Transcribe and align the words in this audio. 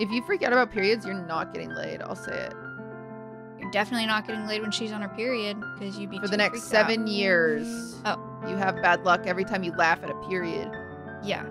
If 0.00 0.10
you 0.10 0.22
freak 0.22 0.42
out 0.42 0.52
about 0.52 0.72
periods, 0.72 1.06
you're 1.06 1.14
not 1.14 1.52
getting 1.54 1.70
laid. 1.70 2.02
I'll 2.02 2.16
say 2.16 2.32
it. 2.32 2.52
You're 3.60 3.70
definitely 3.70 4.06
not 4.06 4.26
getting 4.26 4.44
laid 4.46 4.62
when 4.62 4.72
she's 4.72 4.90
on 4.90 5.00
her 5.02 5.08
period 5.08 5.60
because 5.78 5.96
you'd 5.96 6.10
be 6.10 6.18
For 6.18 6.26
the 6.26 6.36
next 6.36 6.60
freaked 6.62 6.74
out. 6.74 6.88
seven 6.88 7.06
years. 7.06 8.02
Oh. 8.04 8.30
You 8.48 8.56
have 8.56 8.82
bad 8.82 9.04
luck 9.04 9.26
every 9.26 9.44
time 9.44 9.62
you 9.62 9.72
laugh 9.72 10.02
at 10.02 10.10
a 10.10 10.14
period. 10.28 10.68
Yeah. 11.22 11.44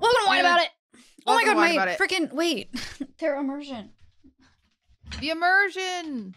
Welcome 0.00 0.20
to 0.20 0.26
Wine 0.26 0.40
About 0.40 0.60
It. 0.62 0.70
Oh 1.28 1.34
my 1.34 1.44
god, 1.44 1.56
my 1.56 1.96
freaking 1.96 2.32
wait. 2.32 2.70
Their 3.18 3.36
immersion. 3.36 3.90
The 5.20 5.30
immersion. 5.30 6.34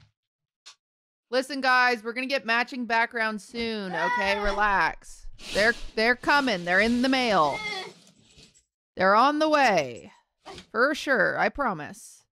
Listen, 1.31 1.61
guys, 1.61 2.03
we're 2.03 2.13
gonna 2.13 2.27
get 2.27 2.45
matching 2.45 2.85
backgrounds 2.85 3.43
soon. 3.43 3.91
Okay, 3.91 4.35
ah. 4.37 4.43
relax. 4.43 5.27
They're 5.53 5.73
they're 5.95 6.15
coming. 6.15 6.63
They're 6.63 6.79
in 6.79 7.01
the 7.01 7.09
mail. 7.09 7.59
They're 8.99 9.15
on 9.15 9.39
the 9.39 9.47
way, 9.47 10.11
for 10.73 10.93
sure. 10.93 11.39
I 11.39 11.47
promise. 11.47 12.25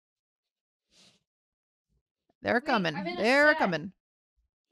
They're 2.41 2.59
coming. 2.59 2.93
In 2.97 3.07
a 3.07 3.15
They're 3.15 3.51
set. 3.51 3.57
coming. 3.57 3.93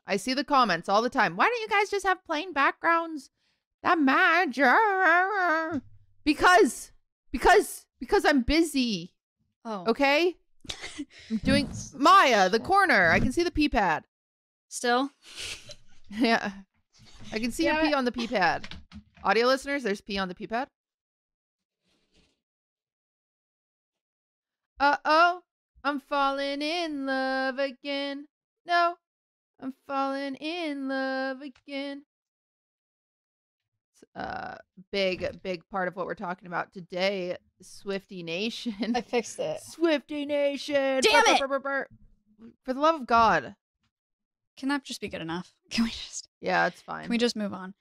I 0.05 0.17
see 0.17 0.34
the 0.34 0.44
comments 0.44 0.89
all 0.89 1.02
the 1.02 1.09
time. 1.09 1.38
Why 1.38 1.45
don't 1.45 1.62
you 1.62 1.70
guys 1.70 1.89
just 1.89 2.05
have 2.05 2.26
plain 2.26 2.52
backgrounds 2.52 3.30
that 3.81 3.98
match? 3.98 4.59
Because, 6.26 6.91
because, 7.31 7.86
because 8.02 8.25
I'm 8.25 8.41
busy. 8.41 9.14
Oh. 9.64 9.86
Okay. 9.88 10.36
I'm 11.31 11.38
doing 11.45 11.70
Maya, 11.95 12.50
the 12.50 12.59
corner. 12.59 13.09
I 13.12 13.22
can 13.22 13.31
see 13.31 13.44
the 13.44 13.52
pee 13.52 13.70
pad. 13.70 14.03
Still? 14.67 15.12
Yeah. 16.09 16.52
I 17.34 17.39
can 17.39 17.52
see 17.52 17.66
your 17.66 17.81
pee 17.81 17.88
it. 17.88 17.94
on 17.95 18.03
the 18.05 18.12
pee 18.12 18.27
pad. 18.27 18.67
Audio 19.23 19.48
listeners, 19.48 19.81
there's 19.81 20.02
pee 20.02 20.17
on 20.20 20.27
the 20.27 20.36
pee 20.36 20.45
pad. 20.45 20.67
Uh 24.80 24.98
oh. 25.06 25.42
I'm 25.84 26.00
falling 26.00 26.62
in 26.62 27.06
love 27.06 27.59
again. 27.59 28.28
No. 28.66 28.95
I'm 29.59 29.73
falling 29.88 30.36
in 30.36 30.88
love 30.90 31.42
again. 31.42 32.04
It's 33.94 34.04
a 34.16 34.59
big, 34.92 35.42
big 35.44 35.64
part 35.70 35.88
of 35.88 35.95
what 35.95 36.06
we're 36.06 36.16
talking 36.16 36.48
about 36.48 36.73
today. 36.73 37.38
Swifty 37.62 38.23
Nation. 38.23 38.94
I 38.95 39.02
fixed 39.02 39.40
it. 39.40 39.62
Swifty 39.62 40.26
Nation. 40.26 41.02
Damn 41.02 41.23
Burr, 41.23 41.32
it! 41.34 41.39
burr, 41.39 41.48
burr, 41.48 41.60
burr, 41.60 41.60
burr. 41.60 41.88
For 42.66 42.73
the 42.73 42.82
love 42.82 42.95
of 43.02 43.08
God. 43.08 43.56
Can 44.58 44.70
that 44.70 44.84
just 44.84 45.02
be 45.02 45.08
good 45.10 45.22
enough? 45.22 45.54
Can 45.70 45.84
we 45.86 45.92
just 45.92 46.28
Yeah, 46.42 46.67
it's 46.67 46.82
fine. 46.82 47.04
can 47.04 47.10
we 47.10 47.17
just 47.17 47.36
move 47.36 47.54
on? 47.54 47.73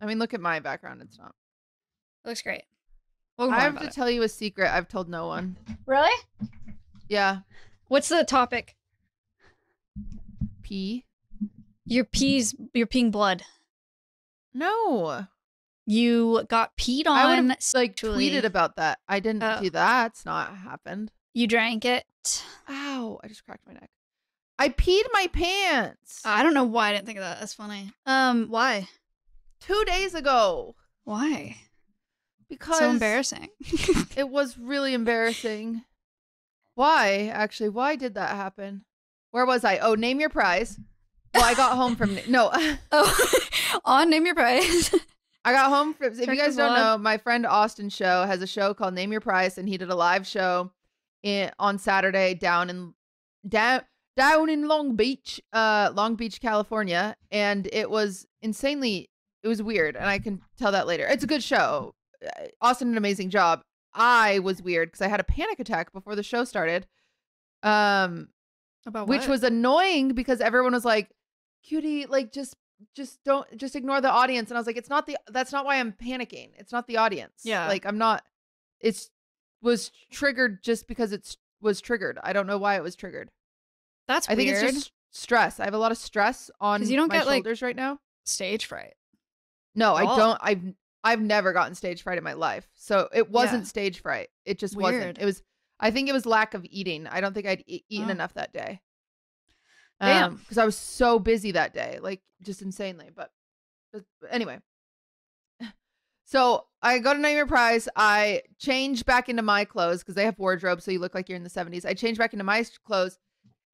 I 0.00 0.06
mean, 0.06 0.18
look 0.18 0.32
at 0.34 0.40
my 0.40 0.60
background. 0.60 1.02
It's 1.02 1.18
not. 1.18 1.34
It 2.24 2.28
looks 2.28 2.42
great. 2.42 2.62
Welcome 3.38 3.54
I 3.54 3.60
have 3.60 3.74
to 3.74 3.80
About 3.82 3.92
tell 3.92 4.10
you 4.10 4.22
a 4.24 4.28
secret. 4.28 4.68
I've 4.74 4.88
told 4.88 5.08
no 5.08 5.28
one. 5.28 5.56
Really? 5.86 6.10
Yeah. 7.08 7.38
What's 7.86 8.08
the 8.08 8.24
topic? 8.24 8.74
Pee? 10.62 11.04
Your 11.86 12.04
pee's 12.04 12.54
you're 12.74 12.86
peeing 12.88 13.12
blood. 13.12 13.44
No. 14.52 15.26
You 15.86 16.44
got 16.48 16.76
peed 16.76 17.06
on. 17.06 17.16
I 17.16 17.26
would 17.28 17.36
have 17.36 17.46
like 17.46 17.62
sexually. 17.62 18.28
tweeted 18.28 18.44
about 18.44 18.76
that. 18.76 18.98
I 19.08 19.20
didn't 19.20 19.42
Oh. 19.44 19.60
do 19.62 19.70
that. 19.70 20.08
It's 20.12 20.26
not 20.26 20.54
happened. 20.56 21.12
You 21.32 21.46
drank 21.46 21.84
it. 21.84 22.04
Ow! 22.68 23.20
I 23.22 23.28
just 23.28 23.44
cracked 23.44 23.66
my 23.66 23.72
neck. 23.74 23.90
I 24.58 24.70
peed 24.70 25.04
my 25.12 25.28
pants 25.32 26.20
I 26.24 26.42
don't 26.42 26.52
know 26.52 26.64
why 26.64 26.88
I 26.88 26.92
didn't 26.92 27.06
think 27.06 27.18
of 27.18 27.24
that. 27.24 27.38
That's 27.38 27.54
funny. 27.54 27.92
Um, 28.04 28.48
why? 28.48 28.88
two 29.60 29.84
days 29.86 30.14
ago 30.14 30.74
Why? 31.04 31.56
Because 32.48 32.78
So 32.78 32.90
embarrassing. 32.90 33.48
It 34.16 34.28
was 34.28 34.58
really 34.58 34.94
embarrassing. 34.94 35.82
Why? 36.74 37.30
Actually, 37.32 37.70
why 37.70 37.96
did 37.96 38.14
that 38.14 38.36
happen? 38.36 38.84
Where 39.30 39.46
was 39.46 39.64
I? 39.64 39.78
Oh, 39.78 39.94
name 39.94 40.20
your 40.20 40.28
price. 40.30 40.78
Well, 41.34 41.44
I 41.44 41.54
got 41.54 41.76
home 41.76 41.96
from 41.96 42.18
no. 42.28 42.50
oh, 42.92 43.38
on 43.84 44.10
name 44.10 44.26
your 44.26 44.34
price. 44.34 44.94
I 45.44 45.52
got 45.52 45.70
home 45.70 45.94
from. 45.94 46.06
If 46.06 46.18
Check 46.18 46.28
you 46.28 46.36
guys 46.36 46.56
don't 46.56 46.74
know, 46.74 46.98
my 46.98 47.18
friend 47.18 47.46
Austin 47.46 47.88
Show 47.90 48.24
has 48.24 48.42
a 48.42 48.46
show 48.46 48.74
called 48.74 48.94
Name 48.94 49.12
Your 49.12 49.20
Price, 49.20 49.58
and 49.58 49.68
he 49.68 49.76
did 49.76 49.90
a 49.90 49.94
live 49.94 50.26
show 50.26 50.72
in 51.22 51.50
on 51.58 51.78
Saturday 51.78 52.34
down 52.34 52.70
in 52.70 52.94
down 53.48 53.82
down 54.16 54.48
in 54.48 54.66
Long 54.66 54.96
Beach, 54.96 55.40
uh, 55.52 55.90
Long 55.94 56.16
Beach, 56.16 56.40
California, 56.40 57.16
and 57.30 57.68
it 57.72 57.90
was 57.90 58.26
insanely. 58.42 59.10
It 59.42 59.48
was 59.48 59.62
weird, 59.62 59.96
and 59.96 60.06
I 60.06 60.18
can 60.18 60.40
tell 60.58 60.72
that 60.72 60.86
later. 60.86 61.06
It's 61.06 61.24
a 61.24 61.28
good 61.28 61.42
show. 61.42 61.94
Austin 62.60 62.88
did 62.88 62.92
an 62.92 62.98
amazing 62.98 63.30
job. 63.30 63.62
I 63.94 64.38
was 64.40 64.62
weird 64.62 64.88
because 64.88 65.00
I 65.00 65.08
had 65.08 65.20
a 65.20 65.24
panic 65.24 65.58
attack 65.60 65.92
before 65.92 66.14
the 66.14 66.22
show 66.22 66.44
started. 66.44 66.86
Um, 67.62 68.28
About 68.86 69.08
which 69.08 69.26
was 69.26 69.42
annoying 69.42 70.10
because 70.14 70.40
everyone 70.40 70.72
was 70.72 70.84
like 70.84 71.10
cutie 71.64 72.06
like 72.06 72.32
just 72.32 72.54
just 72.94 73.18
don't 73.24 73.44
just 73.56 73.74
ignore 73.74 74.00
the 74.00 74.08
audience 74.08 74.48
and 74.50 74.56
i 74.56 74.60
was 74.60 74.66
like 74.68 74.76
it's 74.76 74.88
not 74.88 75.04
the 75.06 75.16
that's 75.32 75.50
not 75.50 75.64
why 75.64 75.80
i'm 75.80 75.92
panicking 75.92 76.50
it's 76.56 76.70
not 76.70 76.86
the 76.86 76.96
audience 76.96 77.42
Yeah. 77.42 77.66
like 77.66 77.84
i'm 77.84 77.98
not 77.98 78.22
it's 78.80 79.10
was 79.60 79.90
triggered 80.12 80.62
just 80.62 80.86
because 80.86 81.10
it's 81.12 81.36
was 81.60 81.80
triggered 81.80 82.18
i 82.22 82.32
don't 82.32 82.46
know 82.46 82.56
why 82.58 82.76
it 82.76 82.82
was 82.84 82.94
triggered 82.94 83.30
that's 84.06 84.28
i 84.28 84.36
think 84.36 84.52
weird. 84.52 84.62
it's 84.62 84.72
just 84.74 84.92
stress 85.10 85.58
i 85.58 85.64
have 85.64 85.74
a 85.74 85.78
lot 85.78 85.90
of 85.90 85.98
stress 85.98 86.48
on 86.60 86.88
you 86.88 86.96
don't 86.96 87.08
my 87.08 87.16
get, 87.18 87.26
like- 87.26 87.38
shoulders 87.38 87.60
right 87.60 87.76
now 87.76 87.98
stage 88.24 88.66
fright. 88.66 88.94
no 89.74 89.94
i 89.96 90.04
don't 90.16 90.38
i've 90.40 90.62
i've 91.04 91.20
never 91.20 91.52
gotten 91.52 91.74
stage 91.74 92.02
fright 92.02 92.18
in 92.18 92.24
my 92.24 92.32
life. 92.34 92.68
So 92.74 93.08
it 93.14 93.30
wasn't 93.30 93.62
Yeah. 93.64 93.68
stage 93.68 94.00
fright. 94.02 94.28
It 94.44 94.58
just 94.58 94.76
Weird. 94.76 94.94
wasn't 94.94 95.18
it 95.18 95.24
was 95.24 95.42
i 95.80 95.90
think 95.90 96.08
it 96.08 96.12
was 96.12 96.26
lack 96.26 96.54
of 96.54 96.64
eating. 96.68 97.06
I 97.06 97.20
don't 97.20 97.32
think 97.34 97.46
i'd 97.46 97.64
e- 97.66 97.84
eaten 97.88 98.08
Oh. 98.08 98.12
enough 98.12 98.34
that 98.34 98.52
day. 98.52 98.80
Damn. 100.00 100.24
Um, 100.32 100.36
because 100.36 100.58
i 100.58 100.64
was 100.64 100.76
so 100.76 101.18
busy 101.18 101.52
that 101.52 101.72
day 101.74 101.98
like 102.02 102.20
just 102.42 102.62
insanely 102.62 103.10
but, 103.14 103.30
but 103.92 104.02
anyway. 104.30 104.58
So 106.24 106.66
i 106.82 106.98
go 106.98 107.14
to 107.14 107.18
name 107.20 107.36
your 107.36 107.46
price. 107.46 107.88
I 107.96 108.42
change 108.58 109.04
back 109.06 109.28
into 109.28 109.42
my 109.42 109.64
clothes 109.64 110.00
because 110.00 110.14
they 110.14 110.24
have 110.24 110.38
wardrobe 110.38 110.82
so 110.82 110.90
you 110.90 110.98
look 110.98 111.14
like 111.14 111.28
you're 111.28 111.36
in 111.36 111.42
the 111.44 111.50
70s 111.50 111.84
i 111.86 111.94
change 111.94 112.18
back 112.18 112.32
into 112.32 112.44
my 112.44 112.64
clothes 112.84 113.18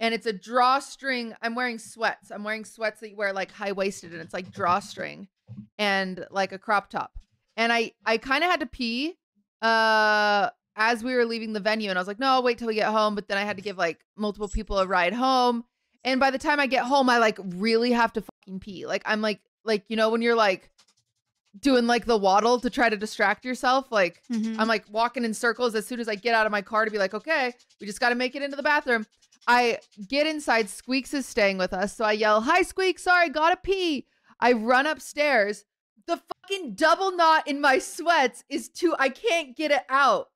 and 0.01 0.13
it's 0.13 0.27
a 0.27 0.33
drawstring. 0.33 1.35
I'm 1.41 1.55
wearing 1.55 1.79
sweats. 1.79 2.33
I'm 2.33 2.43
wearing 2.43 2.65
sweats 2.65 2.99
that 3.01 3.11
you 3.11 3.17
wear 3.17 3.33
like 3.33 3.53
high-waisted 3.53 4.13
and 4.13 4.21
it's 4.21 4.35
like 4.35 4.51
drawstring 4.51 5.29
and 5.79 6.27
like 6.31 6.53
a 6.53 6.59
crop 6.59 6.89
top 6.91 7.13
and 7.57 7.73
i 7.73 7.93
i 8.07 8.17
kind 8.19 8.43
of 8.45 8.51
had 8.51 8.61
to 8.61 8.67
pee 8.67 9.15
uh 9.63 10.51
as 10.77 11.05
we 11.05 11.15
were 11.15 11.25
leaving 11.25 11.53
the 11.53 11.61
venue 11.61 11.91
and 11.91 11.99
i 11.99 12.01
was 12.01 12.09
like 12.09 12.19
no 12.19 12.27
I'll 12.29 12.43
wait 12.43 12.59
till 12.59 12.69
we 12.69 12.75
get 12.75 12.89
home 12.93 13.15
but 13.15 13.29
then 13.29 13.39
i 13.39 13.43
had 13.43 13.57
to 13.57 13.63
give 13.63 13.77
like 13.79 14.01
multiple 14.17 14.49
people 14.49 14.79
a 14.79 14.87
ride 14.87 15.13
home 15.15 15.65
and 16.05 16.19
by 16.21 16.31
the 16.31 16.39
time 16.39 16.61
i 16.61 16.67
get 16.67 16.85
home 16.85 17.09
i 17.09 17.19
like 17.19 17.39
really 17.43 17.93
have 17.93 18.13
to 18.15 18.23
fucking 18.23 18.61
pee 18.61 18.87
like 18.87 19.03
i'm 19.07 19.21
like 19.21 19.41
like 19.65 19.85
you 19.89 19.97
know 19.97 20.11
when 20.11 20.23
you're 20.23 20.35
like 20.35 20.71
doing 21.61 21.87
like 21.87 22.05
the 22.05 22.17
waddle 22.17 22.59
to 22.59 22.69
try 22.69 22.89
to 22.89 22.97
distract 22.97 23.45
yourself 23.45 23.87
like 23.93 24.21
Mhm. 24.33 24.57
I'm 24.59 24.67
like 24.67 24.85
walking 24.91 25.25
in 25.25 25.33
circles 25.35 25.77
as 25.77 25.87
soon 25.87 26.01
as 26.01 26.09
I 26.09 26.17
get 26.17 26.35
out 26.35 26.47
of 26.47 26.53
my 26.53 26.63
car 26.63 26.85
to 26.85 26.91
be 26.91 26.99
like, 26.99 27.15
okay, 27.15 27.53
we 27.81 27.87
just 27.87 28.01
got 28.01 28.09
to 28.09 28.17
make 28.17 28.35
it 28.35 28.43
into 28.43 28.57
the 28.57 28.63
bathroom. 28.65 29.07
I 29.47 29.79
get 30.09 30.27
inside. 30.27 30.69
Squeaks 30.69 31.15
is 31.15 31.27
staying 31.27 31.59
with 31.59 31.73
us. 31.73 31.95
So 31.95 32.05
I 32.05 32.13
yell, 32.13 32.41
hi, 32.41 32.63
Squeaks. 32.63 33.05
Sorry, 33.05 33.29
gotta 33.29 33.57
pee. 33.57 34.07
I 34.41 34.53
run 34.53 34.87
upstairs. 34.87 35.65
The 36.07 36.17
fucking 36.19 36.75
double 36.75 37.13
knot 37.17 37.49
in 37.49 37.61
my 37.61 37.79
sweats 37.79 38.45
is 38.49 38.69
too, 38.69 38.95
I 38.99 39.09
can't 39.09 39.57
get 39.57 39.71
it 39.71 39.83
out. 39.89 40.29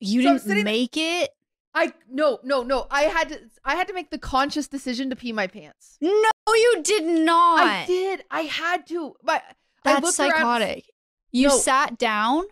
you 0.00 0.22
so 0.22 0.28
didn't 0.34 0.42
sitting- 0.42 0.64
make 0.64 0.96
it. 0.96 1.30
I, 1.74 1.94
no, 2.10 2.38
no, 2.42 2.62
no. 2.62 2.86
I 2.90 3.02
had 3.04 3.30
to, 3.30 3.40
I 3.64 3.76
had 3.76 3.88
to 3.88 3.94
make 3.94 4.10
the 4.10 4.18
conscious 4.18 4.68
decision 4.68 5.08
to 5.08 5.16
pee 5.16 5.32
my 5.32 5.46
pants. 5.46 5.96
No, 6.02 6.30
you 6.48 6.80
did 6.84 7.04
not. 7.04 7.66
I 7.66 7.86
did. 7.86 8.22
I 8.30 8.42
had 8.42 8.86
to. 8.88 9.14
But 9.22 9.42
I 9.84 9.94
That's 9.94 10.04
looked 10.18 10.20
around- 10.20 10.32
psychotic. 10.32 10.84
You 11.30 11.48
No. 11.48 11.56
sat 11.56 11.96
down. 11.96 12.44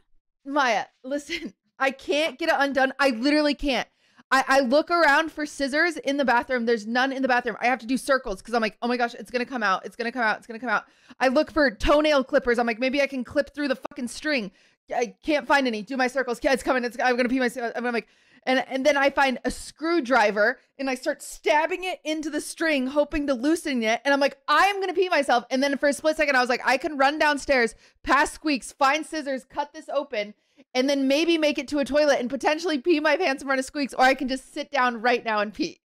Maya, 0.47 0.87
listen, 1.05 1.53
I 1.79 1.91
can't 1.91 2.39
get 2.39 2.49
it 2.49 2.55
undone. 2.57 2.95
I 2.99 3.11
literally 3.11 3.55
can't. 3.55 3.87
I, 4.31 4.45
I 4.47 4.61
look 4.61 4.91
around 4.91 5.33
for 5.33 5.45
scissors 5.45 5.97
in 5.97 6.17
the 6.17 6.25
bathroom. 6.25 6.65
There's 6.65 6.87
none 6.87 7.13
in 7.13 7.23
the 7.23 7.29
bathroom. 7.29 7.57
I 7.61 7.67
have 7.67 7.81
to 7.81 7.87
do 7.87 7.97
circles 7.97 8.41
because 8.41 8.55
I'm 8.55 8.63
like, 8.63 8.77
oh 8.81 8.89
my 8.89 8.97
gosh, 8.97 9.15
it's 9.15 9.31
gonna 9.31 9.45
come 9.45 9.63
out. 9.63 9.85
It's 9.85 9.97
gonna 9.97 10.13
come 10.13 10.23
out. 10.23 10.39
It's 10.39 10.47
gonna 10.47 10.61
come 10.61 10.69
out. 10.69 10.85
I 11.19 11.29
look 11.29 11.51
for 11.51 11.71
toenail 11.71 12.25
clippers. 12.25 12.59
I'm 12.59 12.67
like, 12.67 12.79
maybe 12.79 13.03
I 13.03 13.07
can 13.07 13.25
clip 13.25 13.55
through 13.55 13.69
the 13.69 13.77
fucking 13.77 14.09
string. 14.09 14.53
I 14.95 15.15
can't 15.25 15.47
find 15.47 15.67
any. 15.67 15.83
Do 15.83 15.97
my 15.97 16.07
circles. 16.07 16.39
Yeah, 16.43 16.53
it's 16.53 16.63
coming. 16.63 16.85
It's 16.85 16.97
I'm 17.03 17.17
gonna 17.17 17.29
pee 17.29 17.41
myself. 17.41 17.73
I'm 17.75 17.85
like, 17.93 18.07
and 18.45 18.65
and 18.69 18.87
then 18.87 18.97
I 18.97 19.11
find 19.11 19.39
a 19.45 19.51
screwdriver 19.51 20.59
and 20.79 20.89
I 20.89 20.95
start 20.95 21.23
stabbing 21.23 21.85
it 21.85 22.01
into 22.05 22.31
the 22.31 22.41
string, 22.41 22.87
hoping 22.87 23.27
to 23.27 23.35
loosen 23.35 23.83
it. 23.83 24.01
And 24.05 24.15
I'm 24.15 24.21
like, 24.21 24.39
I'm 24.47 24.81
gonna 24.81 24.95
pee 24.95 25.09
myself. 25.09 25.45
And 25.51 25.63
then 25.63 25.77
for 25.77 25.89
a 25.89 25.93
split 25.93 26.17
second, 26.17 26.37
I 26.37 26.41
was 26.41 26.49
like, 26.49 26.63
I 26.65 26.77
can 26.77 26.97
run 26.97 27.19
downstairs, 27.19 27.75
past 28.05 28.35
squeaks, 28.35 28.73
find 28.73 29.05
scissors, 29.05 29.45
cut 29.45 29.73
this 29.73 29.89
open, 29.89 30.35
and 30.75 30.89
then 30.89 31.09
maybe 31.09 31.39
make 31.39 31.59
it 31.59 31.69
to 31.69 31.79
a 31.79 31.85
toilet 31.85 32.21
and 32.21 32.31
potentially 32.31 32.79
pee 32.79 33.01
my 33.01 33.17
pants 33.17 33.43
in 33.43 33.49
front 33.49 33.59
of 33.59 33.65
squeaks, 33.65 33.95
or 33.95 34.05
I 34.05 34.15
can 34.15 34.29
just 34.29 34.53
sit 34.53 34.71
down 34.71 35.01
right 35.01 35.25
now 35.25 35.41
and 35.41 35.53
pee. 35.53 35.81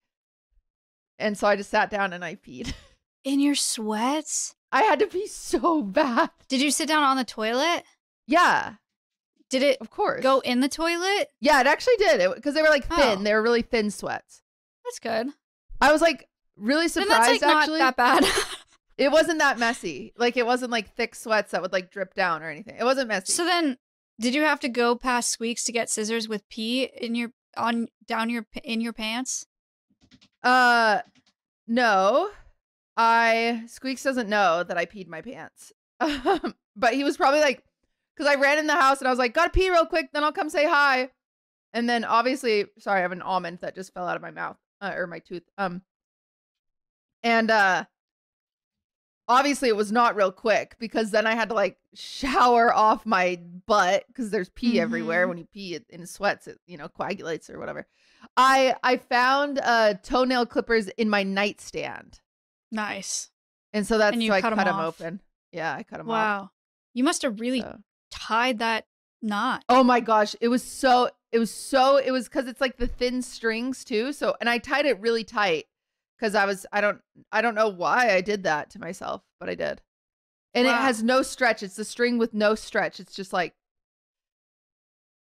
And 1.18 1.38
so 1.38 1.48
I 1.48 1.56
just 1.56 1.70
sat 1.70 1.90
down 1.90 2.14
and 2.14 2.24
I 2.26 2.36
peed. 2.36 2.74
In 3.24 3.40
your 3.40 3.56
sweats? 3.56 4.54
I 4.72 4.84
had 4.84 5.00
to 5.00 5.08
pee 5.08 5.28
so 5.28 5.82
bad. 5.82 6.30
Did 6.50 6.62
you 6.62 6.70
sit 6.70 6.88
down 6.88 7.04
on 7.04 7.18
the 7.18 7.24
toilet? 7.24 7.84
Yeah, 8.28 8.74
Did 9.50 9.64
it 9.64 9.78
of 9.80 9.90
course. 9.90 10.22
go 10.22 10.40
in 10.42 10.60
the 10.60 10.68
toilet? 10.70 11.30
Yeah, 11.40 11.62
it 11.62 11.68
actually 11.68 11.96
did 11.98 12.34
because 12.36 12.54
they 12.56 12.62
were 12.62 12.70
like 12.70 12.86
thin. 12.88 13.20
Oh. 13.20 13.24
They 13.24 13.34
were 13.34 13.42
really 13.42 13.62
thin 13.62 13.90
sweats. 13.92 14.42
That's 14.84 15.00
good. 15.00 15.28
I 15.80 15.92
was 15.92 16.02
like 16.02 16.28
really 16.58 16.88
Then 16.88 17.06
surprised. 17.06 17.42
that's 17.42 17.44
like 17.44 17.56
actually, 17.56 17.80
not 17.80 17.98
that 17.98 18.22
bad. 18.22 18.32
it 18.98 19.12
wasn't 19.12 19.40
that 19.40 19.58
messy. 19.60 20.14
Like 20.18 20.38
it 20.38 20.46
wasn't 20.46 20.72
like 20.72 20.94
thick 20.96 21.16
sweats 21.16 21.52
that 21.52 21.62
would 21.62 21.72
like 21.74 21.90
drip 21.92 22.14
down 22.16 22.44
or 22.44 22.50
anything. 22.50 22.76
It 22.80 22.84
wasn't 22.84 23.08
messy. 23.08 23.32
so 23.34 23.46
then, 23.46 23.78
did 24.20 24.34
you 24.34 24.42
have 24.42 24.60
to 24.62 24.70
go 24.70 24.96
past 24.96 25.32
Squeaks 25.32 25.64
to 25.66 25.72
get 25.72 25.90
scissors 25.90 26.28
with 26.28 26.48
pee 26.50 26.84
in 26.84 27.16
your 27.16 27.32
on 27.58 27.88
down 28.08 28.30
your 28.30 28.46
in 28.64 28.82
your 28.82 28.94
pants? 28.94 29.46
Uh, 30.44 31.02
no, 31.68 32.30
I 32.96 33.64
Squeaks 33.68 34.04
doesn't 34.04 34.30
know 34.30 34.64
that 34.64 34.78
I 34.78 34.86
peed 34.86 35.08
my 35.08 35.22
pants. 35.22 35.72
Um, 36.02 36.56
but 36.76 36.94
he 36.94 37.06
was 37.06 37.16
probably 37.16 37.40
like, 37.40 37.64
because 38.16 38.30
I 38.30 38.36
ran 38.36 38.60
in 38.60 38.68
the 38.68 38.76
house 38.76 39.00
and 39.00 39.08
I 39.08 39.12
was 39.12 39.18
like, 39.18 39.34
gotta 39.34 39.50
pee 39.50 39.70
real 39.70 39.86
quick, 39.86 40.10
then 40.12 40.26
I'll 40.26 40.34
come 40.34 40.50
say 40.50 40.68
hi. 40.68 41.10
And 41.74 41.90
then 41.90 42.04
obviously, 42.04 42.66
sorry, 42.80 43.00
I 43.00 43.02
have 43.02 43.14
an 43.14 43.22
almond 43.22 43.60
that 43.62 43.76
just 43.76 43.94
fell 43.94 44.06
out 44.06 44.18
of 44.18 44.22
my 44.22 44.32
mouth 44.32 44.58
uh, 44.82 44.92
or 44.94 45.08
my 45.08 45.20
tooth. 45.20 45.44
Um, 45.58 45.84
and 47.24 47.50
uh, 47.50 47.86
obviously 49.28 49.70
it 49.70 49.76
was 49.76 49.92
not 49.92 50.16
real 50.16 50.32
quick 50.32 50.76
because 50.80 51.12
then 51.12 51.26
I 51.28 51.34
had 51.36 51.50
to 51.50 51.56
like 51.56 51.78
shower 51.94 52.74
off 52.74 53.06
my 53.06 53.40
butt 53.66 54.06
because 54.08 54.30
there's 54.32 54.50
pee 54.50 54.80
everywhere 54.80 55.26
Mhm. 55.26 55.30
when 55.30 55.38
you 55.38 55.46
pee 55.46 55.76
it 55.76 55.86
in 55.90 56.06
sweats, 56.06 56.48
it 56.48 56.60
you 56.68 56.78
know 56.78 56.88
coagulates 56.88 57.50
or 57.50 57.60
whatever. 57.60 57.88
I 58.38 58.76
I 58.84 58.98
found 58.98 59.60
uh 59.60 59.96
toenail 60.04 60.46
clippers 60.46 60.88
in 60.90 61.10
my 61.10 61.24
nightstand. 61.24 62.20
Nice. 62.72 63.30
And 63.74 63.86
so 63.86 63.98
that's 63.98 64.14
And 64.14 64.24
you 64.24 64.30
so 64.32 64.36
I 64.36 64.42
cut 64.42 64.52
'em 64.54 64.58
cut 64.58 64.66
them 64.66 64.76
off. 64.76 65.00
open. 65.02 65.22
Yeah, 65.52 65.74
I 65.74 65.84
cut 65.84 65.98
them 65.98 66.10
off. 66.10 66.14
Wow. 66.14 66.52
You 66.94 67.04
must 67.04 67.22
have 67.24 67.40
really 67.40 67.62
So- 67.62 67.80
tied 68.12 68.60
that 68.60 68.88
knot. 69.22 69.64
Oh 69.70 69.84
my 69.84 70.00
gosh, 70.00 70.36
it 70.42 70.48
was 70.50 70.64
so 70.64 71.10
it 71.32 71.40
was 71.40 71.52
so 71.52 71.98
it 71.98 72.12
was 72.12 72.30
cuz 72.30 72.48
it's 72.48 72.62
like 72.62 72.78
the 72.78 72.88
thin 72.88 73.22
strings 73.22 73.84
too. 73.84 74.14
So 74.14 74.36
and 74.40 74.50
I 74.50 74.58
tied 74.58 74.86
it 74.86 75.00
really 75.00 75.24
tight 75.24 75.66
cuz 76.20 76.36
I 76.36 76.46
was 76.46 76.66
I 76.72 76.82
don't 76.82 77.02
I 77.32 77.42
don't 77.42 77.56
know 77.56 77.70
why 77.70 78.14
I 78.14 78.22
did 78.22 78.44
that 78.44 78.70
to 78.72 78.80
myself, 78.80 79.22
but 79.40 79.50
I 79.50 79.56
did. 79.56 79.82
And 80.54 80.66
it 80.68 80.74
has 80.74 81.04
no 81.04 81.22
stretch. 81.22 81.64
It's 81.64 81.76
the 81.76 81.84
string 81.84 82.18
with 82.18 82.34
no 82.34 82.56
stretch. 82.56 83.00
It's 83.00 83.14
just 83.14 83.34
like 83.34 83.54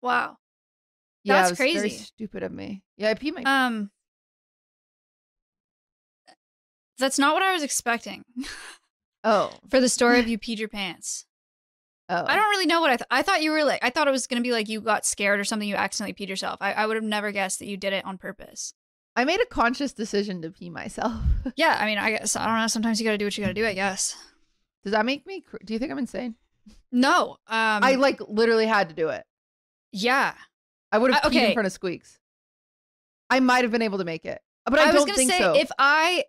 Wow. 0.02 0.38
yeah, 1.24 1.36
That's 1.42 1.50
it 1.50 1.52
was 1.52 1.58
very 1.74 1.90
crazy. 1.90 1.98
stupid 2.04 2.44
of 2.44 2.52
me. 2.54 2.84
Yeah, 2.98 3.10
I 3.10 3.14
peed 3.16 3.34
my 3.36 3.44
Um 3.44 3.92
That's 6.98 7.20
not 7.20 7.34
what 7.34 7.44
I 7.44 7.54
was 7.54 7.64
expecting 7.64 8.24
Oh. 9.24 9.58
for 9.70 9.80
the 9.80 9.90
story 9.90 10.20
of 10.20 10.28
you 10.30 10.38
peed 10.38 10.58
your 10.60 10.70
pants. 10.70 11.26
Oh. 12.10 12.26
I 12.26 12.36
don't 12.36 12.50
really 12.50 12.66
know 12.66 12.82
what 12.82 12.90
I 12.90 12.98
thought. 12.98 13.08
I 13.12 13.22
thought 13.22 13.42
you 13.44 13.52
were 13.52 13.64
like 13.64 13.84
I 13.84 13.90
thought 13.90 14.08
it 14.08 14.12
was 14.12 14.26
gonna 14.28 14.42
be 14.42 14.52
like 14.52 14.68
you 14.70 14.82
got 14.82 15.06
scared 15.06 15.40
or 15.40 15.44
something. 15.44 15.68
You 15.68 15.76
accidentally 15.76 16.14
peed 16.14 16.30
yourself. 16.30 16.58
I, 16.62 16.74
I 16.74 16.86
would 16.86 16.96
have 16.96 17.04
never 17.04 17.32
guessed 17.32 17.60
that 17.60 17.68
you 17.68 17.78
did 17.78 17.94
it 17.94 18.04
on 18.06 18.18
purpose. 18.18 18.74
I 19.20 19.26
made 19.26 19.42
a 19.42 19.46
conscious 19.46 19.92
decision 19.94 20.42
to 20.44 20.50
pee 20.52 20.70
myself. 20.70 21.14
Yeah, 21.56 21.78
I 21.80 21.86
mean, 21.86 21.98
I 21.98 22.12
guess 22.12 22.36
I 22.36 22.46
don't 22.46 22.60
know. 22.60 22.68
Sometimes 22.68 23.00
you 23.00 23.06
got 23.06 23.12
to 23.12 23.18
do 23.18 23.26
what 23.26 23.38
you 23.38 23.44
got 23.44 23.50
to 23.50 23.54
do. 23.54 23.66
I 23.66 23.74
guess. 23.74 24.16
Does 24.84 24.92
that 24.94 25.06
make 25.06 25.26
me 25.26 25.42
cr- 25.42 25.58
Do 25.64 25.74
you 25.74 25.80
think 25.80 25.92
I'm 25.92 25.98
insane? 25.98 26.36
No. 26.92 27.32
Um. 27.48 27.84
I 27.84 27.96
like 27.96 28.20
literally 28.28 28.66
had 28.68 28.90
to 28.90 28.96
do 28.96 29.10
it. 29.10 29.24
yeah. 29.92 30.34
I 30.92 30.98
would 30.98 31.14
have 31.14 31.26
I- 31.26 31.30
peed 31.30 31.48
in 31.50 31.54
front 31.54 31.68
of 31.68 31.72
Squeaks. 31.72 32.20
I 33.30 33.40
might 33.40 33.64
have 33.64 33.72
been 33.72 33.82
able 33.82 33.98
to 34.00 34.06
make 34.06 34.26
it. 34.26 34.42
But 34.66 34.80
I, 34.80 34.88
was 34.88 34.96
don't 34.96 35.06
gonna 35.08 35.18
think 35.18 35.32
say 35.32 35.40
so. 35.40 35.54
if 35.56 35.70
I 35.78 36.24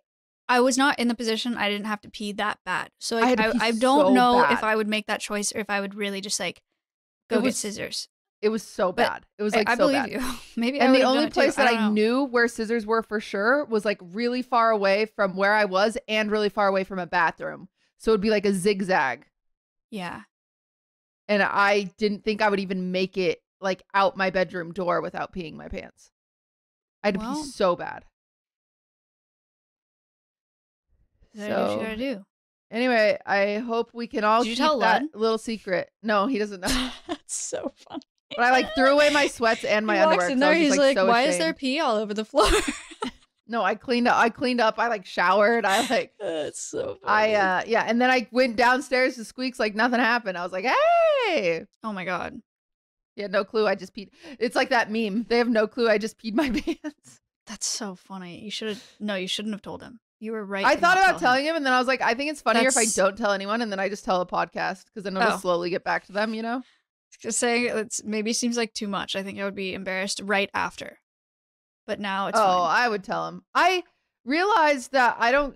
I 0.49 0.59
was 0.59 0.77
not 0.77 0.99
in 0.99 1.07
the 1.07 1.15
position, 1.15 1.55
I 1.55 1.69
didn't 1.69 1.85
have 1.87 2.01
to 2.01 2.09
pee 2.09 2.31
that 2.33 2.59
bad. 2.65 2.89
So 2.99 3.17
I 3.17 3.21
like, 3.21 3.37
to 3.37 3.43
I, 3.61 3.67
I, 3.67 3.71
don't 3.71 4.07
so 4.07 4.13
know 4.13 4.41
bad. 4.41 4.53
if 4.53 4.63
I 4.63 4.75
would 4.75 4.87
make 4.87 5.07
that 5.07 5.19
choice 5.21 5.53
or 5.55 5.59
if 5.59 5.69
I 5.69 5.79
would 5.81 5.95
really 5.95 6.21
just 6.21 6.39
like 6.39 6.61
go 7.29 7.37
get 7.37 7.43
was 7.43 7.57
scissors. 7.57 8.07
It 8.41 8.49
was 8.49 8.63
so 8.63 8.91
But 8.91 9.07
bad. 9.07 9.25
It 9.37 9.43
was 9.43 9.53
like 9.55 9.69
I, 9.69 9.75
so 9.75 9.87
believe 9.87 10.03
bad. 10.03 10.11
you. 10.11 10.21
Maybe 10.55 10.81
I 10.81 10.85
And 10.85 10.95
the 10.95 11.03
only 11.03 11.29
place 11.29 11.55
that 11.55 11.69
don't 11.69 11.79
I, 11.79 11.89
knew 11.89 12.23
where 12.23 12.47
scissors 12.47 12.85
were 12.85 13.03
for 13.03 13.19
sure 13.19 13.65
was 13.65 13.85
like 13.85 13.99
really 14.01 14.41
far 14.41 14.71
away 14.71 15.05
from 15.05 15.35
where 15.35 15.53
I 15.53 15.65
was 15.65 15.97
and 16.07 16.31
really 16.31 16.49
far 16.49 16.67
away 16.67 16.83
from 16.83 16.97
a 16.99 17.05
bathroom. 17.05 17.69
So 17.97 18.11
it'd 18.11 18.21
be 18.21 18.31
like 18.31 18.45
a 18.45 18.53
zigzag. 18.53 19.25
Yeah. 19.91 20.21
And 21.27 21.43
I 21.43 21.83
didn't 21.97 22.23
think 22.23 22.41
I 22.41 22.49
would 22.49 22.59
even 22.59 22.91
make 22.91 23.17
it 23.17 23.41
like 23.61 23.83
out 23.93 24.17
my 24.17 24.31
bedroom 24.31 24.73
door 24.73 25.01
without 25.01 25.31
peeing 25.33 25.53
my 25.53 25.67
pants. 25.67 26.09
I'd 27.03 27.17
Well, 27.17 27.35
pee 27.35 27.43
so 27.43 27.75
bad. 27.75 28.05
You 31.33 31.41
what 31.41 31.71
you 31.71 31.77
So 31.77 31.79
gotta 31.79 31.95
do. 31.97 32.25
anyway, 32.71 33.17
I 33.25 33.57
hope 33.59 33.91
we 33.93 34.07
can 34.07 34.23
all 34.23 34.43
Did 34.43 34.49
you 34.49 34.55
tell 34.55 34.79
that 34.79 35.03
Len? 35.03 35.09
little 35.13 35.37
secret. 35.37 35.91
No, 36.03 36.27
he 36.27 36.37
doesn't 36.39 36.61
know. 36.61 36.91
That's 37.07 37.35
so 37.35 37.71
funny. 37.87 38.01
But 38.35 38.45
I 38.45 38.51
like 38.51 38.73
threw 38.75 38.89
away 38.91 39.09
my 39.09 39.27
sweats 39.27 39.63
and 39.63 39.85
my 39.85 39.95
he 39.95 39.99
underwear. 40.01 40.17
walks 40.19 40.31
in 40.31 40.39
there. 40.39 40.53
just, 40.53 40.61
He's 40.69 40.77
like, 40.77 40.97
so 40.97 41.05
"Why 41.05 41.23
is 41.23 41.37
there 41.37 41.53
pee 41.53 41.79
all 41.79 41.97
over 41.97 42.13
the 42.13 42.25
floor?" 42.25 42.49
No, 43.47 43.61
I 43.63 43.75
cleaned 43.75 44.07
up. 44.07 44.15
I 44.17 44.29
cleaned 44.29 44.61
up. 44.61 44.79
I 44.79 44.87
like 44.87 45.05
showered. 45.05 45.65
I 45.65 45.85
like 45.87 46.13
That's 46.21 46.61
so 46.61 46.97
funny. 47.03 47.33
I 47.35 47.59
uh 47.59 47.63
yeah, 47.67 47.83
and 47.85 48.01
then 48.01 48.09
I 48.09 48.27
went 48.31 48.55
downstairs 48.55 49.15
to 49.15 49.25
Squeaks 49.25 49.59
like 49.59 49.75
nothing 49.75 49.99
happened. 49.99 50.37
I 50.37 50.43
was 50.43 50.53
like, 50.53 50.63
hey. 50.63 51.65
Oh 51.83 51.91
my 51.91 52.05
god. 52.05 52.39
He 53.17 53.21
had 53.21 53.31
no 53.33 53.43
clue 53.43 53.67
I 53.67 53.75
just 53.75 53.93
peed. 53.93 54.07
It's 54.39 54.55
like 54.55 54.69
that 54.69 54.89
meme. 54.89 55.25
They 55.27 55.37
have 55.37 55.49
no 55.49 55.67
clue 55.67 55.89
I 55.89 55.97
just 55.97 56.17
peed 56.17 56.33
my 56.33 56.49
pants. 56.83 57.19
That's 57.45 57.67
so 57.67 57.95
funny. 57.95 58.41
You 58.41 58.51
should 58.51 58.69
have. 58.69 58.83
No, 59.01 59.15
you 59.15 59.27
shouldn't 59.27 59.53
have 59.53 59.61
told 59.61 59.81
him. 59.81 59.99
You 60.21 60.31
were 60.31 60.45
right. 60.45 60.63
I 60.63 60.77
thought 60.77 60.97
about 60.97 61.19
tell 61.19 61.31
telling 61.33 61.43
him 61.43 61.57
and 61.57 61.65
then 61.65 61.73
I 61.73 61.79
was 61.79 61.87
like, 61.89 61.99
I 62.01 62.13
think 62.13 62.31
it's 62.31 62.41
funnier 62.41 62.69
if 62.69 62.77
I 62.77 62.85
don't 62.95 63.17
tell 63.17 63.33
anyone 63.33 63.61
and 63.61 63.69
then 63.69 63.81
I 63.81 63.89
just 63.89 64.05
tell 64.05 64.21
a 64.21 64.25
podcast 64.25 64.85
because 64.85 65.03
then 65.03 65.17
it'll 65.17 65.33
Oh. 65.33 65.37
slowly 65.39 65.69
get 65.71 65.83
back 65.83 66.05
to 66.05 66.13
them, 66.13 66.33
you 66.33 66.41
know? 66.43 66.61
Just 67.19 67.39
saying 67.39 67.65
it's 67.65 68.03
maybe 68.03 68.33
seems 68.33 68.57
like 68.57 68.73
too 68.73 68.87
much. 68.87 69.15
I 69.15 69.23
think 69.23 69.39
I 69.39 69.45
would 69.45 69.55
be 69.55 69.73
embarrassed 69.73 70.21
right 70.23 70.49
after. 70.53 70.99
But 71.87 71.99
now 71.99 72.27
it's 72.27 72.39
oh, 72.39 72.41
fine. 72.41 72.85
I 72.85 72.87
would 72.87 73.03
tell 73.03 73.27
him. 73.27 73.43
I 73.53 73.83
realized 74.25 74.91
that 74.91 75.17
I 75.19 75.31
don't 75.31 75.55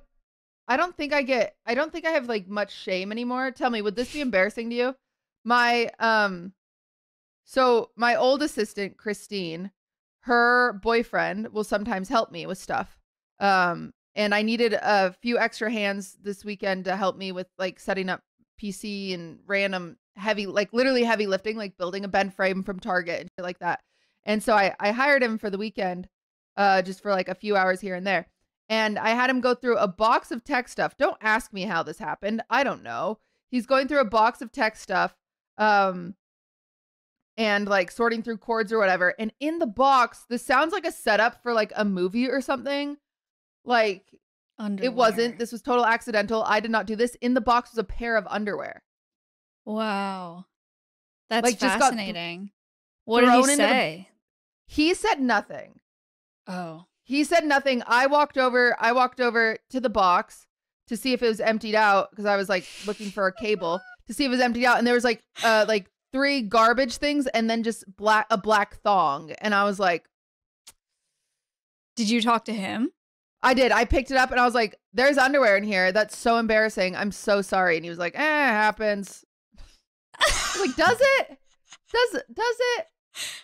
I 0.68 0.78
don't 0.78 0.96
think 0.96 1.14
I 1.14 1.22
get 1.22 1.56
I 1.66 1.76
don't 1.76 1.92
think 1.92 2.06
I 2.06 2.12
have 2.12 2.28
like 2.28 2.48
much 2.48 2.74
shame 2.74 3.12
anymore. 3.12 3.52
Tell 3.52 3.70
me, 3.70 3.82
would 3.82 3.96
this 3.96 4.14
be 4.14 4.22
embarrassing 4.22 4.70
to 4.70 4.76
you? 4.76 4.96
My 5.44 5.92
um 6.00 6.54
so 7.46 7.92
my 7.96 8.16
old 8.16 8.42
assistant, 8.42 8.98
Christine, 8.98 9.72
her 10.22 10.80
boyfriend 10.82 11.50
will 11.50 11.64
sometimes 11.64 12.10
help 12.10 12.32
me 12.32 12.46
with 12.46 12.58
stuff. 12.58 12.98
Um 13.40 13.94
and 14.16 14.34
I 14.34 14.42
needed 14.42 14.74
a 14.74 15.14
few 15.14 15.38
extra 15.38 15.72
hands 15.72 16.18
this 16.22 16.46
weekend 16.46 16.86
to 16.86 16.96
help 16.96 17.18
me 17.18 17.32
with 17.32 17.48
like 17.60 17.80
setting 17.80 18.10
up 18.10 18.22
PC 18.62 19.14
and 19.14 19.40
random 19.46 19.98
heavy 20.16 20.46
like 20.46 20.74
literally 20.74 21.04
heavy 21.04 21.28
lifting, 21.28 21.58
like 21.58 21.78
building 21.78 22.06
a 22.06 22.10
bed 22.10 22.34
frame 22.34 22.64
from 22.64 22.80
Target 22.80 23.22
and 23.22 23.30
shit 23.38 23.44
like 23.44 23.60
that. 23.60 23.82
And 24.24 24.42
so 24.42 24.54
I 24.56 24.76
I 24.80 24.92
hired 24.92 25.24
him 25.24 25.38
for 25.38 25.50
the 25.50 25.58
weekend 25.58 26.08
uh 26.58 26.82
just 26.82 27.02
for 27.02 27.12
like 27.12 27.30
a 27.30 27.36
few 27.36 27.56
hours 27.56 27.82
here 27.82 27.96
and 27.96 28.06
there. 28.06 28.28
And 28.70 28.98
I 28.98 29.10
had 29.10 29.30
him 29.30 29.42
go 29.42 29.54
through 29.54 29.78
a 29.78 29.88
box 29.88 30.32
of 30.32 30.44
tech 30.44 30.68
stuff. 30.68 30.98
Don't 30.98 31.18
ask 31.22 31.54
me 31.54 31.64
how 31.64 31.84
this 31.84 32.00
happened. 32.00 32.42
I 32.50 32.64
don't 32.64 32.84
know. 32.84 33.20
He's 33.50 33.66
going 33.66 33.88
through 33.88 34.02
a 34.02 34.06
box 34.06 34.42
of 34.42 34.52
tech 34.52 34.76
stuff 34.76 35.16
um 35.58 36.16
and 37.38 37.68
like 37.68 37.92
sorting 37.92 38.24
through 38.24 38.38
cords 38.38 38.72
or 38.72 38.78
whatever. 38.80 39.14
And 39.20 39.34
in 39.40 39.60
the 39.60 39.68
box, 39.68 40.26
this 40.30 40.46
sounds 40.46 40.72
like 40.72 40.86
a 40.86 40.92
setup 40.92 41.44
for 41.44 41.54
like 41.54 41.74
a 41.76 41.86
movie 41.86 42.30
or 42.30 42.42
something. 42.42 42.98
Like 43.66 44.06
it 44.82 44.94
wasn't. 44.94 45.38
This 45.38 45.52
was 45.52 45.62
total 45.62 45.86
accidental. 45.86 46.44
I 46.44 46.62
did 46.62 46.72
not 46.72 46.86
do 46.88 46.96
this. 46.96 47.16
In 47.16 47.34
the 47.34 47.42
box 47.42 47.72
was 47.72 47.78
a 47.78 47.84
pair 47.84 48.16
of 48.16 48.26
underwear. 48.28 48.84
Wow. 49.66 50.46
That's 51.30 51.44
Like, 51.44 51.60
just 51.60 51.80
fascinating. 51.80 52.52
What 53.06 53.22
did 53.22 53.30
he 53.32 53.36
into 53.38 53.48
the- 53.48 53.56
say? 53.56 54.10
He 54.68 54.94
said 54.94 55.20
nothing. 55.20 55.80
Oh. 56.48 56.86
He 57.04 57.24
said 57.24 57.46
nothing. 57.46 57.84
I 57.86 58.08
walked 58.08 58.38
over. 58.38 58.76
I 58.80 58.92
walked 58.92 59.20
over 59.20 59.58
to 59.70 59.80
the 59.80 59.90
box 59.90 60.48
to 60.88 60.98
see 60.98 61.14
if 61.14 61.22
it 61.22 61.28
was 61.28 61.40
emptied 61.40 61.76
out 61.76 62.10
because 62.12 62.26
I 62.26 62.36
was 62.36 62.50
like 62.50 62.66
looking 62.86 63.10
for 63.12 63.28
a 63.28 63.34
cable 63.34 63.80
to 64.08 64.14
see 64.14 64.24
if 64.26 64.30
it 64.30 64.32
was 64.32 64.40
emptied 64.40 64.66
out, 64.66 64.78
and 64.80 64.86
there 64.88 64.94
was 64.94 65.04
like 65.04 65.22
uh 65.44 65.66
like 65.68 65.90
three 66.12 66.42
garbage 66.42 66.98
things 66.98 67.28
and 67.28 67.50
then 67.50 67.62
just 67.64 67.84
black 67.96 68.26
a 68.32 68.38
black 68.38 68.76
thong, 68.78 69.32
and 69.34 69.54
I 69.54 69.64
was 69.66 69.80
like, 69.80 70.06
Did 71.96 72.10
you 72.10 72.22
talk 72.22 72.46
to 72.46 72.54
him? 72.54 72.92
I 73.44 73.54
did. 73.54 73.72
I 73.72 73.86
picked 73.86 74.10
it 74.12 74.18
up 74.18 74.32
and 74.32 74.40
I 74.40 74.46
was 74.46 74.56
like, 74.56 74.76
"There's 74.94 75.18
underwear 75.20 75.56
in 75.58 75.64
here. 75.64 75.92
That's 75.92 76.18
so 76.18 76.38
embarrassing. 76.38 76.96
I'm 76.96 77.12
so 77.12 77.42
sorry." 77.44 77.76
And 77.76 77.86
he 77.86 77.90
was 77.90 78.00
like, 78.00 78.16
"Eh, 78.16 78.20
it 78.20 78.52
happens." 78.52 79.24
Like, 80.60 80.76
"Does 80.76 80.98
it? 81.00 81.38
Does 81.92 82.14
it? 82.16 82.26
Does 82.34 82.56
it? 82.78 82.86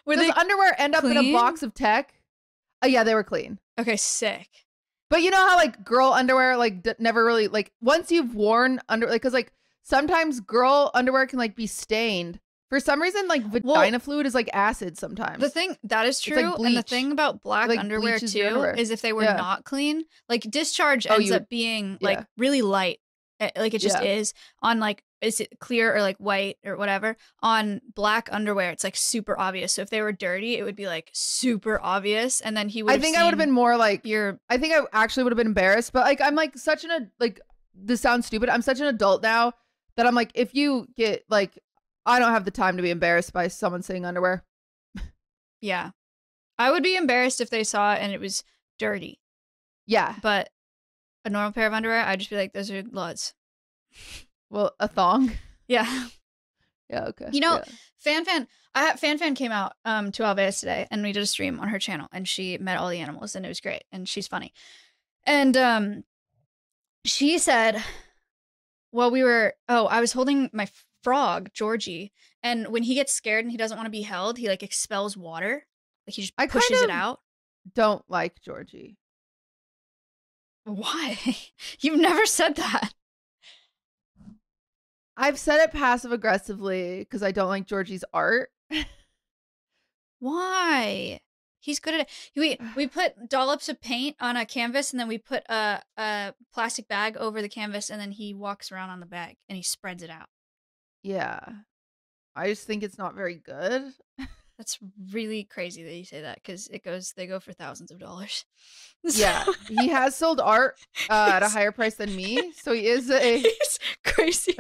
Were 0.06 0.16
Does 0.16 0.32
underwear 0.32 0.74
end 0.80 0.96
up 0.96 1.04
in 1.04 1.18
a 1.18 1.34
box 1.34 1.62
of 1.64 1.74
tech?" 1.74 2.14
Oh 2.82 2.88
yeah, 2.88 3.04
they 3.04 3.14
were 3.14 3.24
clean. 3.24 3.60
Okay, 3.80 3.98
sick. 3.98 4.48
But 5.10 5.22
you 5.22 5.30
know 5.30 5.46
how 5.48 5.56
like 5.58 5.84
girl 5.84 6.14
underwear 6.14 6.56
like 6.58 6.84
d- 6.84 6.94
never 7.00 7.24
really 7.26 7.48
like 7.50 7.72
once 7.82 8.12
you've 8.12 8.34
worn 8.34 8.80
under 8.90 9.08
like 9.08 9.22
because 9.22 9.34
like 9.34 9.52
sometimes 9.84 10.40
girl 10.40 10.90
underwear 10.94 11.28
can 11.28 11.38
like 11.38 11.56
be 11.56 11.68
stained 11.68 12.40
for 12.70 12.80
some 12.80 13.02
reason 13.02 13.28
like 13.28 13.44
Well- 13.52 13.76
vagina 13.76 14.00
fluid 14.00 14.26
is 14.26 14.34
like 14.34 14.50
acid 14.54 14.98
sometimes. 14.98 15.42
The 15.42 15.50
thing 15.50 15.76
that 15.84 16.06
is 16.06 16.26
like 16.26 16.38
true, 16.40 16.54
and 16.66 16.78
the 16.78 16.82
thing 16.82 17.12
about 17.12 17.44
black 17.44 17.68
Like, 17.68 17.80
underwear 17.80 18.20
too 18.20 18.48
underwear. 18.48 18.74
is 18.74 18.90
if 18.90 19.02
they 19.02 19.12
were 19.12 19.24
Yeah. 19.24 19.36
not 19.36 19.66
clean, 19.66 20.06
like 20.30 20.44
discharge 20.50 21.06
Oh, 21.10 21.16
ends 21.16 21.28
you- 21.28 21.36
up 21.36 21.50
being 21.50 21.98
like 22.02 22.26
really 22.38 22.62
light, 22.62 23.00
Eh, 23.42 23.50
like 23.58 23.74
it 23.74 23.80
just 23.82 24.02
Yeah. 24.02 24.12
is 24.12 24.34
on 24.62 24.80
like 24.80 25.04
is 25.22 25.40
it 25.40 25.60
clear 25.60 25.96
or 25.96 26.02
like 26.02 26.18
white 26.18 26.58
or 26.66 26.76
whatever 26.78 27.16
on 27.42 27.80
black 27.96 28.28
underwear 28.32 28.72
it's 28.72 28.84
like 28.84 28.96
super 28.98 29.40
obvious 29.40 29.74
so 29.74 29.82
if 29.82 29.90
they 29.90 30.02
were 30.02 30.12
dirty 30.12 30.58
it 30.58 30.64
would 30.64 30.76
be 30.76 30.88
like 30.88 31.10
super 31.14 31.80
obvious 31.82 32.42
and 32.42 32.58
then 32.58 32.68
he 32.70 32.82
would 32.84 32.94
I 32.94 32.98
think 33.00 33.16
I 33.18 33.24
would 33.24 33.32
have 33.34 33.38
been 33.40 33.52
more 33.52 33.78
like 33.78 34.06
your 34.06 34.40
I 34.50 34.58
think 34.58 34.74
I 34.74 34.82
actually 34.94 35.24
would 35.24 35.34
have 35.34 35.38
been 35.38 35.48
embarrassed, 35.48 35.94
but 35.94 36.06
like 36.06 36.20
I'm 36.22 36.36
like 36.36 36.58
such 36.58 36.84
an 36.84 36.92
a 36.92 37.08
like 37.20 37.40
this 37.74 38.02
sounds 38.02 38.26
stupid. 38.26 38.50
I'm 38.50 38.62
such 38.62 38.80
an 38.80 38.88
adult 38.88 39.22
now 39.24 39.54
that 39.96 40.06
I'm 40.08 40.16
like 40.16 40.32
if 40.36 40.54
you 40.56 40.88
get 40.98 41.24
like 41.30 41.58
I 42.06 42.20
don't 42.20 42.32
have 42.32 42.46
the 42.46 42.52
time 42.52 42.78
to 42.78 42.84
be 42.84 42.90
embarrassed 42.90 43.32
by 43.34 43.48
someone 43.48 43.82
saying 43.84 44.06
underwear. 44.06 44.44
yeah 45.62 45.92
i 46.58 46.72
would 46.72 46.84
be 46.84 46.96
embarrassed 46.96 47.40
if 47.42 47.50
they 47.50 47.64
saw 47.64 47.94
it 47.94 48.00
and 48.02 48.12
it 48.12 48.20
was 48.20 48.44
dirty 48.80 49.20
Yeah. 49.86 50.16
but 50.22 50.50
a 51.24 51.30
normal 51.30 51.52
pair 51.52 51.68
of 51.68 51.74
underwear 51.74 52.02
i'd 52.06 52.20
just 52.20 52.30
be 52.32 52.36
like 52.36 52.54
those 52.54 52.72
are 52.72 52.84
lods 52.92 53.34
Well, 54.52 54.76
a 54.80 54.88
thong. 54.88 55.32
yeah 55.68 56.08
Yeah, 56.90 57.06
okay. 57.06 57.30
You 57.32 57.40
know, 57.40 57.56
yeah. 57.56 57.64
Fan 58.00 58.26
Fan, 58.26 58.48
I 58.76 58.96
Fan 58.98 59.18
Fan 59.18 59.34
came 59.34 59.52
out 59.52 59.74
um 59.86 60.12
to 60.12 60.24
Alveus 60.24 60.60
today, 60.60 60.88
and 60.92 61.02
we 61.02 61.14
did 61.14 61.24
a 61.24 61.26
stream 61.26 61.60
on 61.60 61.70
her 61.70 61.80
channel, 61.80 62.08
and 62.12 62.28
she 62.28 62.58
met 62.58 62.78
all 62.78 62.90
the 62.90 63.00
animals, 63.00 63.36
and 63.36 63.46
it 63.46 63.50
was 63.50 63.62
great, 63.62 63.86
and 63.92 64.08
she's 64.08 64.28
funny, 64.28 64.54
and 65.26 65.56
um, 65.56 66.04
she 67.06 67.38
said, 67.38 67.82
well, 68.92 69.10
we 69.10 69.24
were 69.24 69.54
oh, 69.70 69.88
I 69.88 70.02
was 70.02 70.12
holding 70.12 70.50
my 70.52 70.68
frog 71.02 71.50
Georgie, 71.54 72.12
and 72.44 72.68
when 72.68 72.84
he 72.84 72.96
gets 72.96 73.14
scared 73.14 73.46
and 73.46 73.52
he 73.52 73.58
doesn't 73.58 73.78
want 73.78 73.88
to 73.88 73.92
be 73.92 74.02
held, 74.02 74.38
he 74.38 74.50
like 74.50 74.64
expels 74.64 75.16
water, 75.16 75.66
like 76.06 76.16
he 76.16 76.24
just 76.24 76.34
I 76.38 76.48
kind 76.48 76.62
pushes 76.62 76.82
it 76.82 76.90
out. 76.90 77.22
don't 77.74 78.04
like 78.10 78.42
Georgie. 78.42 78.98
Why? 80.66 81.18
You've 81.80 82.00
never 82.00 82.26
said 82.26 82.56
that. 82.58 82.94
I've 85.18 85.38
said 85.40 85.62
it 85.62 85.72
passive 85.72 86.12
aggressively 86.12 87.00
because 87.00 87.24
I 87.24 87.32
don't 87.32 87.50
like 87.50 87.68
Georgie's 87.68 88.04
art. 88.14 88.50
Why? 90.20 91.20
He's 91.60 91.80
good 91.80 91.94
at 91.94 92.02
it. 92.02 92.10
We 92.36 92.58
we 92.76 92.88
put 92.88 93.30
dollops 93.30 93.70
of 93.70 93.82
paint 93.82 94.16
on 94.20 94.36
a 94.38 94.46
canvas 94.46 94.92
and 94.92 95.00
then 95.00 95.08
we 95.08 95.18
put 95.18 95.44
a 95.50 95.82
a 95.98 96.34
plastic 96.54 96.88
bag 96.88 97.18
over 97.18 97.42
the 97.42 97.50
canvas 97.50 97.90
and 97.90 98.00
then 98.02 98.12
he 98.12 98.34
walks 98.34 98.72
around 98.72 98.90
on 98.90 99.00
the 99.00 99.06
bag 99.06 99.38
and 99.48 99.56
he 99.56 99.64
spreads 99.64 100.04
it 100.04 100.10
out. 100.10 100.28
Yeah. 101.04 101.40
I 102.36 102.48
just 102.48 102.66
think 102.66 102.82
it's 102.84 102.98
not 102.98 103.16
very 103.16 103.36
good. 103.36 103.94
That's 104.58 104.78
really 105.12 105.44
crazy 105.44 105.84
that 105.84 105.96
you 105.96 106.06
say 106.06 106.22
that 106.22 106.36
because 106.36 106.68
it 106.68 106.84
goes 106.84 107.14
they 107.14 107.26
go 107.26 107.40
for 107.40 107.52
thousands 107.52 107.92
of 107.92 108.00
dollars. 108.00 108.46
Yeah. 109.04 109.44
he 109.68 109.88
has 109.88 110.16
sold 110.16 110.40
art 110.40 110.76
uh, 111.10 111.32
at 111.34 111.42
a 111.42 111.50
higher 111.50 111.72
price 111.72 111.96
than 111.96 112.16
me. 112.16 112.54
So 112.56 112.72
he 112.72 112.86
is 112.86 113.10
a 113.10 113.40
He's 113.40 113.80
crazy. 114.06 114.56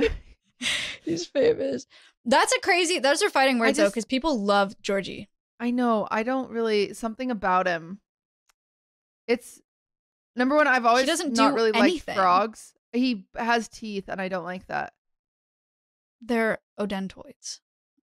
He's 1.03 1.25
famous. 1.25 1.87
That's 2.25 2.53
a 2.53 2.59
crazy. 2.59 2.99
Those 2.99 3.23
are 3.23 3.29
fighting 3.29 3.59
words 3.59 3.77
though, 3.77 3.89
because 3.89 4.05
people 4.05 4.39
love 4.39 4.79
Georgie. 4.81 5.29
I 5.59 5.71
know. 5.71 6.07
I 6.09 6.23
don't 6.23 6.51
really 6.51 6.93
something 6.93 7.31
about 7.31 7.67
him. 7.67 7.99
It's 9.27 9.61
number 10.35 10.55
one. 10.55 10.67
I've 10.67 10.85
always 10.85 11.05
doesn't 11.05 11.33
not 11.33 11.49
do 11.49 11.55
really 11.55 11.71
liked 11.71 12.09
frogs. 12.11 12.73
He 12.93 13.25
has 13.35 13.67
teeth, 13.67 14.05
and 14.07 14.21
I 14.21 14.27
don't 14.27 14.43
like 14.43 14.67
that. 14.67 14.93
They're 16.21 16.59
odontoids. 16.79 17.59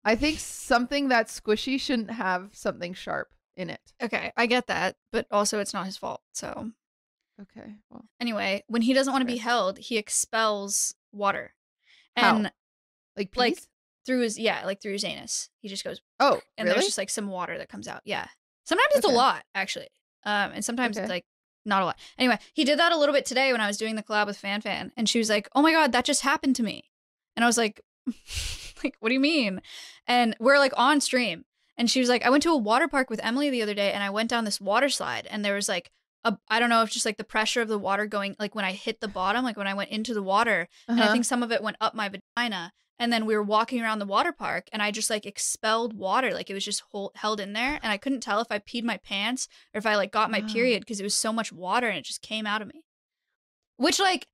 I 0.04 0.16
think 0.16 0.38
something 0.38 1.09
that's 1.09 1.38
squishy 1.38 1.78
shouldn't 1.78 2.11
have 2.11 2.50
something 2.52 2.95
sharp 2.95 3.28
in 3.57 3.71
it. 3.71 3.92
Okay, 4.02 4.33
I 4.37 4.47
get 4.47 4.66
that, 4.69 4.97
but 5.12 5.26
also 5.30 5.61
it's 5.61 5.75
not 5.75 5.87
his 5.87 5.97
fault. 5.97 6.23
So 6.33 6.73
Okay. 7.40 7.75
Well, 7.90 8.04
anyway, 8.21 8.64
when 8.66 8.83
he 8.83 8.92
doesn't 8.92 9.12
want 9.12 9.23
to 9.23 9.33
be 9.33 9.38
held, 9.38 9.78
he 9.78 9.97
expels 9.97 10.95
water? 11.12 11.54
And 12.17 12.52
like 13.17 13.35
like 13.37 13.55
peas? 13.55 13.69
through 14.07 14.21
his 14.21 14.38
yeah, 14.38 14.64
like 14.64 14.81
through 14.81 14.93
his 14.93 15.05
anus. 15.05 15.49
He 15.61 15.69
just 15.69 15.85
goes, 15.85 16.00
oh, 16.19 16.40
and 16.57 16.67
really? 16.67 16.76
there's 16.76 16.87
just 16.87 16.99
like 16.99 17.11
some 17.11 17.29
water 17.29 17.59
that 17.59 17.69
comes 17.69 17.87
out. 17.88 18.00
Yeah, 18.05 18.26
sometimes 18.64 18.88
it's 18.95 19.05
Okay. 19.07 19.14
a 19.14 19.17
lot 19.17 19.45
actually, 19.55 19.88
um, 20.25 20.52
and 20.55 20.64
sometimes 20.64 20.97
Okay. 20.97 21.05
it's 21.05 21.11
like 21.11 21.25
not 21.64 21.83
a 21.83 21.85
lot. 21.85 21.99
Anyway, 22.19 22.38
he 22.55 22.64
did 22.64 22.79
that 22.79 22.93
a 22.93 22.97
little 22.97 23.14
bit 23.14 23.26
today 23.26 23.52
when 23.52 23.61
I 23.61 23.67
was 23.67 23.76
doing 23.76 23.97
the 23.97 24.02
collab 24.02 24.26
with 24.26 24.38
Fan 24.38 24.61
Fan, 24.61 24.93
and 24.97 25.09
she 25.09 25.19
was 25.19 25.29
like, 25.29 25.49
"Oh 25.55 25.62
my 25.62 25.73
god, 25.73 25.93
that 25.93 26.05
just 26.05 26.23
happened 26.23 26.57
to 26.57 26.62
me," 26.62 26.85
and 27.37 27.45
I 27.45 27.49
was 27.49 27.59
like, 27.59 27.81
"Like, 28.85 28.97
what 29.00 29.09
do 29.11 29.14
you 29.14 29.21
mean?" 29.21 29.61
And 30.07 30.37
we're 30.40 30.59
like 30.59 30.73
on 30.76 31.00
stream, 31.00 31.45
and 31.76 31.90
she 31.90 32.00
was 32.00 32.09
like, 32.09 32.25
"I 32.25 32.31
went 32.31 32.43
to 32.45 32.50
a 32.50 32.57
water 32.57 32.88
park 32.88 33.11
with 33.11 33.21
Emily 33.23 33.50
the 33.50 33.62
other 33.62 33.75
day, 33.75 33.93
and 33.93 34.02
I 34.02 34.11
went 34.11 34.31
down 34.31 34.45
this 34.45 34.61
water 34.61 34.88
slide, 34.88 35.26
and 35.31 35.45
there 35.45 35.55
was 35.55 35.69
like." 35.69 35.90
I 36.49 36.59
don't 36.59 36.69
know 36.69 36.83
if 36.83 36.91
just 36.91 37.07
like 37.07 37.17
the 37.17 37.25
pressure 37.25 37.62
of 37.62 37.69
the 37.69 37.79
water 37.79 38.07
going 38.07 38.37
like 38.39 38.55
when 38.55 38.65
I 38.65 38.73
hit 38.73 39.00
the 39.00 39.09
bottom, 39.09 39.45
like 39.45 39.57
when 39.57 39.67
I 39.67 39.75
went 39.75 39.91
into 39.91 40.12
the 40.15 40.23
water, 40.23 40.69
and 40.89 40.99
I 40.99 41.03
Uh-huh. 41.03 41.12
think 41.12 41.25
some 41.25 41.43
of 41.43 41.50
it 41.53 41.62
went 41.62 41.77
up 41.81 41.95
my 41.95 42.11
vagina. 42.11 42.73
And 42.99 43.11
then 43.11 43.25
we 43.25 43.35
were 43.35 43.43
walking 43.43 43.81
around 43.81 43.99
the 43.99 44.05
water 44.05 44.31
park, 44.31 44.69
and 44.75 44.83
I 44.83 44.91
just 44.91 45.09
like 45.09 45.25
expelled 45.25 45.95
water, 45.95 46.35
like 46.35 46.50
it 46.50 46.55
was 46.55 46.67
just 46.67 46.83
hold, 46.93 47.12
held 47.15 47.41
in 47.41 47.55
there, 47.55 47.81
and 47.83 47.91
I 47.91 47.97
couldn't 47.97 48.21
tell 48.21 48.43
if 48.43 48.49
I 48.50 48.59
peed 48.59 48.85
my 48.85 48.99
pants 48.99 49.49
or 49.73 49.79
if 49.79 49.87
I 49.87 49.97
like 49.97 50.12
got 50.12 50.31
my 50.31 50.43
Wow. 50.43 50.47
period 50.53 50.81
because 50.81 51.00
it 51.00 51.05
was 51.05 51.15
so 51.15 51.33
much 51.33 51.50
water 51.50 51.89
and 51.89 51.97
it 51.97 52.05
just 52.05 52.21
came 52.21 52.47
out 52.47 52.61
of 52.61 52.69
me. 52.69 52.83
Which 53.79 53.99
like 53.99 54.27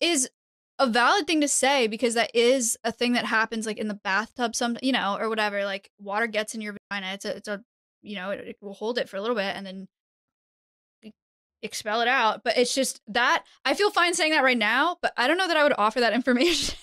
is 0.00 0.28
a 0.78 0.86
valid 0.86 1.26
thing 1.26 1.40
to 1.40 1.48
say 1.48 1.86
because 1.86 2.14
that 2.14 2.30
is 2.34 2.76
a 2.84 2.92
thing 2.92 3.12
that 3.14 3.24
happens 3.26 3.64
like 3.66 3.78
in 3.78 3.88
the 3.88 3.94
bathtub, 3.94 4.54
some 4.54 4.76
you 4.82 4.92
know, 4.92 5.16
or 5.18 5.30
whatever. 5.30 5.64
Like 5.64 5.90
water 5.98 6.26
gets 6.26 6.54
in 6.54 6.60
your 6.60 6.76
vagina, 6.90 7.14
it's 7.14 7.24
a 7.24 7.36
it's 7.36 7.48
a 7.48 7.62
you 8.02 8.16
know, 8.16 8.30
it, 8.30 8.40
it 8.40 8.56
will 8.60 8.74
hold 8.74 8.98
it 8.98 9.08
for 9.08 9.16
a 9.16 9.20
little 9.22 9.36
bit 9.36 9.56
and 9.56 9.64
then 9.64 9.88
expel 11.62 12.00
it 12.00 12.08
out. 12.08 12.42
But 12.44 12.56
it's 12.56 12.74
just 12.74 13.00
that 13.08 13.44
I 13.64 13.74
feel 13.74 13.90
fine 13.90 14.14
saying 14.14 14.32
that 14.32 14.44
right 14.44 14.58
now, 14.58 14.98
but 15.00 15.12
I 15.16 15.26
don't 15.26 15.38
know 15.38 15.48
that 15.48 15.56
I 15.56 15.62
would 15.62 15.74
offer 15.76 16.00
that 16.00 16.12
information 16.14 16.76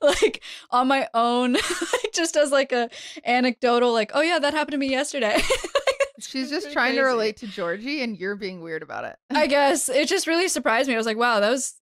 like 0.00 0.42
on 0.70 0.88
my 0.88 1.08
own, 1.14 1.56
just 2.14 2.36
as 2.36 2.50
like 2.50 2.72
a 2.72 2.88
anecdotal, 3.24 3.92
like, 3.92 4.12
oh 4.14 4.20
yeah, 4.20 4.38
that 4.38 4.54
happened 4.54 4.72
to 4.72 4.78
me 4.78 4.88
yesterday. 4.88 5.40
She's 6.18 6.48
just 6.48 6.72
trying 6.72 6.94
to 6.94 7.02
relate 7.02 7.36
to 7.38 7.46
Georgie, 7.46 8.02
and 8.02 8.16
you're 8.16 8.36
being 8.36 8.62
weird 8.62 8.82
about 8.82 9.04
it. 9.04 9.16
I 9.30 9.46
guess 9.46 9.88
it 9.88 10.08
just 10.08 10.26
really 10.26 10.48
surprised 10.48 10.88
me. 10.88 10.94
I 10.94 10.96
was 10.96 11.06
like, 11.06 11.18
wow, 11.18 11.40
that 11.40 11.50
was 11.50 11.74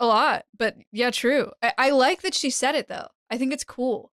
a 0.00 0.06
lot. 0.06 0.44
But 0.56 0.76
yeah, 0.92 1.10
true. 1.10 1.52
I, 1.62 1.72
I 1.76 1.90
like 1.90 2.22
that 2.22 2.34
she 2.34 2.48
said 2.50 2.74
it 2.74 2.88
though. 2.88 3.08
I 3.30 3.36
think 3.36 3.52
it's 3.52 3.64
cool 3.64 4.10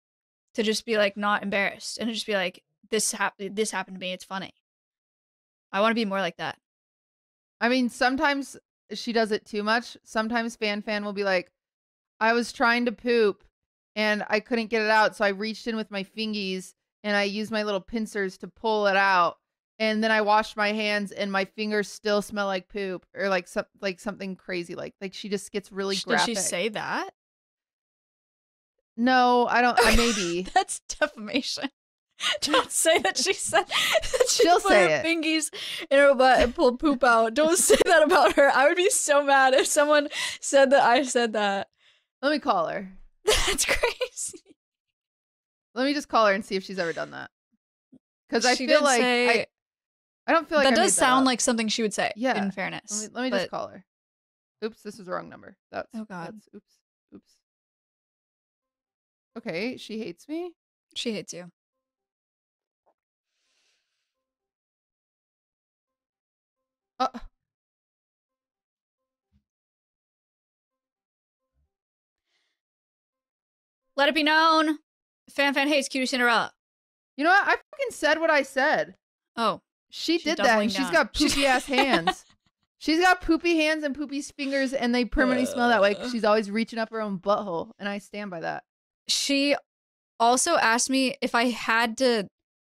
to 0.54 0.64
just 0.64 0.86
be 0.86 0.98
like 0.98 1.18
not 1.18 1.44
embarrassed 1.44 1.98
and 1.98 2.12
just 2.12 2.26
be 2.26 2.34
like, 2.34 2.64
this 2.90 3.12
happened. 3.12 3.56
This 3.56 3.72
happened 3.72 3.96
to 3.96 4.00
me. 4.00 4.14
It's 4.14 4.24
funny. 4.24 4.54
I 5.74 5.82
want 5.82 5.92
to 5.92 5.96
be 5.96 6.06
more 6.06 6.22
like 6.22 6.38
that. 6.38 6.58
I 7.62 7.70
mean, 7.70 7.90
sometimes 7.90 8.58
she 8.94 9.14
does 9.14 9.32
it 9.32 9.46
too 9.46 9.64
much. 9.64 9.98
Sometimes 10.04 10.56
Fan 10.56 10.82
Fan 10.82 11.06
will 11.06 11.14
be 11.14 11.24
like, 11.24 11.52
I 12.20 12.34
was 12.34 12.52
trying 12.52 12.86
to 12.86 12.92
poop 12.92 13.44
and 13.96 14.26
I 14.30 14.40
couldn't 14.40 14.70
get 14.70 14.82
it 14.82 14.90
out. 14.90 15.16
So 15.16 15.26
I 15.26 15.30
reached 15.30 15.68
in 15.68 15.76
with 15.76 15.92
my 15.92 16.04
fingies 16.04 16.74
and 17.04 17.16
I 17.16 17.24
used 17.24 17.52
my 17.52 17.64
little 17.64 17.82
pincers 17.82 18.38
to 18.40 18.48
pull 18.48 18.88
it 18.88 18.96
out. 18.96 19.38
And 19.78 20.04
then 20.04 20.12
I 20.12 20.22
washed 20.22 20.56
my 20.56 20.72
hands 20.72 21.12
and 21.12 21.32
my 21.32 21.46
fingers 21.46 21.90
still 21.90 22.22
smell 22.22 22.46
like 22.46 22.70
poop 22.70 23.06
or 23.14 23.28
like 23.28 23.48
some 23.48 23.66
like 23.82 24.00
something 24.00 24.38
crazy 24.38 24.74
like 24.74 24.94
like 25.02 25.14
she 25.14 25.28
just 25.28 25.52
gets 25.52 25.70
really 25.70 25.96
Did 25.96 26.06
graphic. 26.06 26.38
she 26.38 26.42
say 26.42 26.70
that? 26.70 27.10
No, 28.96 29.48
I 29.50 29.62
don't 29.62 29.78
I 29.80 29.96
maybe. 29.98 30.44
That's 30.54 30.80
defamation. 30.88 31.70
Don't 32.42 32.72
say 32.72 32.98
that 33.00 33.18
she 33.18 33.34
said 33.34 33.64
that 33.68 34.30
she 34.30 34.44
She'll 34.44 34.60
put 34.60 34.72
her 34.74 34.88
it. 34.88 35.06
fingies 35.06 35.54
in 35.92 35.98
her 36.00 36.14
butt 36.16 36.40
and 36.42 36.56
pulled 36.56 36.80
poop 36.80 37.04
out. 37.04 37.34
Don't 37.34 37.58
say 37.60 37.76
that 37.86 38.04
about 38.04 38.34
her. 38.34 38.50
I 38.50 38.68
would 38.68 38.78
be 38.78 38.90
so 38.90 39.24
mad 39.24 39.54
if 39.54 39.68
someone 39.68 40.08
said 40.40 40.70
that 40.72 40.82
I 40.84 41.04
said 41.04 41.34
that. 41.34 41.68
Let 42.22 42.32
me 42.32 42.40
call 42.40 42.68
her. 42.68 42.92
That's 43.26 43.66
crazy. 43.66 44.40
Let 45.74 45.86
me 45.86 45.94
just 45.94 46.08
call 46.08 46.28
her 46.28 46.34
and 46.34 46.46
see 46.46 46.56
if 46.56 46.64
she's 46.64 46.80
ever 46.80 46.94
done 46.94 47.12
that. 47.12 47.30
Cuz 48.30 48.46
I 48.46 48.56
She 48.56 48.66
feel 48.66 48.82
like 48.82 49.02
say- 49.02 49.42
I, 49.42 49.46
I 50.28 50.32
don't 50.32 50.48
feel 50.48 50.58
like 50.58 50.70
that 50.70 50.80
I 50.80 50.84
does 50.84 50.94
sound 50.96 51.24
up. 51.24 51.26
like 51.28 51.42
something 51.42 51.68
she 51.68 51.82
would 51.82 51.94
say. 51.94 52.12
Yeah. 52.16 52.42
In 52.42 52.52
fairness. 52.52 52.92
Let 52.92 53.12
me, 53.12 53.16
let 53.16 53.24
me 53.24 53.30
but 53.32 53.38
just 53.40 53.52
call 53.52 53.68
her. 53.68 53.86
Oops, 54.64 54.82
this 54.82 54.98
is 55.00 55.06
the 55.06 55.12
wrong 55.12 55.28
number. 55.30 55.58
That's 55.72 55.90
Oh, 55.94 56.06
God. 56.06 56.34
That's, 56.34 56.48
oops, 56.56 56.72
oops. 57.14 57.30
Okay, 59.38 59.76
she 59.78 60.00
hates 60.00 60.28
me. 60.30 60.52
She 60.96 61.12
hates 61.12 61.34
you. 61.34 61.52
Uh, 67.00 67.08
Let 73.96 74.10
it 74.10 74.16
be 74.16 74.24
known. 74.24 74.80
Fan 75.30 75.54
fan 75.54 75.68
hates 75.68 75.90
QTCinderella. 75.90 76.52
you 77.18 77.24
know 77.24 77.30
what? 77.32 77.44
I 77.48 77.52
fucking 77.52 77.92
said 77.92 78.20
what 78.20 78.30
I 78.30 78.44
said. 78.44 78.96
Oh, 79.36 79.62
She 79.90 80.14
She's 80.18 80.24
did 80.24 80.38
that, 80.38 80.62
and 80.62 80.72
she's 80.72 80.90
got 80.90 81.14
poopy 81.14 81.46
ass 81.46 81.66
hands. 81.68 82.26
She's 82.78 83.00
got 83.00 83.22
poopy 83.22 83.56
hands 83.58 83.84
and 83.84 83.96
poopy 83.96 84.22
fingers, 84.22 84.74
and 84.74 84.94
they 84.94 85.06
permanently 85.06 85.46
smell 85.46 85.70
that 85.70 85.82
way. 85.82 85.96
'cause 85.96 86.08
Uh. 86.08 86.12
she's 86.12 86.24
always 86.26 86.52
reaching 86.52 86.78
up 86.78 86.90
her 86.92 87.02
own 87.02 87.20
butthole, 87.20 87.72
and 87.80 87.88
I 87.90 87.98
stand 88.00 88.32
by 88.32 88.42
that. 88.42 88.64
she 89.08 89.56
also 90.20 90.56
asked 90.56 90.90
me 90.90 91.16
if 91.22 91.36
I 91.36 91.46
had 91.50 91.98
to 91.98 92.28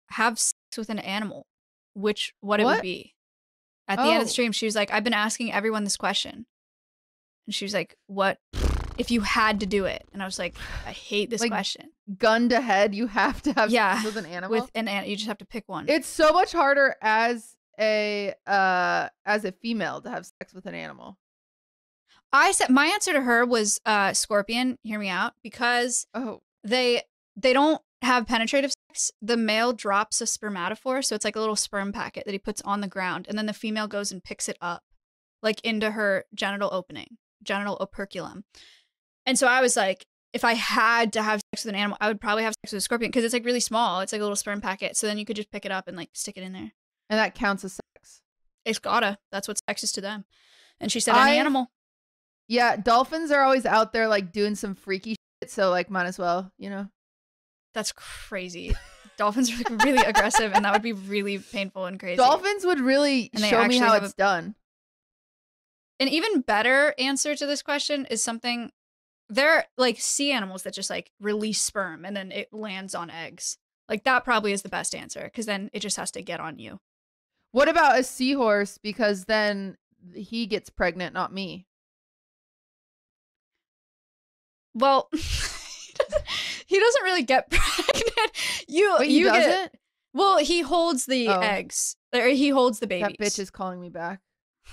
have 0.09 0.39
sex 0.39 0.53
with 0.77 0.89
an 0.89 0.97
animal, 1.00 1.45
which 1.93 2.33
what 2.41 2.59
it 2.59 2.65
would 2.65 2.81
be. 2.81 3.13
At 3.88 3.98
the 3.98 4.03
end 4.03 4.15
of 4.15 4.22
Oh. 4.22 4.24
the 4.25 4.29
stream, 4.29 4.51
she 4.51 4.65
was 4.65 4.75
like, 4.75 4.91
"I've 4.91 5.03
been 5.03 5.13
asking 5.13 5.51
everyone 5.53 5.84
this 5.84 5.98
question," 5.98 6.46
and 7.46 7.56
she 7.56 7.65
was 7.65 7.74
like, 7.74 7.96
"What 8.08 8.39
if 8.98 9.12
you 9.12 9.22
had 9.22 9.60
to 9.60 9.65
do 9.65 9.86
it? 9.86 10.03
And 10.12 10.22
I 10.24 10.25
was 10.25 10.39
like, 10.39 10.56
I 10.86 10.91
hate 10.91 11.29
this 11.29 11.39
Like, 11.41 11.51
question. 11.51 11.91
Gun 12.17 12.50
to 12.50 12.60
head, 12.62 12.96
you 12.96 13.06
have 13.08 13.41
to 13.44 13.53
have 13.53 13.70
Yeah, 13.70 14.03
with 14.03 14.17
an 14.17 14.25
animal. 14.25 14.50
With 14.60 14.72
an 14.74 14.88
ant, 14.88 15.08
you 15.08 15.15
just 15.15 15.27
have 15.27 15.38
to 15.38 15.46
pick 15.46 15.65
one. 15.70 15.86
it's 15.88 16.08
so 16.08 16.34
much 16.34 16.51
harder 16.51 16.96
as 17.01 17.56
a 17.79 18.34
uh 18.48 19.08
as 19.25 19.46
a 19.46 19.51
female 19.51 20.01
to 20.01 20.10
have 20.10 20.25
sex 20.25 20.51
with 20.53 20.65
an 20.65 20.74
animal. 20.74 21.17
I 22.34 22.51
said 22.51 22.70
my 22.70 22.88
answer 22.88 23.13
to 23.13 23.22
her 23.22 23.46
was 23.46 23.79
uh 23.86 24.13
scorpion. 24.13 24.77
Hear 24.84 25.00
me 25.00 25.10
out, 25.10 25.34
because 25.44 26.08
Oh, 26.13 26.41
they 26.63 27.03
they 27.36 27.53
don't 27.53 27.82
have 28.01 28.25
penetrative 28.27 28.72
The 29.22 29.38
male 29.38 29.74
drops 29.74 30.22
a 30.22 30.25
spermatophore, 30.25 31.04
so 31.04 31.16
it's 31.16 31.25
like 31.25 31.36
a 31.36 31.39
little 31.39 31.56
sperm 31.56 31.92
packet 31.92 32.25
that 32.25 32.32
he 32.32 32.39
puts 32.39 32.62
on 32.62 32.82
the 32.82 32.88
ground, 32.88 33.25
and 33.30 33.38
then 33.38 33.46
the 33.46 33.54
female 33.54 33.88
goes 33.88 34.12
and 34.12 34.24
picks 34.24 34.48
it 34.50 34.58
up, 34.62 34.84
like 35.42 35.60
into 35.63 35.92
her 35.92 36.25
genital 36.34 36.70
opening, 36.72 37.18
genital 37.44 37.77
operculum. 37.80 38.44
And 39.25 39.38
so 39.38 39.48
I 39.48 39.62
was 39.62 39.75
like, 39.75 40.06
if 40.34 40.44
I 40.44 40.54
had 40.54 41.13
to 41.13 41.22
have 41.24 41.42
sex 41.54 41.66
with 41.66 41.74
an 41.74 41.80
animal, 41.80 41.98
I 42.00 42.08
would 42.08 42.22
probably 42.22 42.44
have 42.44 42.54
sex 42.63 42.74
with 42.74 42.80
a 42.80 42.82
scorpion 42.82 43.10
because 43.10 43.24
it's 43.24 43.34
like 43.34 43.46
really 43.46 43.60
small. 43.60 44.01
It's 44.01 44.12
like 44.12 44.22
a 44.22 44.24
little 44.24 44.36
sperm 44.36 44.62
packet, 44.62 44.96
so 44.98 45.08
then 45.08 45.18
you 45.18 45.25
could 45.25 45.36
just 45.36 45.51
pick 45.51 45.66
it 45.66 45.72
up 45.72 45.88
and 45.88 45.98
like 45.98 46.10
stick 46.13 46.38
it 46.38 46.44
in 46.44 46.54
there. 46.54 46.72
and 47.10 47.18
that 47.20 47.36
counts 47.36 47.63
as 47.63 47.74
sex. 47.74 48.22
It's 48.66 48.80
gotta. 48.80 49.18
That's 49.32 49.48
what 49.48 49.60
sex 49.70 49.84
is 49.84 49.92
to 49.94 50.01
them. 50.01 50.25
And 50.80 50.92
she 50.92 51.00
said 51.00 51.13
any 51.16 51.32
I've- 51.32 51.39
animal. 51.39 51.72
Yeah, 52.50 52.77
dolphins 52.77 53.32
are 53.32 53.42
always 53.42 53.66
out 53.66 53.92
there 53.94 54.08
like 54.08 54.32
doing 54.32 54.56
some 54.56 54.74
freaky 54.75 55.16
shit, 55.42 55.51
so 55.51 55.70
like 55.70 55.89
might 55.89 56.06
as 56.06 56.18
well, 56.18 56.51
you 56.58 56.70
know. 56.70 56.88
That's 57.77 57.91
crazy. 57.91 58.75
Dolphins 59.17 59.51
are 59.51 59.57
like 59.57 59.84
really 59.84 60.03
aggressive, 60.03 60.51
and 60.51 60.65
that 60.65 60.74
would 60.74 60.81
be 60.81 60.93
really 60.93 61.38
painful 61.38 61.86
and 61.86 62.00
crazy. 62.00 62.17
Dolphins 62.17 62.65
would 62.65 62.79
really 62.79 63.29
And 63.36 63.43
show 63.43 63.67
me 63.67 63.77
how 63.77 63.93
it's 63.93 64.13
a- 64.13 64.15
done. 64.15 64.55
An 66.00 66.07
even 66.07 66.41
better 66.41 66.96
answer 66.98 67.36
to 67.36 67.46
this 67.46 67.62
question 67.62 68.07
is 68.10 68.24
something 68.24 68.72
they're 69.29 69.65
like 69.77 70.00
sea 70.00 70.31
animals 70.31 70.63
that 70.63 70.74
just 70.74 70.89
like 70.89 71.12
release 71.19 71.62
sperm 71.62 72.03
and 72.03 72.17
then 72.17 72.31
it 72.31 72.51
lands 72.51 72.96
on 72.96 73.12
eggs. 73.12 73.60
Like 73.88 74.03
that 74.05 74.24
probably 74.24 74.53
is 74.53 74.63
the 74.63 74.69
best 74.69 74.96
answer 74.96 75.22
because 75.25 75.46
then 75.46 75.69
it 75.72 75.81
just 75.81 75.98
has 75.98 76.10
to 76.12 76.24
get 76.24 76.39
on 76.39 76.57
you. 76.57 76.79
What 77.51 77.69
about 77.69 78.00
a 78.00 78.03
seahorse? 78.03 78.79
Because 78.79 79.25
then 79.25 79.77
he 80.15 80.48
gets 80.48 80.72
pregnant, 80.72 81.13
not 81.13 81.31
me. 81.31 81.67
Well, 84.74 85.10
he 86.67 86.79
doesn't 86.79 87.03
really 87.03 87.24
get 87.24 87.50
pregnant. 87.51 88.31
You 88.67 88.95
Wait, 89.00 89.09
he 89.09 89.17
you 89.19 89.25
get 89.31 89.45
doesn't? 89.47 89.71
well. 90.13 90.38
He 90.38 90.62
holds 90.62 91.05
the 91.05 91.27
Oh. 91.29 91.39
eggs. 91.39 91.95
Or 92.13 92.27
he 92.27 92.50
holds 92.50 92.79
the 92.79 92.88
babies. 92.88 93.15
That 93.17 93.24
bitch 93.25 93.39
is 93.39 93.50
calling 93.50 93.81
me 93.81 93.89
back. 93.89 94.21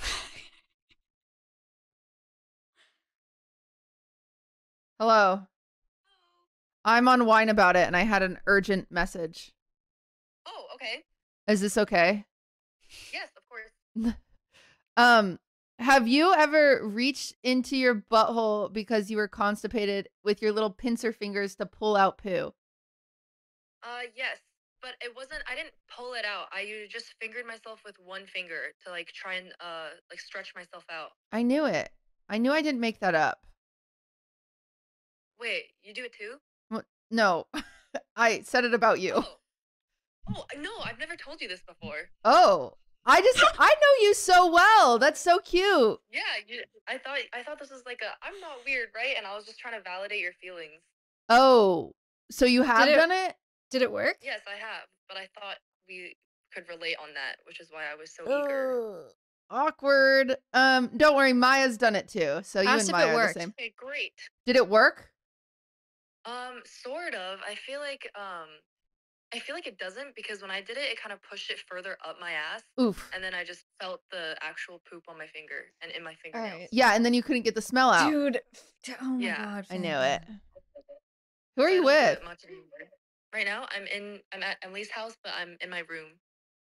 Hello. 4.99 5.43
I'm 6.85 7.09
on 7.09 7.25
wine 7.27 7.49
about 7.49 7.77
it 7.77 7.87
and 7.87 7.97
I 7.97 8.03
had 8.03 8.23
an 8.23 8.39
urgent 8.47 8.91
message. 8.91 9.53
Oh, 10.47 10.67
okay. 10.75 11.05
Is 11.49 11.61
this 11.61 11.79
okay? 11.79 12.25
Yes, 13.13 13.29
of 13.37 13.43
course. 13.49 14.15
Um 14.97 15.41
have 15.85 16.09
you 16.09 16.33
ever 16.33 16.81
reached 16.83 17.35
into 17.43 17.77
your 17.77 17.95
butthole 18.11 18.73
because 18.73 19.11
you 19.11 19.19
were 19.19 19.29
constipated 19.29 20.09
with 20.25 20.41
your 20.41 20.51
little 20.51 20.71
pincer 20.71 21.13
fingers 21.13 21.55
to 21.57 21.67
pull 21.67 21.95
out 21.95 22.17
poo? 22.17 22.55
Uh, 23.83 24.09
yes, 24.17 24.39
but 24.81 24.93
it 25.03 25.15
wasn't. 25.15 25.43
I 25.47 25.55
didn't 25.55 25.75
pull 25.95 26.15
it 26.15 26.25
out. 26.25 26.47
I 26.53 26.87
just 26.91 27.15
fingered 27.21 27.47
myself 27.47 27.83
with 27.85 27.97
one 28.03 28.25
finger 28.25 28.73
to 28.85 28.91
like 28.91 29.09
try 29.09 29.35
and 29.35 29.53
uh 29.61 29.91
like 30.11 30.21
stretch 30.21 30.55
myself 30.57 30.85
out. 30.91 31.11
I 31.33 31.43
knew 31.43 31.67
it. 31.67 31.91
I 32.31 32.39
knew 32.39 32.53
I 32.53 32.63
didn't 32.63 32.81
make 32.81 33.01
that 33.01 33.15
up. 33.15 33.41
Wait, 35.39 35.65
you 35.83 35.93
do 35.93 36.05
it 36.05 36.15
too? 36.19 36.37
No. 37.11 37.47
I 38.17 38.41
said 38.41 38.65
it 38.65 38.73
about 38.73 39.01
you. 39.01 39.15
Oh. 39.17 39.37
Oh 40.35 40.47
no, 40.59 40.71
I've 40.83 40.99
never 40.99 41.17
told 41.17 41.43
you 41.43 41.49
this 41.49 41.61
before. 41.61 42.09
Oh. 42.25 42.79
I 43.07 43.21
just 43.21 43.43
I 43.59 43.69
know 43.69 44.07
you 44.07 44.15
so 44.15 44.51
well. 44.53 44.99
That's 44.99 45.21
so 45.21 45.39
cute. 45.39 45.99
Yeah, 46.11 46.21
you, 46.47 46.63
I 46.89 46.99
thought 46.99 47.19
I 47.33 47.43
thought 47.43 47.59
this 47.59 47.71
was 47.71 47.83
like 47.87 48.01
a 48.03 48.25
I'm 48.27 48.39
not 48.41 48.59
weird, 48.65 48.89
right? 48.95 49.15
And 49.17 49.27
I 49.27 49.35
was 49.37 49.45
just 49.45 49.59
trying 49.59 49.75
to 49.75 49.83
validate 49.83 50.21
your 50.21 50.33
feelings. 50.41 50.81
Oh. 51.29 51.93
So 52.31 52.47
you 52.47 52.63
have 52.63 52.89
it- 52.89 52.95
done 52.97 53.13
it? 53.13 53.35
Did 53.71 53.83
it 53.83 53.91
work? 53.91 54.19
Yes, 54.23 54.41
I 54.47 54.57
have, 54.59 54.87
but 55.09 55.17
I 55.17 55.27
thought 55.35 55.57
we 55.89 56.15
could 56.55 56.69
relate 56.69 56.97
on 57.03 57.09
that, 57.15 57.37
which 57.45 57.59
is 57.61 57.69
why 57.73 57.83
I 57.91 57.97
was 57.97 58.15
so 58.15 58.23
eager. 58.25 59.07
Awkward. 59.51 60.37
Um, 60.53 60.91
don't 60.97 61.17
worry, 61.17 61.33
Maya's 61.33 61.77
done 61.77 61.97
it 61.97 62.09
too. 62.09 62.41
So 62.45 62.61
you 62.61 62.69
Asked 62.69 62.89
and 62.89 62.97
if 62.97 63.03
it 63.03 63.07
Maya 63.07 63.09
are 63.09 63.15
worked. 63.15 63.35
the 63.35 63.41
same. 63.41 63.55
Okay, 63.59 63.75
great. 63.77 64.13
Did 64.47 64.57
it 64.57 64.69
work? 64.69 65.11
Um, 66.25 66.63
sort 66.65 67.15
of. 67.15 67.41
I 67.47 67.55
feel 67.57 67.81
like 67.81 68.09
um 68.15 68.49
I 69.35 69.41
feel 69.41 69.57
like 69.57 69.67
it 69.67 69.79
doesn't 69.79 70.15
because 70.15 70.41
when 70.43 70.51
I 70.53 70.61
did 70.61 70.77
it, 70.77 70.85
it 70.93 71.01
kind 71.01 71.13
of 71.13 71.19
pushed 71.29 71.51
it 71.51 71.59
further 71.69 71.97
up 72.07 72.17
my 72.21 72.31
ass, 72.33 72.63
Oof. 72.81 73.11
and 73.13 73.23
then 73.23 73.35
I 73.35 73.43
just 73.43 73.65
felt 73.81 74.01
the 74.13 74.37
actual 74.41 74.81
poop 74.89 75.03
on 75.09 75.19
my 75.19 75.27
finger 75.27 75.65
and 75.83 75.91
in 75.91 76.05
my 76.05 76.15
fingernails. 76.23 76.53
Alright. 76.53 76.69
Yeah, 76.71 76.95
and 76.95 77.05
then 77.05 77.15
you 77.15 77.23
couldn't 77.23 77.43
get 77.43 77.55
the 77.57 77.63
smell 77.63 77.91
out. 77.91 78.09
Dude. 78.11 78.41
Oh 79.03 79.05
my 79.15 79.25
Yeah. 79.25 79.45
god. 79.45 79.67
I 79.71 79.77
knew 79.79 79.97
it. 79.97 80.23
Who 81.57 81.63
are 81.63 81.69
you 81.71 81.85
with? 81.85 82.19
it 82.19 82.25
much 82.25 82.45
anymore. 82.45 82.65
Right 83.35 83.45
now, 83.47 83.67
I'm 83.75 83.87
in. 83.89 84.21
I'm 84.33 84.43
at 84.45 84.59
Emily's 84.63 84.91
house, 84.91 85.17
but 85.25 85.33
I'm 85.37 85.57
in 85.61 85.69
my 85.71 85.83
room. 85.89 86.11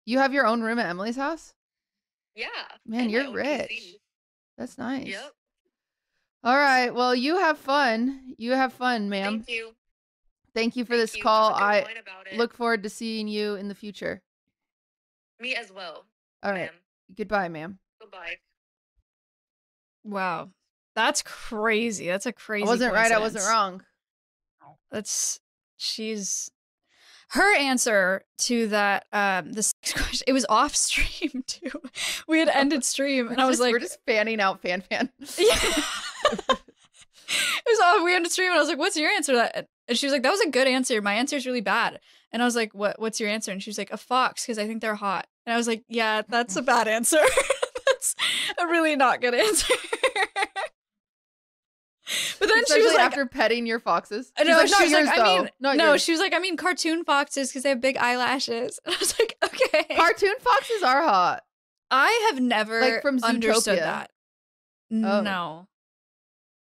You 0.05 0.17
have 0.17 0.33
your 0.33 0.47
own 0.47 0.61
room 0.61 0.79
at 0.79 0.87
Emily's 0.87 1.15
house? 1.17 1.53
Yeah. 2.35 2.47
Man, 2.87 3.09
you're 3.09 3.31
rich. 3.31 3.69
PC. 3.69 3.93
That's 4.57 4.77
nice. 4.79 5.05
Yep. 5.07 5.31
All 6.43 6.57
right. 6.57 6.89
Well, 6.93 7.13
you 7.13 7.37
have 7.37 7.57
fun. 7.59 8.33
You 8.37 8.51
have 8.53 8.73
fun, 8.73 9.09
ma'am. 9.09 9.43
Thank 9.43 9.49
you. 9.49 9.75
Thank 10.55 10.75
you 10.75 10.85
for 10.85 10.93
Thank 10.93 11.01
this 11.01 11.15
you. 11.17 11.23
Call. 11.23 11.49
a 11.49 11.53
I 11.55 11.81
point 11.85 11.97
about 11.99 12.27
it. 12.31 12.37
look 12.37 12.53
forward 12.53 12.83
to 12.83 12.89
seeing 12.89 13.27
you 13.27 13.55
in 13.55 13.67
the 13.67 13.75
future. 13.75 14.21
Me 15.39 15.55
as 15.55 15.71
well. 15.71 16.05
All 16.43 16.51
right. 16.51 16.61
ma'am. 16.65 16.73
Goodbye, 17.17 17.49
ma'am. 17.49 17.79
Goodbye. 17.99 18.35
Wow. 20.03 20.49
That's 20.95 21.21
crazy. 21.23 22.07
That's 22.07 22.25
a 22.25 22.33
crazy. 22.33 22.65
I 22.65 22.67
wasn't 22.67 22.93
right. 22.93 23.11
I 23.11 23.19
wasn't 23.19 23.45
wrong. 23.45 23.83
That's 24.91 25.39
she's 25.77 26.51
her 27.29 27.55
answer 27.55 28.23
to 28.37 28.67
that 28.67 29.05
um 29.11 29.53
the 29.53 29.73
question 29.95 30.23
it 30.27 30.33
was 30.33 30.45
off 30.49 30.75
stream 30.75 31.43
too 31.47 31.71
we 32.27 32.37
had 32.39 32.47
ended 32.47 32.83
stream 32.85 33.27
and 33.29 33.41
i 33.41 33.45
was 33.45 33.53
Just- 33.53 33.61
like 33.61 33.71
we're 33.73 33.79
just 33.79 33.97
fanning 34.05 34.39
out 34.39 34.61
fan 34.61 34.81
fan. 34.81 35.09
yeah. 35.19 35.57
it 36.39 36.59
was 37.65 37.79
off 37.83 38.03
we 38.03 38.13
ended 38.15 38.31
stream 38.31 38.51
and 38.51 38.55
i 38.55 38.59
was 38.59 38.69
like 38.69 38.77
what's 38.77 38.95
your 38.95 39.09
answer 39.09 39.31
to 39.31 39.37
that 39.39 39.67
and 39.87 39.97
she 39.97 40.05
was 40.05 40.13
like 40.13 40.23
that 40.23 40.31
was 40.31 40.41
a 40.41 40.49
good 40.49 40.67
answer 40.67 41.01
my 41.01 41.13
answer 41.13 41.35
is 41.35 41.45
really 41.45 41.61
bad 41.61 41.99
and 42.31 42.41
i 42.41 42.45
was 42.45 42.55
like 42.55 42.73
what 42.73 42.99
what's 42.99 43.19
your 43.19 43.29
answer 43.29 43.51
and 43.51 43.61
she 43.61 43.69
was 43.69 43.77
like 43.77 43.91
a 43.91 43.97
fox 43.97 44.43
because 44.43 44.57
i 44.57 44.67
think 44.67 44.81
they're 44.81 44.95
hot 44.95 45.27
and 45.45 45.53
i 45.53 45.57
was 45.57 45.67
like 45.67 45.83
yeah 45.87 46.21
that's 46.27 46.55
a 46.55 46.61
bad 46.73 46.87
answer 46.87 47.19
that's 47.85 48.15
a 48.59 48.67
really 48.67 48.95
not 48.95 49.21
good 49.21 49.33
answer 49.33 49.73
but 52.39 52.49
then 52.49 52.65
she 52.65 52.81
was 52.81 52.93
like 52.93 53.01
after 53.01 53.25
petting 53.25 53.65
your 53.65 53.79
foxes. 53.79 54.31
I 54.37 54.41
She's 54.41 54.49
know. 54.49 54.57
like, 54.57 54.67
she 54.67 54.83
was 54.83 54.91
yours 54.91 55.07
like. 55.07 55.19
I 55.19 55.23
mean, 55.23 55.49
not 55.59 55.77
no. 55.77 55.85
yours. 55.89 56.03
She 56.03 56.11
was 56.11 56.19
like, 56.19 56.33
I 56.33 56.39
mean, 56.39 56.57
cartoon 56.57 57.05
foxes 57.05 57.49
because 57.49 57.63
they 57.63 57.69
have 57.69 57.81
big 57.81 57.97
eyelashes. 57.97 58.79
And 58.85 58.93
I 58.93 58.97
was 58.99 59.17
like, 59.17 59.37
okay. 59.43 59.95
Cartoon 59.95 60.35
foxes 60.39 60.83
are 60.83 61.01
hot. 61.01 61.43
I 61.89 62.29
have 62.29 62.41
never 62.41 62.81
Like 62.81 63.01
from 63.01 63.19
understood 63.23 63.79
that. 63.79 64.11
Oh. 64.91 65.21
No. 65.21 65.67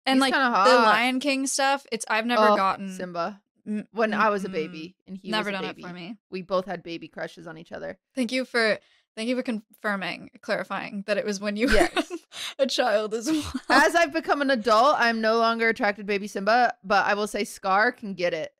And 0.06 0.18
He's 0.18 0.22
like 0.22 0.34
the 0.34 0.40
hot. 0.40 0.68
Lion 0.84 1.20
King 1.20 1.46
stuff, 1.48 1.86
it's 1.92 2.06
I've 2.10 2.26
never 2.26 2.50
Oh, 2.50 2.56
gotten 2.56 2.90
Simba. 2.92 3.42
Mm, 3.68 3.86
When 3.92 4.14
I 4.14 4.30
was 4.30 4.44
a 4.46 4.50
baby 4.50 4.96
and 5.08 5.16
he 5.16 5.30
never 5.30 5.52
was 5.52 5.60
a 5.60 5.62
done 5.64 5.76
baby. 5.76 5.84
it 5.84 5.88
for 5.88 5.94
me. 5.94 6.18
We 6.32 6.42
both 6.42 6.66
had 6.66 6.82
baby 6.82 7.08
crushes 7.08 7.46
on 7.46 7.58
each 7.58 7.72
other. 7.72 8.00
Thank 8.16 8.32
you 8.32 8.44
for 8.46 8.80
thank 9.16 9.30
you 9.30 9.36
for 9.36 9.44
confirming, 9.44 10.32
clarifying 10.42 11.04
that 11.06 11.18
it 11.18 11.26
was 11.26 11.40
when 11.40 11.56
you 11.58 11.70
Yes. 11.70 12.10
were 12.10 12.18
a 12.60 12.66
child 12.68 13.14
as 13.14 13.30
well. 13.30 13.54
As 13.70 13.94
I've 13.94 14.12
become 14.14 14.42
an 14.42 14.50
adult, 14.50 14.96
I'm 14.98 15.22
no 15.22 15.38
longer 15.38 15.70
attracted 15.70 16.02
to 16.04 16.08
baby 16.08 16.28
Simba, 16.28 16.74
but 16.84 17.06
I 17.06 17.14
will 17.14 17.28
say 17.28 17.44
Scar 17.44 17.92
can 17.92 18.16
get 18.16 18.34
it. 18.34 18.52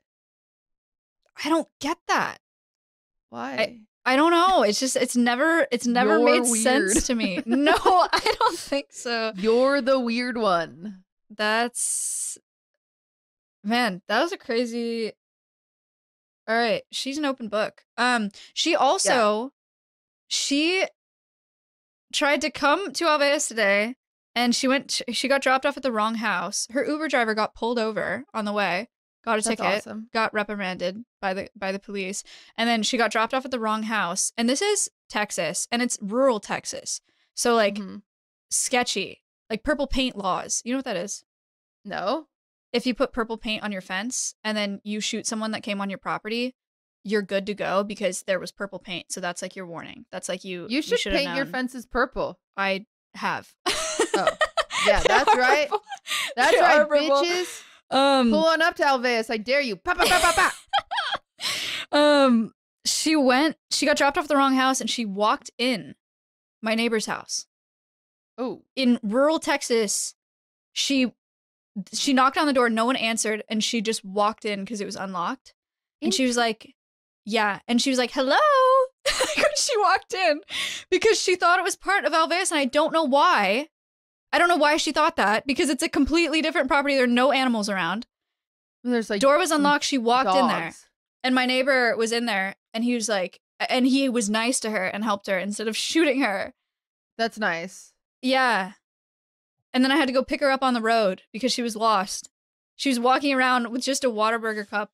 I 1.44 1.50
don't 1.50 1.68
get 1.80 1.98
that. 2.08 2.38
Why? 3.30 3.80
I 4.06 4.16
don't 4.16 4.32
know. 4.32 4.64
It's 4.64 4.80
just 4.80 4.96
it's 4.96 5.16
never 5.16 5.68
it's 5.72 5.88
never 5.88 6.18
You're 6.18 6.26
made 6.26 6.42
weird. 6.52 6.58
sense 6.92 7.08
to 7.08 7.16
me. 7.16 7.42
No, 7.46 7.74
I 7.84 8.36
don't 8.40 8.58
think 8.60 8.88
so. 8.92 9.32
You're 9.36 9.82
the 9.82 10.00
weird 10.00 10.38
one. 10.38 11.04
That's 11.36 12.38
man, 13.64 14.02
that 14.08 14.22
was 14.22 14.32
a 14.32 14.38
crazy 14.38 15.14
All 16.48 16.56
right, 16.56 16.84
she's 16.92 17.18
an 17.18 17.26
open 17.26 17.48
book. 17.48 17.84
Um 17.98 18.30
she 18.54 18.76
also 18.76 19.52
she 20.28 20.86
tried 22.14 22.42
to 22.42 22.52
come 22.52 22.92
to 22.94 23.06
Alveus 23.06 23.48
today 23.48 23.96
and 24.36 24.56
she 24.56 24.68
went 24.68 25.02
she 25.12 25.28
got 25.28 25.42
dropped 25.42 25.66
off 25.66 25.78
at 25.78 25.84
the 25.84 25.92
wrong 25.92 26.16
house. 26.16 26.68
Her 26.72 26.86
Uber 26.86 27.08
driver 27.08 27.34
got 27.34 27.56
pulled 27.56 27.80
over 27.80 28.26
on 28.34 28.46
the 28.46 28.54
way, 28.54 28.90
got 29.24 29.40
a 29.40 29.42
That's 29.42 29.48
ticket, 29.60 29.66
awesome. 29.78 30.10
got 30.14 30.34
reprimanded 30.34 31.04
by 31.22 31.34
the 31.34 31.50
by 31.56 31.72
the 31.72 31.80
police, 31.80 32.24
and 32.58 32.68
then 32.68 32.84
she 32.84 32.98
got 32.98 33.12
dropped 33.12 33.34
off 33.34 33.46
at 33.46 33.52
the 33.52 33.60
wrong 33.60 33.84
house. 33.84 34.34
And 34.38 34.50
this 34.50 34.62
is 34.62 34.90
Texas 35.10 35.68
and 35.72 35.82
it's 35.82 35.98
rural 36.02 36.40
Texas. 36.40 37.02
So 37.34 37.56
like 37.56 37.76
Mhm. 37.76 38.02
sketchy. 38.50 39.21
Like 39.52 39.64
purple 39.64 39.86
paint 39.88 40.16
laws. 40.18 40.62
You 40.66 40.74
know 40.74 40.78
what 40.80 40.86
that 40.86 40.98
is? 40.98 41.24
No. 41.86 42.28
if 42.74 42.86
you 42.86 42.94
put 42.96 43.12
purple 43.12 43.38
paint 43.38 43.64
on 43.64 43.72
your 43.72 43.82
fence 43.82 44.34
and 44.46 44.56
then 44.58 44.80
you 44.84 45.02
shoot 45.02 45.28
someone 45.28 45.52
that 45.52 45.62
came 45.62 45.82
on 45.82 45.90
your 45.90 46.00
property, 46.00 46.56
you're 47.04 47.22
good 47.22 47.46
to 47.48 47.54
go 47.54 47.84
because 47.84 48.24
there 48.24 48.40
was 48.40 48.52
purple 48.52 48.80
paint. 48.80 49.12
So 49.12 49.20
that's 49.20 49.42
like 49.42 49.56
your 49.56 49.66
warning. 49.68 50.06
That's 50.12 50.30
like 50.30 50.44
you. 50.46 50.68
You 50.70 50.82
should 50.82 51.02
have 51.04 51.14
paint 51.14 51.36
your 51.36 51.46
fences 51.46 51.86
purple. 51.86 52.40
I 52.56 52.86
have. 53.16 53.52
Oh, 53.68 54.28
yeah, 54.88 55.02
that's 55.06 55.36
right. 55.36 55.68
That's 56.38 56.52
They 56.56 56.62
right, 56.62 56.88
purple. 56.88 57.24
bitches. 57.24 57.64
Um, 57.90 58.30
Pull 58.32 58.46
on 58.46 58.62
up 58.62 58.76
to 58.78 58.84
Alveus. 58.84 59.30
I 59.30 59.36
dare 59.38 59.60
you. 59.62 59.76
Pa, 59.76 59.96
pa, 59.96 60.06
pa, 60.06 60.20
pa, 60.34 60.52
pa. 61.92 61.98
um, 61.98 62.54
she 62.86 63.16
went. 63.18 63.58
She 63.72 63.86
got 63.86 63.98
dropped 63.98 64.18
off 64.18 64.28
the 64.30 64.38
wrong 64.38 64.54
house, 64.56 64.80
and 64.80 64.90
she 64.90 65.04
walked 65.06 65.52
in 65.58 65.96
my 66.62 66.76
neighbor's 66.76 67.06
house 67.08 67.48
Oh, 68.38 68.64
in 68.76 69.00
rural 69.04 69.40
Texas. 69.40 70.16
She 70.74 71.14
she 71.94 72.14
knocked 72.14 72.38
on 72.38 72.48
the 72.48 72.54
door. 72.54 72.70
No 72.70 72.86
one 72.86 72.96
answered, 72.96 73.44
and 73.50 73.64
she 73.64 73.82
just 73.82 74.04
walked 74.04 74.46
in 74.46 74.62
because 74.62 74.82
it 74.82 74.86
was 74.86 74.96
unlocked. 74.96 75.54
And 76.02 76.14
she 76.14 76.26
was 76.26 76.38
like, 76.38 76.74
"Yeah," 77.26 77.60
and 77.68 77.82
she 77.82 77.90
was 77.90 78.00
like, 78.00 78.12
"Hello." 78.12 78.38
she 79.56 79.78
walked 79.78 80.14
in, 80.14 80.42
because 80.90 81.22
she 81.22 81.36
thought 81.36 81.60
it 81.60 81.64
was 81.64 81.76
part 81.76 82.06
of 82.06 82.14
Alveus, 82.14 82.52
and 82.52 82.60
I 82.60 82.66
don't 82.66 82.94
know 82.94 83.04
why. 83.04 83.68
I 84.34 84.40
don't 84.40 84.48
know 84.48 84.58
why 84.58 84.78
she 84.78 84.92
thought 84.92 85.18
that 85.18 85.46
because 85.46 85.70
it's 85.70 85.84
a 85.84 85.90
completely 85.90 86.42
different 86.42 86.70
property. 86.70 86.96
There 86.96 87.04
are 87.04 87.08
no 87.08 87.32
animals 87.32 87.70
around. 87.70 88.08
there's 88.84 89.10
like 89.10 89.22
Door 89.22 89.40
was 89.40 89.52
unlocked. 89.52 89.84
She 89.84 89.98
walked 89.98 90.36
in 90.36 90.48
there. 90.48 90.74
And 91.24 91.36
my 91.36 91.46
neighbor 91.46 91.96
was 91.98 92.12
in 92.12 92.26
there 92.26 92.56
and 92.74 92.84
he 92.84 92.96
was 92.96 93.08
like, 93.08 93.40
and 93.60 93.86
he 93.86 94.10
was 94.10 94.30
nice 94.30 94.60
to 94.62 94.72
her 94.72 94.86
and 94.86 95.04
helped 95.04 95.28
her 95.28 95.38
instead 95.38 95.68
of 95.68 95.78
shooting 95.78 96.22
her. 96.22 96.54
That's 97.18 97.38
nice. 97.38 97.91
Yeah. 98.22 98.74
And 99.74 99.84
then 99.84 99.92
I 99.92 99.96
had 99.96 100.08
to 100.08 100.14
go 100.14 100.24
pick 100.24 100.42
her 100.42 100.52
up 100.52 100.64
on 100.64 100.74
the 100.74 100.82
road 100.82 101.24
because 101.32 101.52
she 101.52 101.62
was 101.62 101.76
lost. 101.76 102.30
She 102.76 102.90
was 102.90 103.00
walking 103.00 103.34
around 103.34 103.72
with 103.72 103.84
just 103.84 104.04
a 104.04 104.10
Whataburger 104.10 104.68
cup, 104.68 104.92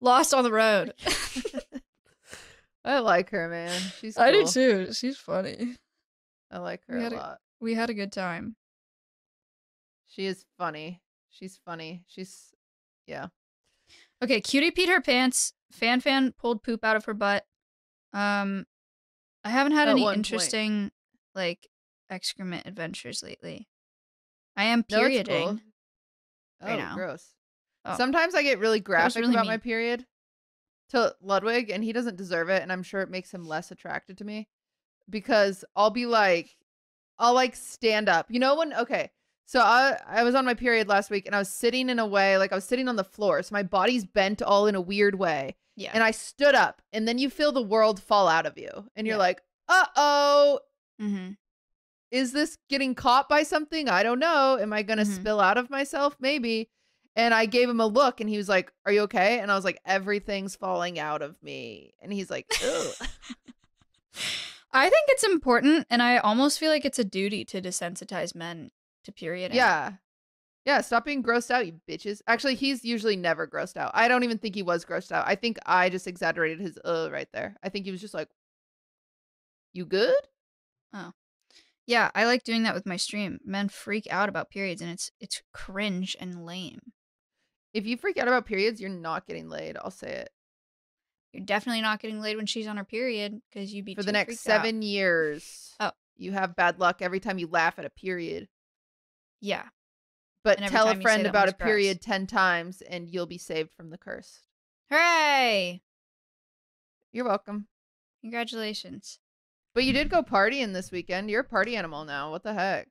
lost 0.00 0.34
on 0.34 0.44
the 0.44 0.52
road. 0.52 0.94
I 2.84 2.98
like 3.00 3.30
her, 3.30 3.48
man. 3.48 3.80
She's 4.00 4.16
I 4.16 4.32
do 4.32 4.46
too. 4.46 4.92
She's 4.92 5.18
funny. 5.18 5.76
I 6.50 6.58
like 6.58 6.80
her 6.88 6.98
We 6.98 7.04
a 7.04 7.10
lot. 7.10 7.38
We 7.60 7.74
had 7.74 7.90
a 7.90 7.94
good 7.94 8.12
time. 8.12 8.56
She 10.06 10.26
is 10.26 10.44
funny. 10.56 11.02
She's 11.28 11.60
funny. 11.64 12.02
She's 12.06 12.52
yeah. 13.06 13.26
Okay, 14.22 14.40
Cutie 14.40 14.70
peed 14.70 14.88
her 14.88 15.00
pants. 15.00 15.52
Fan 15.70 16.00
Fan 16.00 16.32
pulled 16.32 16.62
poop 16.62 16.84
out 16.84 16.96
of 16.96 17.04
her 17.04 17.14
butt. 17.14 17.44
Um, 18.12 18.66
I 19.44 19.50
haven't 19.50 19.72
had 19.72 19.88
At 19.88 19.92
any 19.92 20.02
one 20.02 20.14
point. 20.14 20.18
interesting 20.18 20.90
like 21.34 21.68
excrement 22.10 22.66
adventures 22.66 23.22
lately. 23.22 23.68
I 24.56 24.64
am 24.64 24.84
No, 24.90 24.98
perioding. 24.98 25.46
cool. 25.46 25.58
right 26.62 26.74
oh, 26.74 26.76
now. 26.76 26.94
gross. 26.94 27.34
Oh. 27.84 27.96
Sometimes 27.96 28.34
I 28.34 28.42
get 28.42 28.58
really 28.58 28.80
graphic 28.80 29.20
really 29.22 29.34
about 29.34 29.46
my 29.46 29.56
period 29.58 30.04
to 30.90 31.14
Ludwig, 31.20 31.70
and 31.70 31.84
he 31.84 31.92
doesn't 31.92 32.16
deserve 32.16 32.48
it, 32.48 32.62
and 32.62 32.72
I'm 32.72 32.82
sure 32.82 33.00
it 33.02 33.10
makes 33.10 33.32
him 33.32 33.44
less 33.44 33.70
attracted 33.70 34.18
to 34.18 34.24
me 34.24 34.48
because 35.08 35.64
I'll 35.76 35.90
be 35.90 36.06
like, 36.06 36.56
I'll 37.18 37.34
like 37.34 37.54
stand 37.56 38.08
up. 38.08 38.26
You 38.30 38.40
know 38.40 38.56
when? 38.56 38.72
Okay, 38.74 39.10
so 39.46 39.60
I 39.60 39.96
I 40.06 40.22
was 40.24 40.34
on 40.34 40.44
my 40.44 40.54
period 40.54 40.88
last 40.88 41.10
week, 41.10 41.26
and 41.26 41.34
I 41.34 41.38
was 41.38 41.48
sitting 41.50 41.88
in 41.88 41.98
a 41.98 42.06
way 42.06 42.36
like 42.38 42.52
I 42.52 42.56
was 42.56 42.64
sitting 42.64 42.88
on 42.88 42.96
the 42.96 43.04
floor, 43.04 43.42
so 43.42 43.52
my 43.52 43.62
body's 43.62 44.04
bent 44.04 44.42
all 44.42 44.66
in 44.66 44.74
a 44.74 44.80
weird 44.80 45.14
way, 45.16 45.56
Yeah. 45.76 45.90
and 45.94 46.02
I 46.02 46.10
stood 46.10 46.54
up, 46.54 46.82
and 46.92 47.06
then 47.06 47.18
you 47.18 47.30
feel 47.30 47.52
the 47.52 47.62
world 47.62 48.02
fall 48.02 48.26
out 48.28 48.46
of 48.46 48.58
you, 48.58 48.70
and 48.96 49.06
you're 49.06 49.14
Yeah. 49.16 49.18
like, 49.18 49.42
uh 49.68 49.86
oh, 49.96 50.60
mm-hmm. 51.00 51.32
Is 52.10 52.32
this 52.32 52.58
getting 52.68 52.94
caught 52.94 53.28
by 53.28 53.42
something? 53.42 53.88
I 53.88 54.02
don't 54.02 54.18
know. 54.18 54.56
Am 54.60 54.72
I 54.72 54.82
going 54.82 54.98
to 54.98 55.04
Mhm. 55.04 55.14
spill 55.16 55.40
out 55.40 55.58
of 55.58 55.68
myself? 55.70 56.16
Maybe. 56.20 56.70
And 57.16 57.34
I 57.34 57.46
gave 57.46 57.68
him 57.68 57.80
a 57.80 57.86
look 57.86 58.20
and 58.20 58.30
he 58.30 58.36
was 58.36 58.48
like, 58.48 58.72
Are 58.86 58.92
you 58.92 59.00
okay? 59.02 59.40
And 59.40 59.50
I 59.50 59.54
was 59.56 59.64
like, 59.64 59.80
Everything's 59.84 60.54
falling 60.56 60.98
out 60.98 61.20
of 61.22 61.42
me. 61.42 61.94
And 62.00 62.12
he's 62.12 62.30
like. 62.30 62.46
I 64.72 64.90
think 64.90 65.04
it's 65.08 65.24
important, 65.24 65.86
and 65.88 66.02
I 66.02 66.18
almost 66.18 66.58
feel 66.58 66.70
like 66.70 66.84
it's 66.84 66.98
a 66.98 67.04
duty 67.04 67.42
to 67.46 67.62
desensitize 67.62 68.34
men 68.34 68.70
to 69.04 69.12
period. 69.12 69.54
yeah. 69.54 69.92
Yeah. 70.66 70.82
Stop 70.82 71.06
being 71.06 71.22
grossed 71.22 71.50
out, 71.50 71.66
you 71.66 71.80
bitches. 71.88 72.20
Actually, 72.26 72.54
he's 72.54 72.84
usually 72.84 73.16
never 73.16 73.46
grossed 73.46 73.78
out. 73.78 73.90
I 73.94 74.06
don't 74.08 74.24
even 74.24 74.36
think 74.36 74.54
he 74.54 74.62
was 74.62 74.84
grossed 74.84 75.10
out. 75.10 75.26
I 75.26 75.34
think 75.34 75.58
I 75.64 75.88
just 75.88 76.06
exaggerated 76.06 76.60
his 76.60 76.78
uh 76.84 77.08
right 77.10 77.28
there. 77.32 77.56
I 77.62 77.70
think 77.70 77.86
he 77.86 77.90
was 77.90 78.02
just 78.02 78.12
like, 78.12 78.28
You 79.72 79.86
good? 79.86 80.14
Yeah, 81.88 82.10
I 82.14 82.26
like 82.26 82.44
doing 82.44 82.64
that 82.64 82.74
with 82.74 82.84
my 82.84 82.98
stream. 82.98 83.38
Men 83.44 83.70
freak 83.70 84.06
out 84.10 84.28
about 84.28 84.50
periods, 84.50 84.82
and 84.82 84.90
it's 84.90 85.10
it's 85.20 85.40
cringe 85.54 86.14
and 86.20 86.44
lame. 86.44 86.92
If 87.72 87.86
you 87.86 87.96
freak 87.96 88.18
out 88.18 88.28
about 88.28 88.44
periods, 88.44 88.78
you're 88.80 88.90
not 88.90 89.26
getting 89.26 89.48
laid. 89.48 89.76
I'll 89.78 89.90
say 89.90 90.10
it. 90.10 90.30
You're 91.32 91.46
definitely 91.46 91.80
not 91.80 92.00
getting 92.00 92.20
laid 92.20 92.36
when 92.36 92.44
she's 92.46 92.66
on 92.66 92.76
her 92.76 92.84
period 92.84 93.40
because 93.50 93.72
you'd 93.72 93.86
be 93.86 93.94
For 93.94 94.02
the 94.02 94.12
next 94.12 94.26
freaked 94.42 94.48
out. 94.48 94.62
seven 94.64 94.82
years. 94.82 95.74
Oh. 95.80 95.92
You 96.18 96.32
have 96.32 96.54
bad 96.56 96.78
luck 96.78 97.00
every 97.00 97.20
time 97.20 97.38
you 97.38 97.46
laugh 97.46 97.78
at 97.78 97.84
a 97.86 97.90
period. 97.90 98.48
Yeah, 99.40 99.64
But 100.44 100.58
tell 100.58 100.88
a 100.88 100.92
time 100.92 100.96
you 100.96 101.00
say 101.00 101.02
friend 101.02 101.26
about 101.26 101.44
a 101.48 101.52
one's 101.52 101.58
gross. 101.58 101.66
period 101.68 102.00
10 102.02 102.26
times 102.26 102.82
and 102.82 103.08
you'll 103.08 103.26
be 103.26 103.38
saved 103.38 103.70
from 103.76 103.90
the 103.90 103.98
curse. 103.98 104.40
hooray! 104.90 105.80
You're 107.12 107.24
welcome. 107.24 107.68
Congratulations. 108.22 109.20
But 109.78 109.84
you 109.84 109.92
did 109.92 110.10
go 110.10 110.24
partying 110.24 110.72
this 110.72 110.90
weekend. 110.90 111.30
You're 111.30 111.42
a 111.42 111.44
party 111.44 111.76
animal 111.76 112.04
now. 112.04 112.32
What 112.32 112.42
the 112.42 112.52
heck? 112.52 112.88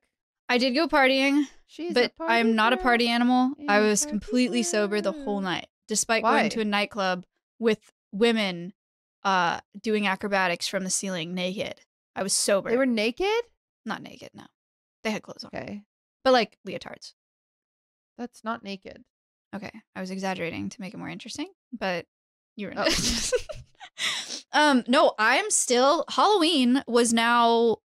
I 0.48 0.56
did 0.56 0.74
go 0.74 0.88
partying, 0.88 1.44
She's 1.66 1.92
but 1.92 2.14
I'm 2.18 2.56
not 2.56 2.72
a 2.72 2.78
party 2.78 3.08
animal. 3.08 3.52
I 3.68 3.80
was 3.80 4.06
completely 4.06 4.62
sober 4.62 5.02
the 5.02 5.12
whole 5.12 5.42
night, 5.42 5.66
despite 5.86 6.22
Why? 6.22 6.38
going 6.38 6.50
to 6.52 6.62
a 6.62 6.64
nightclub 6.64 7.26
with 7.58 7.92
women 8.10 8.72
uh 9.22 9.60
doing 9.78 10.06
acrobatics 10.06 10.66
from 10.66 10.82
the 10.82 10.88
ceiling 10.88 11.34
naked. 11.34 11.74
I 12.16 12.22
was 12.22 12.32
sober. 12.32 12.70
They 12.70 12.78
were 12.78 12.86
naked? 12.86 13.42
not 13.84 14.00
naked, 14.00 14.30
no. 14.32 14.44
They 15.04 15.10
had 15.10 15.22
clothes 15.22 15.44
on. 15.44 15.50
Okay. 15.54 15.82
But 16.24 16.32
like 16.32 16.56
leotards. 16.66 17.12
That's 18.16 18.42
not 18.44 18.64
naked. 18.64 19.04
Okay. 19.54 19.72
I 19.94 20.00
was 20.00 20.10
exaggerating 20.10 20.70
to 20.70 20.80
make 20.80 20.94
it 20.94 20.96
more 20.96 21.10
interesting, 21.10 21.50
but 21.70 22.06
you 22.56 22.68
ruined 22.68 22.80
Oh. 22.80 23.30
um, 24.52 24.84
no, 24.86 25.14
I'm 25.18 25.50
still 25.50 26.04
Halloween 26.08 26.82
was 26.86 27.12
now 27.12 27.78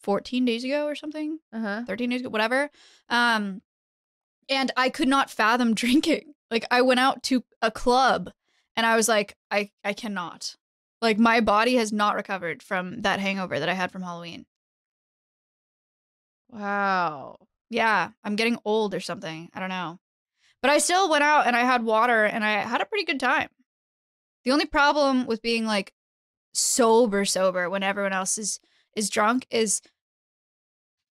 14 0.00 0.44
days 0.44 0.64
ago 0.64 0.86
or 0.86 0.94
something. 0.94 1.38
Uh 1.52 1.60
huh. 1.60 1.82
13 1.86 2.10
days 2.10 2.20
ago, 2.20 2.30
whatever. 2.30 2.70
Um, 3.08 3.62
and 4.48 4.70
I 4.76 4.88
could 4.90 5.08
not 5.08 5.30
fathom 5.30 5.74
drinking. 5.74 6.34
Like 6.50 6.66
I 6.70 6.82
went 6.82 7.00
out 7.00 7.22
to 7.24 7.44
a 7.62 7.70
club 7.70 8.30
and 8.76 8.86
I 8.86 8.96
was 8.96 9.08
like, 9.08 9.36
I, 9.50 9.70
I 9.82 9.92
cannot. 9.92 10.56
Like 11.00 11.18
my 11.18 11.40
body 11.40 11.76
has 11.76 11.92
not 11.92 12.16
recovered 12.16 12.62
from 12.62 13.02
that 13.02 13.20
hangover 13.20 13.58
that 13.58 13.68
I 13.68 13.74
had 13.74 13.90
from 13.90 14.02
Halloween. 14.02 14.46
Wow. 16.50 17.38
Yeah, 17.70 18.10
I'm 18.22 18.36
getting 18.36 18.58
old 18.64 18.94
or 18.94 19.00
something. 19.00 19.50
I 19.52 19.60
don't 19.60 19.68
know. 19.68 19.98
But 20.62 20.70
I 20.70 20.78
still 20.78 21.10
went 21.10 21.24
out 21.24 21.46
and 21.46 21.56
I 21.56 21.60
had 21.60 21.82
water 21.82 22.24
and 22.24 22.44
I 22.44 22.52
had 22.60 22.80
a 22.80 22.86
pretty 22.86 23.04
good 23.04 23.20
time. 23.20 23.48
The 24.44 24.50
only 24.52 24.66
problem 24.66 25.26
with 25.26 25.42
being 25.42 25.66
like 25.66 25.92
sober 26.52 27.24
sober 27.24 27.68
when 27.68 27.82
everyone 27.82 28.12
else 28.12 28.38
is 28.38 28.60
is 28.94 29.10
drunk 29.10 29.46
is 29.50 29.80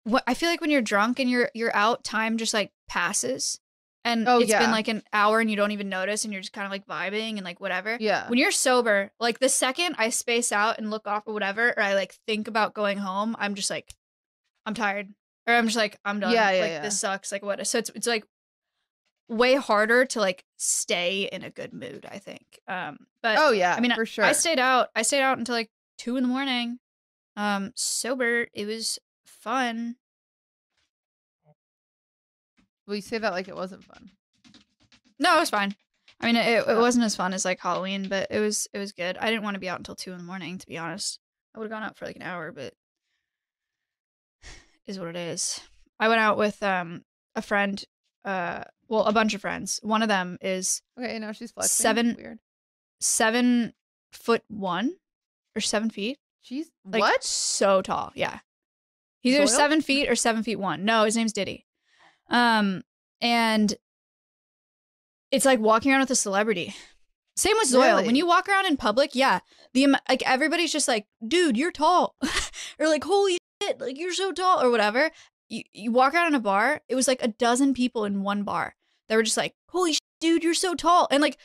what 0.04 0.22
I 0.26 0.34
feel 0.34 0.48
like 0.48 0.60
when 0.60 0.70
you're 0.70 0.82
drunk 0.82 1.18
and 1.18 1.30
you're 1.30 1.50
you're 1.54 1.74
out 1.74 2.04
time 2.04 2.36
just 2.38 2.54
like 2.54 2.72
passes. 2.88 3.58
And 4.04 4.28
Oh, 4.28 4.40
it's 4.40 4.50
yeah. 4.50 4.58
been 4.58 4.72
like 4.72 4.88
an 4.88 5.02
hour 5.12 5.38
and 5.38 5.48
you 5.48 5.54
don't 5.56 5.70
even 5.70 5.88
notice 5.88 6.24
and 6.24 6.32
you're 6.32 6.42
just 6.42 6.52
kind 6.52 6.64
of 6.64 6.72
like 6.72 6.86
vibing 6.86 7.36
and 7.36 7.44
like 7.44 7.60
whatever. 7.60 7.96
Yeah. 8.00 8.28
When 8.28 8.36
you're 8.36 8.50
sober, 8.50 9.12
like 9.20 9.38
the 9.38 9.48
second 9.48 9.94
I 9.96 10.08
space 10.08 10.50
out 10.50 10.78
and 10.78 10.90
look 10.90 11.06
off 11.06 11.22
or 11.26 11.32
whatever, 11.32 11.68
or 11.70 11.80
I 11.80 11.94
like 11.94 12.16
think 12.26 12.48
about 12.48 12.74
going 12.74 12.98
home, 12.98 13.36
I'm 13.38 13.54
just 13.54 13.70
like, 13.70 13.94
I'm 14.66 14.74
tired, 14.74 15.08
or 15.46 15.54
I'm 15.54 15.66
just 15.66 15.76
like, 15.76 16.00
I'm 16.04 16.18
done. 16.18 16.32
Yeah, 16.32 16.50
yeah, 16.50 16.60
like 16.60 16.70
yeah. 16.70 16.82
this 16.82 16.98
sucks. 16.98 17.30
Like 17.30 17.44
what? 17.44 17.64
So 17.64 17.78
it's 17.78 17.90
it's 17.94 18.08
like 18.08 18.24
way 19.28 19.54
harder 19.54 20.04
to 20.06 20.20
like 20.20 20.44
stay 20.56 21.28
in 21.32 21.42
a 21.42 21.50
good 21.50 21.72
mood. 21.72 22.06
I 22.10 22.18
think. 22.18 22.60
Um, 22.68 22.98
but 23.22 23.38
oh, 23.38 23.50
yeah. 23.52 23.74
I 23.76 23.80
mean, 23.80 23.94
for 23.94 24.06
sure. 24.06 24.24
I 24.24 24.32
stayed 24.32 24.58
out. 24.58 24.88
I 24.94 25.02
stayed 25.02 25.22
out 25.22 25.38
until 25.38 25.54
like 25.54 25.70
two 25.98 26.16
in 26.16 26.22
the 26.22 26.28
morning. 26.28 26.78
Um, 27.36 27.72
sober. 27.74 28.46
It 28.52 28.66
was 28.66 28.98
fun. 29.26 29.96
well, 32.86 32.96
you 32.96 33.02
say 33.02 33.18
that 33.18 33.32
like 33.32 33.48
it 33.48 33.56
wasn't 33.56 33.84
fun. 33.84 34.10
No, 35.18 35.36
it 35.36 35.40
was 35.40 35.50
fine. 35.50 35.74
I 36.20 36.26
mean, 36.26 36.36
it, 36.36 36.58
it 36.58 36.64
Oh. 36.68 36.80
wasn't 36.80 37.04
as 37.04 37.16
fun 37.16 37.32
as 37.32 37.44
like 37.44 37.60
Halloween, 37.60 38.08
but 38.08 38.28
it 38.30 38.40
was 38.40 38.68
it 38.72 38.78
was 38.78 38.92
good. 38.92 39.16
I 39.18 39.30
didn't 39.30 39.44
want 39.44 39.54
to 39.54 39.60
be 39.60 39.68
out 39.68 39.78
until 39.78 39.94
two 39.94 40.12
in 40.12 40.18
the 40.18 40.24
morning, 40.24 40.58
to 40.58 40.66
be 40.66 40.78
honest. 40.78 41.18
I 41.54 41.58
would 41.58 41.64
have 41.70 41.70
gone 41.70 41.82
out 41.88 41.96
for 41.96 42.06
like 42.06 42.16
an 42.16 42.22
hour, 42.22 42.52
but 42.52 42.74
is 44.86 44.98
what 44.98 45.08
it 45.08 45.16
is. 45.16 45.60
I 46.00 46.08
went 46.08 46.20
out 46.20 46.36
with 46.38 46.62
um 46.62 47.04
a 47.34 47.42
friend, 47.42 47.82
uh, 48.24 48.64
well, 48.88 49.04
a 49.04 49.12
bunch 49.12 49.34
of 49.34 49.40
friends. 49.40 49.80
One 49.82 50.02
of 50.02 50.08
them 50.08 50.38
is 50.40 50.82
Okay, 50.98 51.18
now 51.18 51.32
she's 51.32 51.50
flexing. 51.52 51.82
Seven- 51.82 52.16
Weird. 52.18 52.38
seven 53.00 53.72
foot 54.12 54.42
one 54.48 54.96
or 55.56 55.60
seven 55.60 55.90
feet. 55.90 56.18
She's 56.42 56.70
Like, 56.84 57.00
what? 57.00 57.22
So 57.24 57.82
tall, 57.82 58.12
yeah. 58.14 58.40
He's 59.20 59.36
either 59.36 59.46
seven 59.46 59.80
feet 59.80 60.08
or 60.10 60.16
seven 60.16 60.42
feet 60.42 60.56
one. 60.56 60.84
No, 60.84 61.04
his 61.04 61.16
name's 61.16 61.32
Diddy. 61.32 61.64
Um, 62.28 62.82
and 63.20 63.74
it's 65.30 65.44
like 65.44 65.60
walking 65.60 65.92
around 65.92 66.00
with 66.00 66.10
a 66.10 66.16
celebrity. 66.16 66.74
Same 67.36 67.56
with 67.58 67.70
Zoil. 67.70 68.04
When 68.04 68.16
you 68.16 68.26
walk 68.26 68.48
around 68.48 68.66
in 68.66 68.76
public, 68.76 69.14
yeah, 69.14 69.38
the 69.72 69.86
like 70.08 70.22
everybody's 70.28 70.72
just 70.72 70.88
like, 70.88 71.06
dude, 71.26 71.56
you're 71.56 71.70
tall, 71.72 72.14
or 72.78 72.88
like, 72.88 73.04
holy 73.04 73.38
shit, 73.62 73.80
like 73.80 73.98
you're 73.98 74.12
so 74.12 74.32
tall, 74.32 74.60
or 74.62 74.70
whatever. 74.70 75.10
You 75.52 75.64
you 75.74 75.92
walk 75.92 76.14
around 76.14 76.28
in 76.28 76.34
a 76.34 76.40
bar, 76.40 76.80
it 76.88 76.94
was 76.94 77.06
like 77.06 77.22
a 77.22 77.28
dozen 77.28 77.74
people 77.74 78.06
in 78.06 78.22
one 78.22 78.42
bar 78.42 78.74
that 79.08 79.16
were 79.16 79.22
just 79.22 79.36
like, 79.36 79.54
holy 79.68 79.92
shit, 79.92 80.00
dude, 80.18 80.42
you're 80.42 80.54
so 80.54 80.74
tall, 80.74 81.08
and 81.10 81.22
like. 81.22 81.38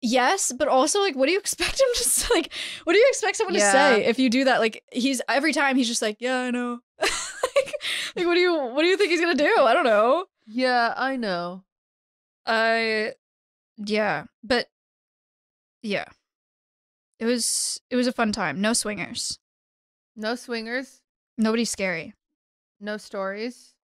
Yes, 0.00 0.52
but 0.56 0.68
also 0.68 1.00
like, 1.00 1.16
what 1.16 1.26
do 1.26 1.32
you 1.32 1.38
expect 1.40 1.80
him 1.80 1.88
to 1.92 2.32
like? 2.32 2.52
What 2.84 2.92
do 2.92 3.00
you 3.00 3.06
expect 3.08 3.36
someone 3.36 3.54
to 3.54 3.60
say 3.60 4.04
if 4.04 4.20
you 4.20 4.30
do 4.30 4.44
that? 4.44 4.60
Like, 4.60 4.84
he's 4.92 5.20
every 5.28 5.52
time 5.52 5.74
he's 5.74 5.88
just 5.88 6.02
like, 6.02 6.18
yeah, 6.20 6.38
I 6.38 6.52
know. 6.52 6.78
like, 7.00 7.74
like, 8.14 8.24
what 8.24 8.36
do 8.36 8.40
you 8.40 8.54
what 8.54 8.82
do 8.82 8.86
you 8.86 8.96
think 8.96 9.10
he's 9.10 9.20
gonna 9.20 9.34
do? 9.34 9.52
I 9.58 9.74
don't 9.74 9.82
know. 9.82 10.26
Yeah, 10.46 10.94
I 10.96 11.16
know. 11.16 11.64
I 12.46 13.14
yeah, 13.76 14.26
but 14.44 14.68
yeah. 15.82 16.04
It 17.18 17.26
was 17.26 17.80
it 17.90 17.96
was 17.96 18.06
a 18.06 18.12
fun 18.12 18.30
time. 18.30 18.60
No 18.60 18.74
swingers. 18.74 19.40
No 20.14 20.34
swingers, 20.34 21.00
Nobody's 21.36 21.70
scary. 21.70 22.12
No 22.80 22.96
stories. 22.96 23.74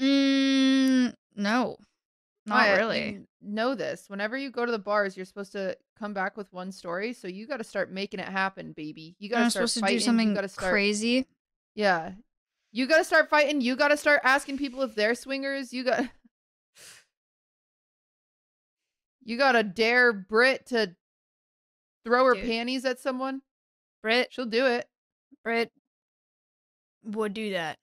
Mm, 0.00 1.14
no. 1.36 1.76
Not 2.46 2.56
Maya, 2.56 2.76
really. 2.76 3.04
you 3.10 3.26
know 3.40 3.74
this. 3.74 4.04
Whenever 4.08 4.36
you 4.36 4.50
go 4.50 4.66
to 4.66 4.72
the 4.72 4.78
bars, 4.78 5.16
you're 5.16 5.24
supposed 5.24 5.52
to 5.52 5.76
come 5.98 6.12
back 6.12 6.36
with 6.36 6.52
one 6.52 6.72
story. 6.72 7.12
So 7.14 7.26
you 7.26 7.46
got 7.46 7.56
to 7.56 7.64
start 7.64 7.90
making 7.90 8.20
it 8.20 8.28
happen, 8.28 8.72
baby. 8.72 9.16
You 9.18 9.30
got 9.30 9.44
to 9.44 9.50
start 9.50 9.70
fighting. 9.70 9.98
do 9.98 10.04
something 10.04 10.28
you 10.28 10.34
got 10.34 10.42
to 10.42 10.48
start. 10.48 10.70
crazy. 10.70 11.26
Yeah, 11.74 12.12
you 12.72 12.86
got 12.86 12.98
to 12.98 13.04
start 13.04 13.30
fighting. 13.30 13.60
You 13.62 13.76
got 13.76 13.88
to 13.88 13.96
start 13.96 14.20
asking 14.24 14.58
people 14.58 14.82
if 14.82 14.94
they're 14.94 15.14
swingers. 15.14 15.72
You 15.72 15.84
got. 15.84 16.04
You 19.26 19.38
got 19.38 19.52
to 19.52 19.62
dare 19.62 20.12
Brit 20.12 20.66
to 20.66 20.94
throw 22.04 22.26
her 22.26 22.34
Dude. 22.34 22.44
panties 22.44 22.84
at 22.84 23.00
someone. 23.00 23.40
Brit 24.02 24.28
She'll 24.30 24.44
do 24.44 24.66
it. 24.66 24.86
Brit 25.42 25.72
would 27.04 27.34
do 27.34 27.52
that. 27.52 27.78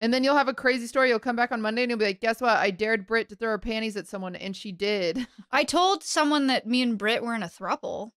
And 0.00 0.12
then 0.12 0.22
you'll 0.22 0.36
have 0.36 0.48
a 0.48 0.54
crazy 0.54 0.86
story. 0.86 1.08
You'll 1.08 1.18
come 1.18 1.36
back 1.36 1.52
on 1.52 1.62
Monday 1.62 1.82
and 1.82 1.90
you'll 1.90 1.98
be 1.98 2.04
like, 2.04 2.20
guess 2.20 2.40
what? 2.40 2.56
I 2.56 2.70
dared 2.70 3.06
Brit 3.06 3.28
to 3.30 3.36
throw 3.36 3.50
her 3.50 3.58
panties 3.58 3.96
at 3.96 4.06
someone, 4.06 4.36
and 4.36 4.54
she 4.54 4.70
did. 4.72 5.26
I 5.50 5.64
told 5.64 6.02
someone 6.02 6.48
that 6.48 6.66
me 6.66 6.82
and 6.82 6.98
Brit 6.98 7.22
were 7.22 7.34
in 7.34 7.42
a 7.42 7.48
throuple. 7.48 8.10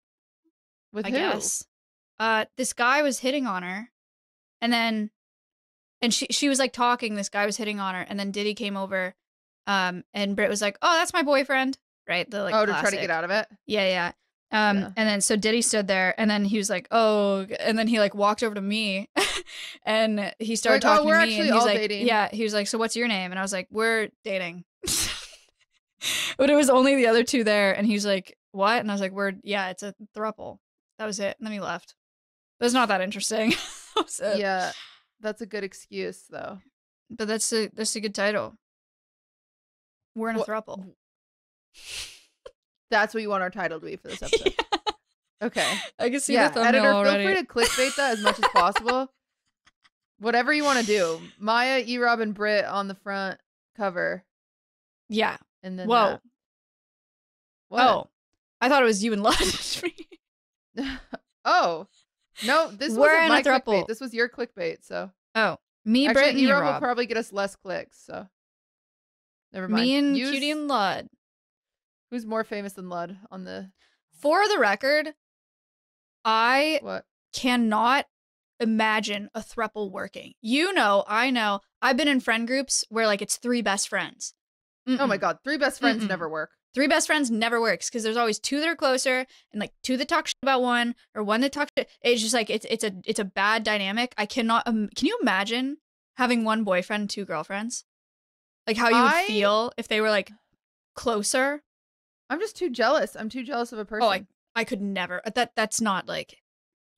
With 0.91 1.05
I 1.05 1.11
who? 1.11 1.17
guess. 1.17 1.63
Uh, 2.19 2.45
this 2.57 2.73
guy 2.73 3.03
was 3.03 3.19
hitting 3.19 3.45
on 3.45 3.63
her, 3.63 3.89
and 4.59 4.73
then, 4.73 5.11
and 6.01 6.13
she 6.13 6.25
she 6.31 6.49
was 6.49 6.59
like 6.59 6.73
talking. 6.73 7.15
This 7.15 7.29
guy 7.29 7.45
was 7.45 7.57
hitting 7.57 7.79
on 7.79 7.93
her, 7.93 8.01
and 8.01 8.19
then 8.19 8.31
Diddy 8.31 8.55
came 8.55 8.75
over, 8.75 9.13
um, 9.67 10.03
and 10.13 10.35
Brit 10.35 10.49
was 10.49 10.61
like, 10.61 10.77
"Oh, 10.81 10.93
that's 10.93 11.13
my 11.13 11.21
boyfriend," 11.21 11.77
right? 12.09 12.29
The 12.29 12.43
like 12.43 12.55
oh, 12.55 12.65
to 12.65 12.71
try 12.71 12.89
to 12.89 12.97
get 12.97 13.11
out 13.11 13.23
of 13.23 13.29
it. 13.29 13.47
Yeah, 13.67 13.87
yeah. 13.87 14.11
Um, 14.51 14.77
Yeah. 14.77 14.85
and 14.95 15.09
then 15.09 15.19
so 15.21 15.35
Diddy 15.35 15.61
stood 15.61 15.87
there, 15.87 16.19
and 16.19 16.29
then 16.31 16.45
he 16.45 16.57
was 16.57 16.69
like, 16.69 16.87
"Oh," 16.91 17.45
and 17.59 17.77
then 17.77 17.87
he 17.87 17.99
like 17.99 18.15
walked 18.15 18.43
over 18.43 18.55
to 18.55 18.61
me, 18.61 19.09
and 19.85 20.33
he 20.39 20.55
started 20.55 20.83
Like, 20.85 20.93
"Oh, 20.93 20.95
talking 20.97 21.07
we're 21.09 21.19
to 21.19 21.25
me, 21.27 21.33
and 21.33 21.41
actually 21.41 21.45
he 21.47 21.51
was 21.51 21.61
all 21.61 21.65
like, 21.67 21.77
dating. 21.77 22.07
"Yeah," 22.07 22.29
he 22.31 22.43
was 22.43 22.53
like, 22.53 22.67
"So 22.67 22.77
what's 22.77 22.95
your 22.95 23.07
name?" 23.09 23.31
And 23.31 23.39
I 23.39 23.41
was 23.41 23.51
like, 23.51 23.67
"We're 23.71 24.09
dating." 24.23 24.63
but 26.37 26.49
it 26.49 26.55
was 26.55 26.69
only 26.69 26.95
the 26.95 27.07
other 27.07 27.23
two 27.23 27.43
there, 27.43 27.73
and 27.73 27.85
he 27.85 27.93
was 27.93 28.05
like, 28.05 28.37
"What?" 28.51 28.79
And 28.79 28.89
I 28.89 28.93
was 28.93 29.01
like, 29.01 29.11
"We're 29.11 29.33
yeah, 29.43 29.69
it's 29.69 29.83
a 29.83 29.93
throuple." 30.15 30.59
That 30.97 31.05
was 31.05 31.19
it. 31.19 31.35
And 31.37 31.45
then 31.45 31.51
he 31.53 31.59
left. 31.59 31.95
It 32.59 32.63
was 32.63 32.73
not 32.73 32.87
that 32.87 33.01
interesting. 33.01 33.53
that 34.19 34.37
yeah, 34.39 34.71
that's 35.19 35.41
a 35.41 35.45
good 35.45 35.63
excuse 35.63 36.23
though. 36.29 36.59
But 37.09 37.27
that's 37.27 37.51
a 37.51 37.67
that's 37.73 37.95
a 37.95 37.99
good 37.99 38.15
title. 38.15 38.55
We're 40.15 40.29
in 40.29 40.37
a 40.37 40.39
Wha- 40.39 40.45
throuple. 40.45 40.93
That's 42.89 43.13
what 43.13 43.21
you 43.21 43.29
want 43.29 43.43
our 43.43 43.49
title 43.49 43.79
to 43.79 43.85
be 43.85 43.95
for 43.95 44.07
this 44.07 44.21
episode. 44.23 44.55
Okay. 45.41 45.77
I 45.99 46.09
can 46.09 46.19
see 46.19 46.33
yeah, 46.33 46.47
the 46.47 46.55
thumbnail 46.55 46.83
editor, 46.83 46.93
already. 46.93 47.25
feel 47.25 47.35
free 47.35 47.41
to 47.41 47.47
clickbait 47.47 47.95
that 47.95 48.13
as 48.13 48.21
much 48.21 48.39
as 48.39 48.45
possible. 48.53 49.11
Whatever 50.19 50.51
you 50.51 50.63
want 50.63 50.79
to 50.79 50.85
do. 50.85 51.19
Maya, 51.37 51.83
E. 51.85 51.97
Rob, 51.99 52.19
and 52.21 52.33
Brit 52.33 52.65
on 52.65 52.87
the 52.87 52.95
front 52.95 53.39
cover, 53.75 54.23
yeah. 55.09 55.37
and 55.61 55.77
then 55.77 55.87
Whoa. 55.87 56.11
that. 56.11 56.21
What? 57.69 57.83
Oh, 57.83 58.07
I 58.59 58.69
thought 58.69 58.81
it 58.81 58.85
was 58.87 59.03
you 59.03 59.13
and 59.13 59.21
Lud. 59.21 59.35
oh, 61.45 61.87
no, 62.45 62.71
this 62.71 62.93
We're 62.93 63.13
wasn't 63.13 63.29
my 63.29 63.43
clickbait. 63.43 63.87
This 63.87 64.01
was 64.01 64.13
your 64.13 64.29
clickbait. 64.29 64.77
So 64.83 65.11
oh, 65.35 65.57
me, 65.85 66.07
actually, 66.07 66.29
and 66.29 66.39
E. 66.39 66.51
Rob 66.51 66.63
will 66.63 66.71
Rob. 66.71 66.81
probably 66.81 67.05
get 67.05 67.17
us 67.17 67.31
less 67.31 67.55
clicks. 67.55 68.01
So 68.03 68.27
never 69.53 69.67
mind. 69.67 69.83
Me 69.83 69.95
and 69.97 70.17
Use- 70.17 70.31
Cutie 70.31 70.51
and 70.51 70.67
Lud. 70.67 71.09
Who's 72.11 72.25
more 72.25 72.43
famous 72.43 72.73
than 72.73 72.89
Lud 72.89 73.17
on 73.31 73.43
the 73.43 73.71
For 74.21 74.47
the 74.47 74.59
record, 74.59 75.13
I 76.23 76.79
what? 76.81 77.05
cannot 77.33 78.05
imagine 78.59 79.29
a 79.35 79.41
throuple 79.41 79.91
working. 79.91 80.33
You 80.41 80.73
know, 80.73 81.03
I 81.07 81.29
know. 81.29 81.61
I've 81.81 81.97
been 81.97 82.07
in 82.07 82.19
friend 82.19 82.47
groups 82.47 82.83
where 82.89 83.05
like 83.05 83.21
it's 83.21 83.37
three 83.37 83.61
best 83.61 83.87
friends. 83.89 84.33
Oh 84.87 85.05
my 85.05 85.17
god, 85.17 85.39
three 85.43 85.57
best 85.57 85.81
friends 85.81 86.03
Mm-mm. 86.03 86.07
never 86.07 86.29
work. 86.29 86.51
Three 86.73 86.87
best 86.87 87.07
friends 87.07 87.29
never 87.29 87.59
works 87.59 87.89
because 87.89 88.03
there's 88.03 88.15
always 88.17 88.39
two 88.39 88.59
that 88.61 88.69
are 88.69 88.75
closer 88.75 89.25
and 89.51 89.59
like 89.59 89.73
two 89.83 89.97
that 89.97 90.07
talk 90.07 90.27
shit 90.27 90.35
about 90.41 90.61
one 90.61 90.95
or 91.13 91.23
one 91.23 91.41
that 91.41 91.51
talks 91.51 91.71
shit. 91.77 91.89
It's 92.01 92.21
just 92.21 92.33
like 92.33 92.49
it's 92.49 92.65
it's 92.69 92.83
a 92.85 92.91
it's 93.03 93.19
a 93.19 93.25
bad 93.25 93.63
dynamic. 93.63 94.13
I 94.17 94.25
cannot. 94.25 94.65
Um, 94.65 94.89
can 94.95 95.07
you 95.07 95.17
imagine 95.21 95.77
having 96.15 96.45
one 96.45 96.63
boyfriend, 96.63 97.01
and 97.01 97.09
two 97.09 97.25
girlfriends? 97.25 97.83
Like 98.65 98.77
how 98.77 98.89
you 98.89 99.01
would 99.01 99.25
feel 99.27 99.71
if 99.77 99.87
they 99.87 99.99
were 100.01 100.09
like 100.09 100.31
closer. 100.95 101.63
I'm 102.29 102.39
just 102.39 102.57
too 102.57 102.69
jealous. 102.69 103.15
I'm 103.15 103.29
too 103.29 103.43
jealous 103.43 103.71
of 103.71 103.79
a 103.79 103.85
person. 103.85 104.05
Oh, 104.07 104.11
I 104.11 104.25
I 104.55 104.63
could 104.63 104.81
never. 104.81 105.21
That 105.35 105.51
that's 105.55 105.79
not 105.81 106.07
like. 106.07 106.37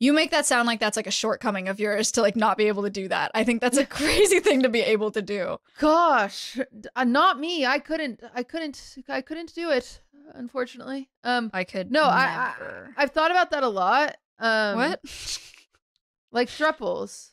You 0.01 0.13
make 0.13 0.31
that 0.31 0.45
sound 0.45 0.65
like 0.65 0.79
that's 0.79 0.95
like 0.95 1.07
a 1.07 1.11
shortcoming 1.11 1.67
of 1.67 1.77
yours 1.79 2.11
to 2.13 2.21
like 2.21 2.37
not 2.37 2.57
be 2.57 2.69
able 2.69 2.83
to 2.83 2.89
do 2.89 3.09
that. 3.09 3.31
I 3.35 3.43
think 3.43 3.59
that's 3.61 3.77
a 3.77 3.85
crazy 3.99 4.39
thing 4.39 4.63
to 4.63 4.69
be 4.69 4.79
able 4.81 5.11
to 5.11 5.21
do. 5.21 5.57
Gosh, 5.77 6.57
uh, 6.95 7.03
not 7.03 7.37
me. 7.37 7.65
I 7.65 7.79
couldn't. 7.79 8.21
I 8.33 8.43
couldn't. 8.43 8.95
I 9.09 9.21
couldn't 9.21 9.53
do 9.53 9.71
it. 9.71 10.01
Unfortunately. 10.33 11.09
Um. 11.23 11.49
I 11.53 11.63
could. 11.65 11.91
No, 11.91 12.03
I, 12.03 12.53
never. 12.59 12.93
I 12.97 13.03
I've 13.03 13.11
thought 13.11 13.31
about 13.31 13.51
that 13.51 13.63
a 13.63 13.67
lot. 13.69 14.15
Um. 14.39 14.75
what? 14.77 15.01
Like 16.31 16.47
throuples. 16.49 17.31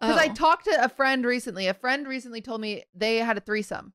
Because 0.00 0.18
I 0.18 0.28
Oh. 0.30 0.34
talked 0.34 0.66
to 0.66 0.84
a 0.84 0.88
friend 0.90 1.24
recently. 1.24 1.66
A 1.66 1.72
friend 1.74 2.06
recently 2.06 2.40
told 2.42 2.60
me 2.60 2.84
they 2.94 3.16
had 3.16 3.38
a 3.38 3.40
threesome. 3.40 3.94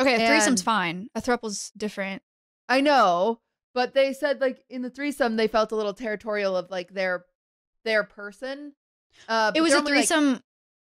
okay, 0.00 0.14
a 0.14 0.28
threesome's 0.28 0.60
and- 0.60 0.64
fine. 0.64 1.08
A 1.16 1.20
throuple's 1.20 1.70
different. 1.76 2.22
I 2.68 2.80
know, 2.80 3.40
but 3.74 3.94
they 3.94 4.12
said 4.12 4.40
like 4.40 4.64
in 4.68 4.82
the 4.82 4.90
threesome 4.90 5.36
they 5.36 5.48
felt 5.48 5.72
a 5.72 5.76
little 5.76 5.94
territorial 5.94 6.56
of 6.56 6.70
like 6.70 6.92
their 6.92 7.24
their 7.84 8.04
person. 8.04 8.74
Uh, 9.28 9.52
It 9.54 9.60
was 9.62 9.72
a 9.72 9.78
only, 9.78 9.92
like- 9.92 10.00
threesome. 10.08 10.42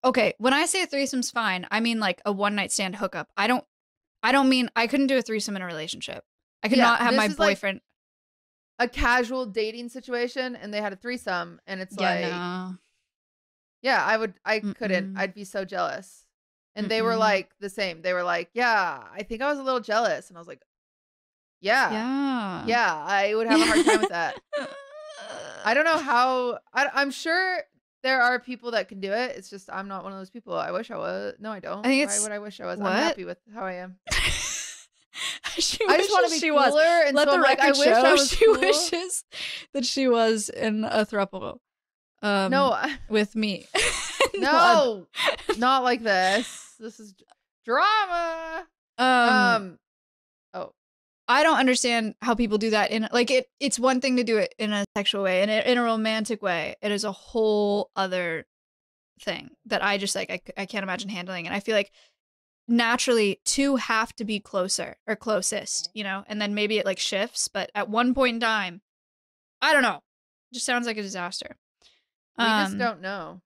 okay, 0.04 0.34
when 0.38 0.54
I 0.54 0.66
say 0.66 0.84
a 0.84 0.88
threesome's 0.88 1.32
fine, 1.32 1.66
I 1.72 1.80
mean 1.80 2.00
like 2.00 2.22
a 2.26 2.32
one 2.32 2.56
night 2.56 2.72
stand 2.72 2.98
hookup. 2.98 3.30
I 3.38 3.48
don't. 3.48 3.64
I 4.22 4.32
don't 4.34 4.50
mean 4.50 4.70
I 4.76 4.88
couldn't 4.88 5.08
do 5.08 5.18
a 5.18 5.22
threesome 5.22 5.56
in 5.56 5.62
a 5.62 5.66
relationship. 5.66 6.26
I 6.62 6.68
could 6.68 6.78
Yeah, 6.78 6.84
not 6.84 7.00
have 7.00 7.14
my 7.16 7.26
is, 7.28 7.40
like, 7.40 7.56
boyfriend. 7.56 7.80
a 8.78 8.90
casual 8.90 9.46
dating 9.46 9.88
situation, 9.88 10.58
and 10.58 10.74
they 10.74 10.82
had 10.82 10.92
a 10.92 10.98
threesome, 10.98 11.62
and 11.66 11.80
it's 11.80 11.96
yeah, 11.98 12.10
like, 12.10 12.22
no. 12.32 12.78
yeah, 13.82 14.04
I 14.06 14.18
would, 14.18 14.34
I 14.44 14.60
couldn't, 14.60 15.18
I'd 15.18 15.34
be 15.34 15.46
so 15.46 15.64
jealous. 15.64 16.26
And 16.76 16.90
they 16.90 17.02
were 17.02 17.16
like 17.16 17.52
the 17.62 17.70
same. 17.70 18.02
They 18.02 18.12
were 18.14 18.24
like, 18.24 18.50
yeah, 18.54 19.04
I 19.14 19.24
think 19.24 19.42
I 19.42 19.50
was 19.50 19.58
a 19.60 19.64
little 19.64 19.80
jealous, 19.80 20.28
and 20.30 20.38
I 20.38 20.42
was 20.42 20.48
like, 20.50 20.62
yeah, 21.62 21.92
Yeah. 21.92 22.64
yeah, 22.66 22.96
I 23.06 23.36
would 23.36 23.48
have 23.48 23.60
a 23.62 23.66
hard 23.66 23.86
time 23.86 24.00
with 24.02 24.10
that. 24.10 24.36
I 25.66 25.74
don't 25.74 25.86
know 25.86 25.98
how. 26.12 26.60
I, 26.74 26.88
I'm 26.94 27.12
sure 27.12 27.60
there 28.04 28.22
are 28.22 28.40
people 28.40 28.72
that 28.72 28.88
can 28.88 29.00
do 29.02 29.12
it. 29.12 29.36
It's 29.36 29.50
just 29.50 29.70
I'm 29.72 29.88
not 29.88 30.04
one 30.04 30.14
of 30.14 30.18
those 30.20 30.30
people. 30.30 30.54
I 30.56 30.72
wish 30.72 30.90
I 30.92 30.98
was. 30.98 31.36
No, 31.40 31.52
I 31.52 31.60
don't. 31.60 31.80
I 31.86 31.90
think 31.90 32.00
Why 32.00 32.04
it's- 32.04 32.24
would 32.24 32.32
I 32.32 32.40
wish 32.40 32.60
I 32.62 32.66
was? 32.66 32.80
what? 32.80 32.92
I'm 32.92 33.04
happy 33.04 33.26
with 33.26 33.38
how 33.54 33.64
I 33.66 33.74
am. 33.74 33.98
she 35.58 35.80
I 35.88 35.98
just 35.98 36.12
want 36.12 36.28
to 36.28 36.32
be 36.32 36.40
she 36.40 36.50
cooler, 36.50 36.72
was. 36.72 37.04
and 37.08 37.16
Let 37.16 37.28
so 37.28 37.32
the 37.32 37.38
I'm 37.38 37.44
like, 37.44 37.60
I 37.60 37.70
record 37.70 37.80
wish 37.80 37.88
I 37.90 38.16
she 38.26 38.46
cool. 38.46 38.60
wishes 38.60 39.24
that 39.74 39.86
she 39.86 40.08
was 40.08 40.50
in 40.50 40.86
a 40.86 41.06
throuple. 41.06 41.58
Um, 42.22 42.52
no, 42.52 42.72
I- 42.72 42.98
with 43.10 43.36
me. 43.36 43.66
no, 44.36 45.08
not 45.58 45.84
like 45.84 46.04
this. 46.04 46.76
This 46.80 47.00
is 47.00 47.14
drama. 47.66 48.66
Um, 48.98 49.08
Um, 49.08 49.80
I 51.30 51.44
don't 51.44 51.60
understand 51.60 52.16
how 52.24 52.34
people 52.34 52.58
do 52.58 52.72
that 52.72 52.90
in 52.90 53.08
like 53.14 53.30
it. 53.30 53.46
It's 53.60 53.80
one 53.80 54.02
thing 54.02 54.18
to 54.18 54.24
do 54.24 54.38
it 54.38 54.54
in 54.58 54.74
a 54.74 54.84
sexual 54.98 55.22
way 55.24 55.42
and 55.44 55.52
in 55.52 55.78
a 55.78 55.84
romantic 55.84 56.42
way. 56.42 56.76
It 56.82 56.92
is 56.92 57.04
a 57.04 57.12
whole 57.12 57.92
other 57.96 58.48
thing 59.22 59.52
that 59.68 59.84
I 59.84 60.00
just 60.00 60.16
like 60.16 60.32
I, 60.32 60.42
I 60.62 60.66
can't 60.66 60.84
imagine 60.84 61.10
handling. 61.10 61.46
And 61.46 61.56
I 61.56 61.60
feel 61.60 61.76
like 61.76 61.92
naturally 62.68 63.40
two 63.46 63.76
have 63.76 64.14
to 64.16 64.26
be 64.26 64.40
closer 64.40 64.98
or 65.08 65.16
closest, 65.16 65.90
you 65.94 66.04
know, 66.04 66.24
and 66.28 66.42
then 66.42 66.56
maybe 66.56 66.80
it 66.80 66.86
like 66.86 67.00
shifts. 67.00 67.48
But 67.48 67.70
at 67.76 67.90
one 67.90 68.14
point 68.16 68.36
in 68.36 68.40
time, 68.40 68.82
I 69.62 69.72
don't 69.72 69.84
know. 69.84 70.02
Just 70.52 70.66
sounds 70.66 70.88
like 70.88 70.98
a 70.98 71.02
disaster. 71.04 71.58
we 72.40 72.44
just 72.46 72.74
Um, 72.74 72.80
don't 72.80 73.02
know. 73.02 73.42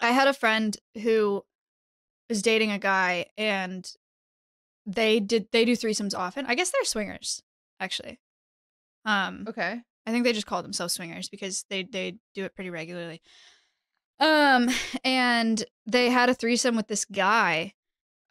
I 0.00 0.10
had 0.10 0.26
a 0.26 0.32
friend 0.34 0.76
who 1.00 1.44
was 2.28 2.42
dating 2.42 2.72
a 2.72 2.78
guy 2.78 3.26
and 3.36 3.88
they 4.86 5.20
did 5.20 5.48
they 5.52 5.64
do 5.64 5.76
threesomes 5.76 6.16
often. 6.16 6.46
I 6.46 6.54
guess 6.54 6.70
they're 6.70 6.84
swingers, 6.84 7.42
actually. 7.80 8.18
Um, 9.04 9.44
Okay. 9.48 9.80
I 10.06 10.10
think 10.10 10.24
they 10.24 10.32
just 10.32 10.46
call 10.46 10.62
themselves 10.62 10.94
swingers 10.94 11.28
because 11.28 11.64
they 11.70 11.84
they 11.84 12.16
do 12.34 12.44
it 12.44 12.54
pretty 12.54 12.70
regularly. 12.70 13.20
Um, 14.20 14.68
and 15.04 15.64
they 15.86 16.10
had 16.10 16.28
a 16.28 16.34
threesome 16.34 16.76
with 16.76 16.86
this 16.88 17.04
guy, 17.04 17.74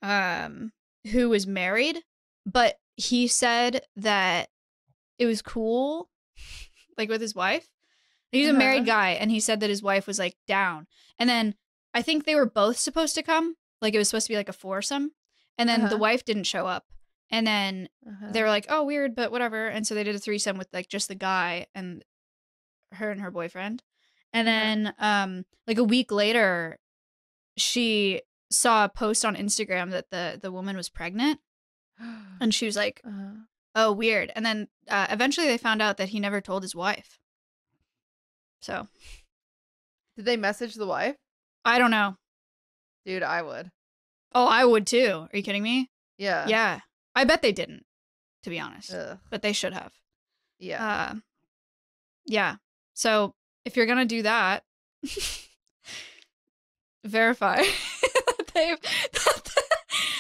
um, 0.02 0.72
who 1.12 1.30
was 1.30 1.46
married, 1.48 2.00
but 2.46 2.78
he 2.96 3.28
said 3.28 3.82
that 3.98 4.50
it 5.20 5.26
was 5.26 5.42
cool, 5.42 6.10
like 6.98 7.10
with 7.10 7.22
his 7.22 7.36
wife. 7.36 7.68
He's 8.32 8.48
a 8.48 8.54
married 8.54 8.80
Uh-huh. 8.90 9.00
guy, 9.02 9.10
and 9.12 9.30
he 9.32 9.40
said 9.42 9.60
that 9.60 9.70
his 9.70 9.84
wife 9.84 10.08
was 10.08 10.18
like 10.20 10.38
down. 10.48 10.88
And 11.20 11.30
then 11.30 11.56
I 11.94 12.02
think 12.02 12.24
they 12.26 12.36
were 12.36 12.46
both 12.46 12.78
supposed 12.78 13.16
to 13.16 13.24
come, 13.24 13.56
like 13.82 13.94
it 13.94 13.98
was 13.98 14.08
supposed 14.10 14.28
to 14.28 14.34
be 14.34 14.38
like 14.38 14.50
a 14.50 14.54
foursome, 14.54 15.12
and 15.58 15.68
then 15.70 15.82
the 15.82 15.88
Uh-huh. 15.88 15.98
wife 15.98 16.26
didn't 16.26 16.44
show 16.46 16.66
up. 16.68 16.86
And 17.30 17.46
then 17.48 17.88
Uh-huh. 18.06 18.32
they 18.32 18.42
were 18.44 18.50
like, 18.50 18.66
"Oh, 18.70 18.84
weird, 18.84 19.16
but 19.16 19.32
whatever." 19.32 19.68
And 19.68 19.86
so 19.88 19.96
they 19.96 20.04
did 20.04 20.16
a 20.16 20.20
threesome 20.20 20.58
with 20.58 20.68
like 20.74 20.90
just 20.90 21.08
the 21.08 21.16
guy 21.16 21.68
and 21.74 22.04
her 22.94 23.10
and 23.12 23.22
her 23.22 23.32
boyfriend. 23.32 23.84
And 24.34 24.48
Uh-huh. 24.48 24.58
then 24.60 24.94
um 25.00 25.46
like 25.68 25.78
a 25.78 25.84
week 25.84 26.12
later 26.12 26.78
she 27.58 28.22
saw 28.50 28.86
a 28.86 28.90
post 28.90 29.24
on 29.26 29.36
Instagram 29.36 29.92
that 29.92 30.10
the 30.10 30.40
the 30.42 30.52
woman 30.52 30.76
was 30.76 30.90
pregnant 30.90 31.40
and 32.42 32.54
she 32.54 32.66
was 32.66 32.76
like, 32.76 33.02
Uh-huh. 33.06 33.46
"Oh, 33.76 33.92
weird." 33.94 34.32
And 34.36 34.46
then 34.46 34.68
uh, 34.90 35.08
eventually 35.10 35.48
they 35.48 35.58
found 35.58 35.82
out 35.82 35.98
that 35.98 36.10
he 36.10 36.20
never 36.20 36.42
told 36.42 36.64
his 36.64 36.76
wife. 36.76 37.18
So, 38.62 38.88
Did 40.18 40.26
they 40.26 40.38
message 40.38 40.76
the 40.76 40.86
wife? 40.86 41.16
I 41.66 41.80
don't 41.80 41.92
know. 41.92 42.18
Dude, 43.06 43.24
I 43.24 43.42
would. 43.42 43.72
Oh, 44.34 44.48
I 44.48 44.66
would 44.66 44.88
too. 44.88 45.28
Are 45.32 45.38
you 45.38 45.44
kidding 45.44 45.64
me? 45.64 45.90
Yeah. 46.18 46.46
yeah. 46.48 46.80
I 47.16 47.24
bet 47.26 47.42
they 47.42 47.52
didn't, 47.52 47.86
to 48.44 48.50
be 48.50 48.60
honest. 48.60 48.94
Ugh. 48.94 49.18
But 49.30 49.42
they 49.42 49.54
should 49.54 49.74
have. 49.74 49.92
Yeah. 50.60 50.86
Uh, 51.12 51.16
yeah. 52.26 52.56
So 52.94 53.34
if 53.66 53.76
you're 53.76 53.86
gonna 53.88 54.06
do 54.06 54.22
that, 54.24 54.64
verify 57.04 57.58
that 57.58 58.52
they've 58.54 58.78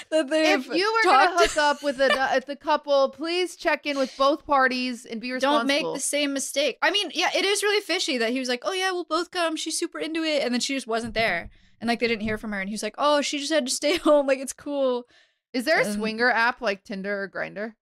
that 0.10 0.30
they've 0.30 0.60
if 0.60 0.67
you 0.76 0.91
were 0.93 1.10
talked- 1.10 1.32
gonna 1.38 1.47
hook 1.47 1.58
up 1.58 1.84
with 1.84 2.02
a 2.02 2.12
at 2.34 2.47
the 2.47 2.56
couple, 2.56 3.10
please 3.10 3.56
check 3.56 3.86
in 3.86 3.97
with 3.97 4.13
both 4.17 4.45
parties 4.45 5.06
and 5.06 5.21
be 5.21 5.32
responsible. 5.32 5.60
Don't 5.60 5.67
make 5.67 5.93
the 5.95 6.00
same 6.02 6.34
mistake. 6.34 6.78
I 6.82 6.91
mean, 6.91 7.12
yeah, 7.13 7.30
it 7.36 7.45
is 7.45 7.63
really 7.63 7.82
fishy 7.82 8.17
that 8.17 8.32
he 8.32 8.39
was 8.39 8.50
like, 8.50 8.63
"Oh 8.65 8.74
yeah, 8.74 8.91
we'll 8.91 9.06
both 9.06 9.32
come." 9.32 9.56
She's 9.56 9.78
super 9.78 10.00
into 10.00 10.24
it, 10.24 10.43
and 10.43 10.54
then 10.54 10.60
she 10.60 10.74
just 10.74 10.88
wasn't 10.88 11.13
there, 11.13 11.50
and 11.82 11.88
like 11.89 12.00
they 12.00 12.08
didn't 12.08 12.22
hear 12.22 12.38
from 12.38 12.54
her, 12.54 12.62
and 12.62 12.70
he's 12.70 12.84
like, 12.84 12.96
"Oh, 12.98 13.22
she 13.22 13.39
just 13.39 13.52
had 13.52 13.65
to 13.65 13.72
stay 13.72 13.98
home. 13.98 14.28
Like 14.28 14.39
it's 14.39 14.54
cool." 14.54 15.06
Is 15.52 15.65
there 15.65 15.82
a 15.82 15.91
swinger 15.94 16.32
app 16.32 16.62
like 16.62 16.86
Tinder 16.86 17.24
or 17.24 17.28
Grindr? 17.28 17.74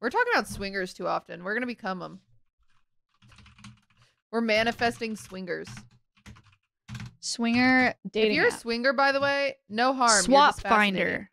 We're 0.00 0.10
talking 0.10 0.32
about 0.32 0.46
swingers 0.46 0.94
too 0.94 1.08
often. 1.08 1.42
We're 1.42 1.54
gonna 1.54 1.66
become 1.66 1.98
them. 1.98 2.20
We're 4.30 4.40
manifesting 4.40 5.16
swingers. 5.16 5.68
Swinger 7.20 7.94
dating 8.10 8.30
if 8.32 8.36
you're 8.36 8.48
a 8.48 8.52
swinger, 8.52 8.92
by 8.92 9.12
the 9.12 9.20
way, 9.20 9.56
no 9.68 9.92
harm. 9.92 10.22
Swap 10.22 10.60
finder. 10.60 11.30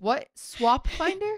What? 0.00 0.28
Swap 0.34 0.86
finder? 0.98 1.30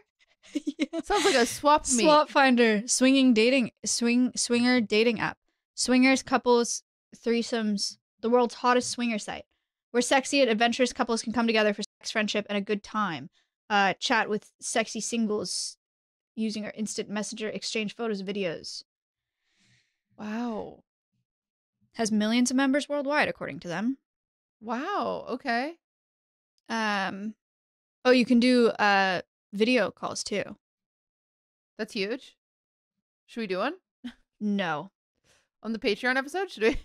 Yeah. 0.52 1.00
Sounds 1.04 1.24
like 1.24 1.34
a 1.34 1.46
swap 1.46 1.86
meet. 1.88 2.04
Swap 2.04 2.30
Finder, 2.30 2.82
swinging 2.86 3.34
dating, 3.34 3.70
swing 3.84 4.32
swinger 4.34 4.80
dating 4.80 5.20
app, 5.20 5.36
swingers, 5.74 6.22
couples, 6.22 6.82
threesomes, 7.16 7.98
the 8.20 8.30
world's 8.30 8.54
hottest 8.54 8.90
swinger 8.90 9.18
site, 9.18 9.44
where 9.90 10.02
sexy 10.02 10.40
and 10.40 10.50
adventurous 10.50 10.92
couples 10.92 11.22
can 11.22 11.32
come 11.32 11.46
together 11.46 11.72
for 11.72 11.82
sex, 11.82 12.10
friendship, 12.10 12.46
and 12.48 12.58
a 12.58 12.62
good 12.62 12.82
time. 12.82 13.30
Uh, 13.70 13.94
chat 13.94 14.28
with 14.28 14.50
sexy 14.60 15.00
singles 15.00 15.76
using 16.34 16.64
our 16.64 16.72
instant 16.76 17.08
messenger, 17.08 17.48
exchange 17.48 17.94
photos, 17.94 18.22
videos. 18.22 18.82
Wow. 20.18 20.84
Has 21.94 22.12
millions 22.12 22.50
of 22.50 22.56
members 22.56 22.88
worldwide, 22.88 23.28
according 23.28 23.60
to 23.60 23.68
them. 23.68 23.98
Wow. 24.60 25.26
Okay. 25.28 25.74
Um, 26.68 27.34
oh, 28.04 28.10
you 28.10 28.24
can 28.24 28.40
do 28.40 28.68
uh 28.68 29.22
video 29.52 29.90
calls 29.90 30.22
too. 30.22 30.56
That's 31.78 31.94
huge. 31.94 32.36
Should 33.26 33.40
we 33.40 33.46
do 33.46 33.58
one 33.58 33.74
No, 34.40 34.90
on 35.62 35.72
the 35.72 35.78
Patreon 35.78 36.16
episode? 36.16 36.50
Should 36.50 36.62
we? 36.62 36.76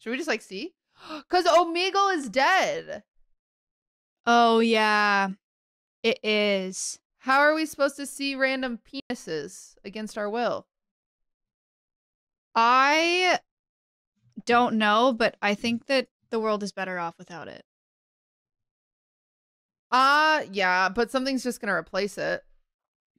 Should 0.00 0.10
we 0.10 0.16
just 0.16 0.28
like 0.28 0.42
see? 0.42 0.74
Because 1.28 1.46
Omegle 1.46 2.14
is 2.16 2.28
dead. 2.28 3.04
oh 4.26 4.58
yeah, 4.60 5.28
it 6.02 6.18
is. 6.22 6.98
How 7.18 7.40
are 7.40 7.54
we 7.54 7.66
supposed 7.66 7.96
to 7.96 8.06
see 8.06 8.34
random 8.34 8.78
penises 8.78 9.76
against 9.84 10.16
our 10.18 10.28
will? 10.28 10.66
I 12.54 13.38
don't 14.46 14.76
know, 14.76 15.12
but 15.12 15.36
I 15.42 15.54
think 15.54 15.86
that 15.86 16.08
the 16.30 16.40
world 16.40 16.62
is 16.62 16.72
better 16.72 16.98
off 16.98 17.18
without 17.18 17.48
it. 17.48 17.64
Ah, 19.92 20.42
yeah, 20.50 20.88
but 20.88 21.10
something's 21.10 21.42
just 21.42 21.60
gonna 21.60 21.74
replace 21.74 22.16
it. 22.16 22.42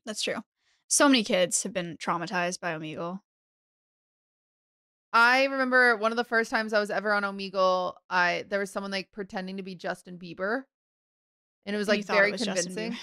That's 0.05 0.23
true. 0.23 0.41
So 0.87 1.07
many 1.07 1.23
kids 1.23 1.63
have 1.63 1.73
been 1.73 1.97
traumatized 1.97 2.59
by 2.59 2.73
Omegle. 2.73 3.21
I 5.13 5.43
remember 5.45 5.97
one 5.97 6.11
of 6.11 6.15
the 6.17 6.23
first 6.23 6.49
times 6.51 6.71
I 6.73 6.79
was 6.79 6.89
ever 6.89 7.11
on 7.11 7.23
Omegle, 7.23 7.95
I 8.09 8.45
there 8.49 8.59
was 8.59 8.71
someone 8.71 8.91
like 8.91 9.11
pretending 9.11 9.57
to 9.57 9.63
be 9.63 9.75
Justin 9.75 10.17
Bieber. 10.17 10.63
And 11.65 11.75
it 11.75 11.79
was 11.79 11.87
and 11.89 11.97
like 11.99 12.05
very 12.05 12.31
was 12.31 12.43
convincing. 12.43 12.97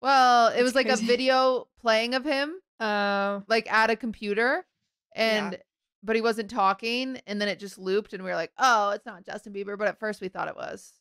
Well, 0.00 0.48
it 0.48 0.52
That's 0.54 0.62
was 0.64 0.74
like 0.74 0.86
crazy. 0.86 1.04
a 1.04 1.06
video 1.06 1.68
playing 1.80 2.14
of 2.14 2.24
him 2.24 2.54
Oh, 2.80 3.42
like 3.48 3.70
at 3.72 3.90
a 3.90 3.96
computer 3.96 4.66
Yeah. 5.14 5.46
and 5.48 5.58
but 6.02 6.16
he 6.16 6.22
wasn't 6.22 6.50
talking 6.50 7.20
and 7.26 7.40
then 7.40 7.48
it 7.48 7.58
just 7.58 7.78
looped 7.78 8.12
and 8.12 8.22
we 8.22 8.28
were 8.30 8.36
like, 8.36 8.52
"Oh, 8.58 8.90
it's 8.90 9.06
not 9.06 9.24
Justin 9.24 9.52
Bieber," 9.54 9.78
but 9.78 9.88
at 9.88 9.98
first 9.98 10.20
we 10.20 10.28
thought 10.28 10.48
it 10.48 10.56
was. 10.56 10.92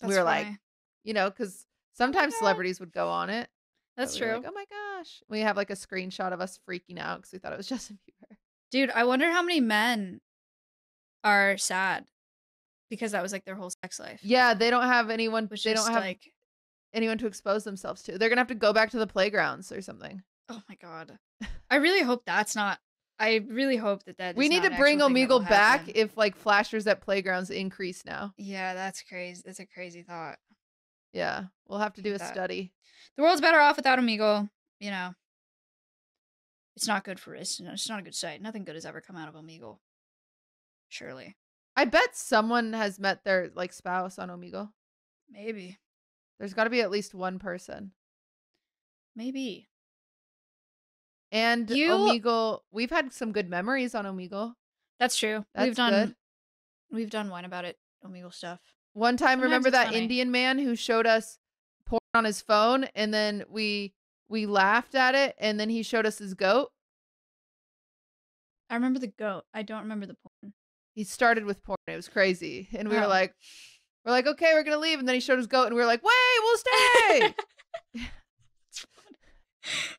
that's 0.00 0.10
we 0.10 0.16
were 0.16 0.24
like. 0.24 0.46
You 1.04 1.14
know, 1.14 1.30
cuz 1.30 1.64
sometimes 1.94 2.34
God. 2.34 2.38
celebrities 2.40 2.80
would 2.80 2.92
go 2.92 3.08
on 3.08 3.30
it. 3.30 3.48
that's 3.96 4.14
we 4.14 4.26
true, 4.26 4.34
like, 4.34 4.44
oh 4.46 4.52
my 4.52 4.64
gosh. 4.68 5.22
We 5.28 5.40
have 5.40 5.56
like 5.56 5.70
a 5.70 5.74
screenshot 5.74 6.32
of 6.32 6.40
us 6.40 6.58
freaking 6.68 6.98
out 6.98 7.22
cuz 7.22 7.32
we 7.32 7.38
thought 7.38 7.52
it 7.52 7.56
was 7.56 7.68
Justin 7.74 7.98
Bieber. 8.06 8.27
Dude. 8.70 8.90
I 8.90 9.04
wonder 9.04 9.30
how 9.30 9.42
many 9.42 9.60
men 9.60 10.20
are 11.24 11.56
sad 11.58 12.06
because 12.90 13.12
that 13.12 13.22
was 13.22 13.32
like 13.32 13.44
their 13.44 13.54
whole 13.56 13.70
sex 13.82 13.98
life. 13.98 14.20
Yeah, 14.22 14.54
they 14.54 14.70
don't 14.70 14.84
have 14.86 15.10
anyone 15.10 15.48
was 15.50 15.62
they 15.62 15.74
don't 15.74 15.90
have 15.92 16.02
like, 16.02 16.30
anyone 16.94 17.18
to 17.18 17.26
expose 17.26 17.64
themselves 17.64 18.02
to. 18.04 18.12
They're 18.18 18.28
going 18.28 18.36
to 18.36 18.40
have 18.40 18.48
to 18.48 18.54
go 18.54 18.72
back 18.72 18.90
to 18.90 18.98
the 18.98 19.06
playgrounds 19.06 19.70
or 19.72 19.82
something. 19.82 20.22
oh 20.48 20.62
my 20.68 20.76
god. 20.80 21.18
I 21.70 21.76
really 21.76 22.02
hope 22.02 22.22
that's 22.26 22.56
not. 22.56 22.78
I 23.20 23.44
really 23.48 23.76
hope 23.76 24.04
that 24.04 24.18
that. 24.18 24.36
we 24.36 24.48
need 24.48 24.62
to 24.62 24.70
bring 24.70 24.98
actual 25.00 25.08
thing 25.08 25.26
that 25.26 25.28
will 25.28 25.40
Omegle 25.40 25.48
back 25.48 25.80
happen. 25.80 25.92
if 25.96 26.16
like 26.16 26.36
flashers 26.36 26.86
at 26.86 27.00
playgrounds 27.00 27.50
increase 27.50 28.04
now. 28.06 28.32
Yeah, 28.38 28.74
that's 28.74 29.02
crazy. 29.02 29.42
That's 29.44 29.58
a 29.58 29.66
crazy 29.66 30.02
thought. 30.02 30.38
Yeah, 31.12 31.44
we'll 31.66 31.80
have 31.80 31.94
to 31.94 32.02
do 32.02 32.14
a 32.14 32.18
That- 32.18 32.32
study. 32.32 32.72
the 33.16 33.22
world's 33.24 33.40
better 33.40 33.58
off 33.58 33.76
without 33.76 33.98
Omegle. 33.98 34.48
You 34.80 34.90
know, 34.92 35.14
it's 36.78 36.86
not 36.86 37.02
good 37.02 37.18
for 37.18 37.34
it's, 37.34 37.58
it's 37.58 37.88
not 37.88 37.98
a 37.98 38.02
good 38.02 38.14
site. 38.14 38.40
Nothing 38.40 38.62
good 38.64 38.76
has 38.76 38.86
ever 38.86 39.00
come 39.00 39.16
out 39.16 39.28
of 39.28 39.34
Omegle. 39.34 39.78
Surely, 40.88 41.36
I 41.76 41.84
bet 41.86 42.16
someone 42.16 42.72
has 42.72 43.00
met 43.00 43.24
their 43.24 43.50
like 43.52 43.72
spouse 43.72 44.16
on 44.16 44.28
Omegle. 44.28 44.70
maybe, 45.28 45.76
There's 46.38 46.54
got 46.54 46.64
to 46.64 46.70
be 46.70 46.80
at 46.80 46.90
least 46.92 47.14
one 47.14 47.40
person. 47.40 47.90
maybe. 49.16 49.68
And 51.32 51.68
You- 51.68 51.90
Omegle, 51.90 52.60
we've 52.70 52.90
had 52.90 53.12
some 53.12 53.32
good 53.32 53.50
memories 53.50 53.94
on 53.94 54.04
Omegle. 54.06 54.54
That's 55.00 55.16
true. 55.16 55.44
That's 55.54 55.66
we've 55.66 55.76
done 55.76 55.92
good. 56.06 56.14
we've 56.90 57.10
done 57.10 57.28
wine 57.28 57.44
about 57.44 57.64
it 57.64 57.76
Omegle 58.06 58.32
stuff. 58.32 58.60
One 58.92 59.16
time, 59.16 59.40
Sometimes 59.40 59.42
remember 59.42 59.70
that 59.72 59.86
funny. 59.88 59.98
Indian 59.98 60.30
man 60.30 60.58
who 60.58 60.74
showed 60.76 61.06
us 61.06 61.38
porn 61.86 62.00
on 62.14 62.24
his 62.24 62.40
phone, 62.40 62.84
and 62.94 63.12
then 63.12 63.44
we 63.50 63.94
we 64.30 64.46
laughed 64.46 64.94
at 64.94 65.14
it, 65.14 65.34
and 65.38 65.58
then 65.60 65.68
he 65.70 65.82
showed 65.82 66.06
us 66.06 66.18
his 66.18 66.34
goat. 66.34 66.70
I 68.70 68.74
remember 68.74 68.98
the 68.98 69.06
goat. 69.18 69.44
I 69.54 69.62
don't 69.62 69.82
remember 69.82 70.06
the 70.06 70.14
porn. 70.14 70.52
He 70.94 71.04
started 71.04 71.44
with 71.44 71.62
porn. 71.62 71.76
It 71.86 71.96
was 71.96 72.08
crazy, 72.08 72.68
and 72.72 72.88
we 72.88 72.96
were 72.96 73.04
Oh. 73.04 73.08
like, 73.08 73.34
we're 74.04 74.12
like, 74.12 74.26
okay, 74.26 74.52
we're 74.54 74.62
gonna 74.64 74.78
leave, 74.78 74.98
and 74.98 75.06
then 75.08 75.14
he 75.14 75.20
showed 75.20 75.38
his 75.38 75.46
goat, 75.46 75.66
and 75.66 75.74
we 75.74 75.80
were 75.80 75.86
like, 75.86 76.02
wait, 76.02 76.40
we'll 76.42 76.58
stay. 76.58 77.34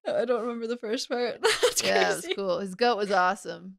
I 0.07 0.25
don't 0.25 0.41
remember 0.41 0.67
the 0.67 0.77
first 0.77 1.09
part. 1.09 1.41
That's 1.61 1.83
yeah, 1.83 2.11
it 2.11 2.15
was 2.15 2.27
cool. 2.35 2.59
His 2.59 2.75
goat 2.75 2.97
was 2.97 3.11
awesome. 3.11 3.77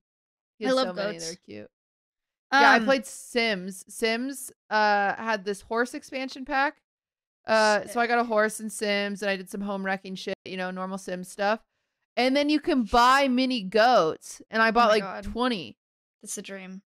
He 0.59 0.66
I 0.66 0.70
love 0.72 0.88
so 0.88 0.93
many. 0.95 1.12
goats. 1.14 1.26
They're 1.26 1.36
cute. 1.47 1.70
yeah, 2.53 2.70
I 2.70 2.76
Um, 2.76 2.84
played 2.84 3.07
Sims. 3.07 3.84
Sims 3.88 4.53
uh 4.68 5.14
had 5.16 5.45
this 5.45 5.62
horse 5.62 5.95
expansion 5.95 6.45
pack. 6.45 6.76
Uh 7.47 7.86
so 7.86 7.99
I 7.99 8.07
got 8.07 8.18
a 8.18 8.24
horse 8.24 8.61
in 8.61 8.70
Sims 8.70 9.22
and 9.22 9.30
I 9.30 9.36
did 9.36 9.51
some 9.51 9.62
home 9.62 9.84
wrecking 9.84 10.14
shit, 10.14 10.34
you 10.45 10.57
know, 10.57 10.70
normal 10.70 10.99
Sims 10.99 11.28
stuff. 11.28 11.61
And 12.17 12.37
then 12.37 12.49
you 12.49 12.61
can 12.61 12.83
buy 12.85 13.29
mini 13.29 13.63
goats 13.63 14.43
and 14.51 14.63
I 14.63 14.69
oh 14.69 14.73
bought 14.73 14.89
Oh 14.89 14.93
like 14.93 15.03
God. 15.03 15.25
20. 15.25 15.77
That's 16.23 16.35
the 16.35 16.43
dream. 16.43 16.83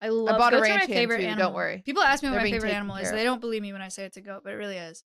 I 0.00 0.08
love 0.08 0.38
bought 0.38 0.52
a 0.52 0.56
goats 0.58 0.68
are 0.68 0.72
ranch 0.72 0.88
my 0.88 0.94
favorite 0.94 1.18
too, 1.28 1.34
don't 1.36 1.54
worry. 1.54 1.82
People 1.84 2.02
ask 2.02 2.22
me 2.22 2.28
what 2.28 2.34
They're 2.36 2.44
my 2.44 2.50
favorite 2.50 2.70
animal 2.72 2.96
is. 2.96 3.10
They 3.10 3.24
don't 3.24 3.40
believe 3.40 3.62
me 3.62 3.72
when 3.72 3.82
I 3.82 3.88
say 3.88 4.04
it's 4.04 4.16
a 4.18 4.20
goat, 4.20 4.42
but 4.44 4.52
it 4.52 4.56
really 4.56 4.76
is. 4.76 5.02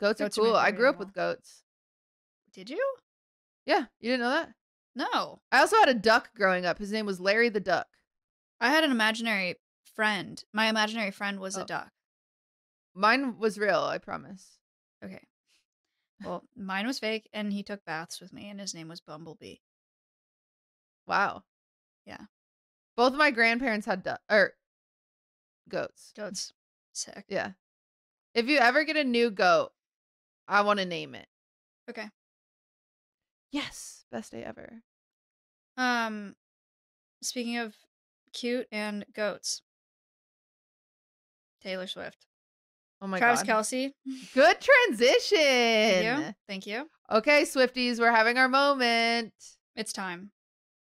Goats, 0.00 0.20
Goats 0.20 0.38
are 0.38 0.42
are 0.42 0.44
cool. 0.44 0.56
I 0.56 0.70
grew 0.70 0.88
up 0.88 0.94
animal. 0.94 1.06
with 1.06 1.14
goats. 1.14 1.62
Did 2.52 2.70
you? 2.70 2.82
Yeah, 3.66 3.86
you 4.00 4.10
didn't 4.12 4.20
know 4.20 4.30
that? 4.30 4.50
No. 4.94 5.40
I 5.50 5.58
also 5.60 5.76
had 5.76 5.88
a 5.88 5.94
duck 5.94 6.30
growing 6.36 6.64
up. 6.64 6.78
His 6.78 6.92
name 6.92 7.06
was 7.06 7.20
Larry 7.20 7.48
the 7.48 7.60
Duck. 7.60 7.88
I 8.60 8.70
had 8.70 8.84
an 8.84 8.92
imaginary 8.92 9.56
friend. 9.94 10.42
My 10.52 10.66
imaginary 10.66 11.10
friend 11.10 11.40
was 11.40 11.58
Oh. 11.58 11.62
a 11.62 11.64
duck. 11.64 11.90
Mine 12.94 13.38
was 13.38 13.58
real, 13.58 13.80
I 13.80 13.98
promise. 13.98 14.58
Okay. 15.04 15.20
Well, 16.24 16.44
mine 16.56 16.86
was 16.86 16.98
fake, 16.98 17.28
and 17.32 17.52
he 17.52 17.62
took 17.62 17.84
baths 17.84 18.20
with 18.20 18.32
me, 18.32 18.48
and 18.48 18.60
his 18.60 18.74
name 18.74 18.88
was 18.88 19.00
Bumblebee. 19.00 19.56
Wow. 21.06 21.44
Yeah. 22.06 22.26
Both 22.96 23.12
of 23.12 23.18
my 23.18 23.30
grandparents 23.30 23.86
had 23.86 24.02
duck 24.02 24.20
or 24.30 24.54
goats. 25.68 26.12
Goats. 26.16 26.52
Sick. 26.92 27.24
Yeah. 27.28 27.52
If 28.34 28.48
you 28.48 28.58
ever 28.58 28.84
get 28.84 28.96
a 28.96 29.04
new 29.04 29.30
goat, 29.30 29.70
I 30.48 30.62
want 30.62 30.80
to 30.80 30.86
name 30.86 31.14
it. 31.14 31.26
Okay. 31.88 32.08
Yes, 33.50 34.04
best 34.10 34.32
day 34.32 34.42
ever. 34.42 34.82
Um, 35.76 36.34
speaking 37.22 37.58
of 37.58 37.74
cute 38.32 38.66
and 38.72 39.04
goats, 39.12 39.62
Taylor 41.62 41.86
Swift, 41.86 42.26
Oh 43.04 43.06
my 43.06 43.18
Travis 43.18 43.42
god. 43.42 43.64
Kelce. 43.64 43.90
Good 44.32 44.56
transition. 44.60 45.36
Thank 45.38 46.04
you. 46.26 46.34
Thank 46.48 46.66
you. 46.66 46.88
Okay, 47.12 47.42
Swifties, 47.42 47.98
we're 48.00 48.10
having 48.10 48.38
our 48.38 48.48
moment. 48.48 49.34
It's 49.76 49.92
time. 49.92 50.30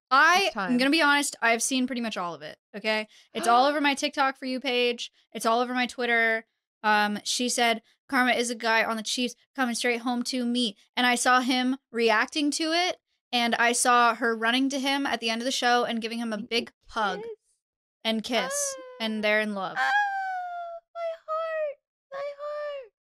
I 0.10 0.44
It's 0.46 0.54
time. 0.54 0.72
am 0.72 0.78
gonna 0.78 0.90
be 0.90 1.02
honest. 1.02 1.36
I've 1.42 1.62
seen 1.62 1.86
pretty 1.86 2.02
much 2.02 2.16
all 2.16 2.34
of 2.34 2.42
it. 2.42 2.56
Okay, 2.78 3.08
it's 3.34 3.48
all 3.48 3.66
over 3.66 3.82
my 3.82 3.94
TikTok 3.94 4.38
for 4.40 4.46
you 4.46 4.62
page. 4.62 5.12
It's 5.34 5.46
all 5.46 5.60
over 5.60 5.74
my 5.74 5.86
Twitter. 5.86 6.46
Um, 6.82 7.20
she 7.26 7.50
said 7.50 7.82
Karma 8.08 8.32
is 8.32 8.50
a 8.50 8.56
guy 8.56 8.84
on 8.86 8.96
the 8.96 9.04
Chiefs 9.04 9.36
coming 9.56 9.76
straight 9.76 10.02
home 10.02 10.24
to 10.24 10.46
me, 10.46 10.78
and 10.96 11.06
I 11.06 11.16
saw 11.16 11.42
him 11.42 11.76
reacting 11.92 12.52
to 12.52 12.72
it, 12.72 12.98
and 13.34 13.54
I 13.56 13.74
saw 13.74 14.16
her 14.16 14.34
running 14.34 14.70
to 14.70 14.80
him 14.80 15.06
at 15.06 15.20
the 15.20 15.30
end 15.30 15.42
of 15.42 15.46
the 15.46 15.52
show 15.52 15.84
and 15.84 16.02
giving 16.02 16.20
him 16.20 16.32
a 16.32 16.38
big 16.38 16.72
hug 16.88 17.20
Yes. 17.20 17.28
and 18.06 18.24
kiss, 18.24 18.76
and 19.02 19.22
they're 19.24 19.42
in 19.42 19.56
love. 19.56 19.76
Ah, 19.82 19.92
my 20.94 21.10
heart, 21.26 21.78
my 22.12 22.18
heart. 22.40 22.92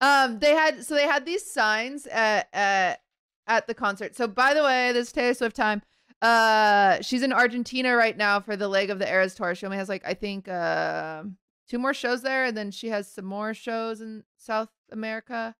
Um, 0.00 0.38
they 0.38 0.54
had 0.54 0.84
so 0.84 0.94
they 0.94 1.06
had 1.06 1.26
these 1.26 1.50
signs 1.50 2.06
at 2.06 2.48
at 2.52 3.00
at 3.46 3.66
the 3.66 3.74
concert. 3.74 4.14
So 4.14 4.28
by 4.28 4.54
the 4.54 4.62
way, 4.62 4.92
this 4.92 5.08
is 5.08 5.12
Taylor 5.12 5.34
Swift 5.34 5.56
time. 5.56 5.82
Uh, 6.20 7.00
she's 7.00 7.22
in 7.22 7.32
Argentina 7.32 7.94
right 7.94 8.16
now 8.16 8.40
for 8.40 8.56
the 8.56 8.68
leg 8.68 8.90
of 8.90 8.98
the 8.98 9.08
Eras 9.08 9.34
tour. 9.34 9.54
She 9.54 9.66
only 9.66 9.78
has 9.78 9.88
like 9.88 10.02
I 10.06 10.14
think 10.14 10.48
uh, 10.48 11.24
two 11.68 11.78
more 11.78 11.94
shows 11.94 12.22
there, 12.22 12.46
and 12.46 12.56
then 12.56 12.70
she 12.70 12.88
has 12.88 13.10
some 13.10 13.24
more 13.24 13.54
shows 13.54 14.00
in 14.00 14.24
South 14.36 14.70
America, 14.90 15.54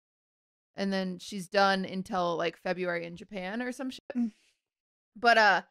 and 0.77 0.93
then 0.93 1.19
she's 1.19 1.49
done 1.49 1.85
until 1.85 2.37
like 2.37 2.57
February 2.59 3.07
in 3.07 3.17
Japan 3.17 3.63
or 3.63 3.73
some 3.73 3.91
shit. 3.91 4.03
Mm. 4.17 4.31
But 5.17 5.39
uh, 5.39 5.63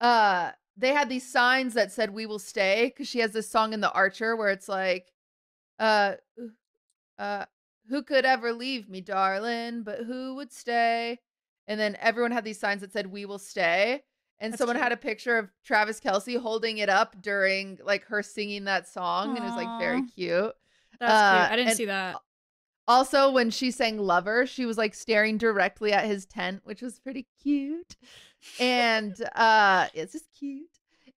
uh, 0.00 0.50
they 0.76 0.92
had 0.92 1.08
these 1.08 1.30
signs 1.30 1.74
that 1.74 1.92
said 1.92 2.10
"We 2.10 2.26
will 2.26 2.38
stay" 2.38 2.86
because 2.86 3.08
she 3.08 3.20
has 3.20 3.32
this 3.32 3.50
song 3.50 3.72
in 3.72 3.80
The 3.80 3.92
Archer 3.92 4.36
where 4.36 4.50
it's 4.50 4.68
like, 4.68 5.12
uh, 5.78 6.14
uh, 7.18 7.44
who 7.90 8.02
could 8.02 8.24
ever 8.24 8.52
leave 8.54 8.88
me, 8.88 9.02
darling? 9.02 9.82
But 9.82 9.98
who 10.00 10.36
would 10.36 10.52
stay? 10.52 11.18
And 11.68 11.78
then 11.78 11.96
everyone 12.00 12.32
had 12.32 12.44
these 12.44 12.58
signs 12.58 12.80
that 12.80 12.92
said 12.92 13.06
"We 13.08 13.26
will 13.26 13.38
stay." 13.38 14.02
And 14.38 14.52
That's 14.54 14.58
someone 14.58 14.76
cute. 14.76 14.82
had 14.84 14.92
a 14.92 14.96
picture 14.96 15.36
of 15.36 15.50
Travis 15.64 16.00
Kelce 16.00 16.38
holding 16.40 16.78
it 16.78 16.88
up 16.88 17.20
during 17.20 17.78
like 17.84 18.04
her 18.06 18.22
singing 18.22 18.64
that 18.64 18.88
song, 18.88 19.36
and 19.36 19.38
it 19.38 19.42
was 19.42 19.54
like 19.56 19.78
very 19.78 20.02
cute. 20.16 20.52
That's 20.98 21.12
Uh, 21.12 21.40
cute. 21.42 21.52
I 21.52 21.56
didn't 21.56 21.76
see 21.76 21.84
that. 21.84 22.16
Also, 22.88 23.30
when 23.30 23.50
she 23.50 23.70
sang 23.70 23.98
Lover, 23.98 24.46
she 24.46 24.64
was 24.66 24.76
like 24.78 24.94
staring 24.94 25.36
directly 25.38 25.92
at 25.92 26.06
his 26.06 26.24
tent, 26.26 26.62
which 26.64 26.80
was 26.82 26.98
pretty 26.98 27.26
cute. 27.42 27.96
And 28.58 29.14
uh 29.34 29.88
it's 29.94 30.12
just 30.12 30.24
cute. 30.38 30.66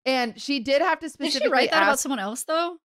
And 0.05 0.39
she 0.41 0.59
did 0.59 0.83
have 0.83 0.99
to 0.99 1.07
Did 1.07 1.13
specifically 1.13 1.47
she 1.49 1.53
write 1.53 1.71
that 1.71 1.85
about 1.85 2.01
someone 2.01 2.19
else 2.19 2.43
though? 2.45 2.79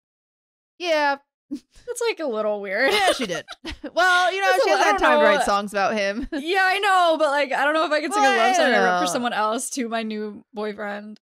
Yeah, 0.78 1.16
That's 1.50 2.02
like 2.08 2.18
a 2.20 2.26
little 2.26 2.60
weird. 2.60 2.92
yeah, 2.92 3.12
she 3.12 3.26
did. 3.26 3.44
well, 3.94 4.32
you 4.32 4.40
know, 4.40 4.46
That's 4.52 4.64
she 4.64 4.70
hasn't 4.70 4.86
I 4.86 4.90
had 4.90 4.98
time 4.98 5.18
to 5.20 5.24
write 5.24 5.42
songs 5.44 5.72
about 5.72 5.94
him. 5.94 6.26
yeah, 6.32 6.62
I 6.64 6.78
know, 6.78 7.16
but 7.18 7.28
like, 7.28 7.52
I 7.52 7.64
don't 7.64 7.74
know 7.74 7.84
if 7.84 7.92
I 7.92 8.00
could 8.00 8.12
sing 8.12 8.24
a 8.24 8.28
love 8.36 8.56
song 8.56 8.66
I 8.66 8.84
wrote 8.84 9.00
for 9.02 9.06
someone 9.06 9.32
else 9.32 9.70
to 9.70 9.88
my 9.88 10.02
new 10.02 10.44
boyfriend. 10.52 11.20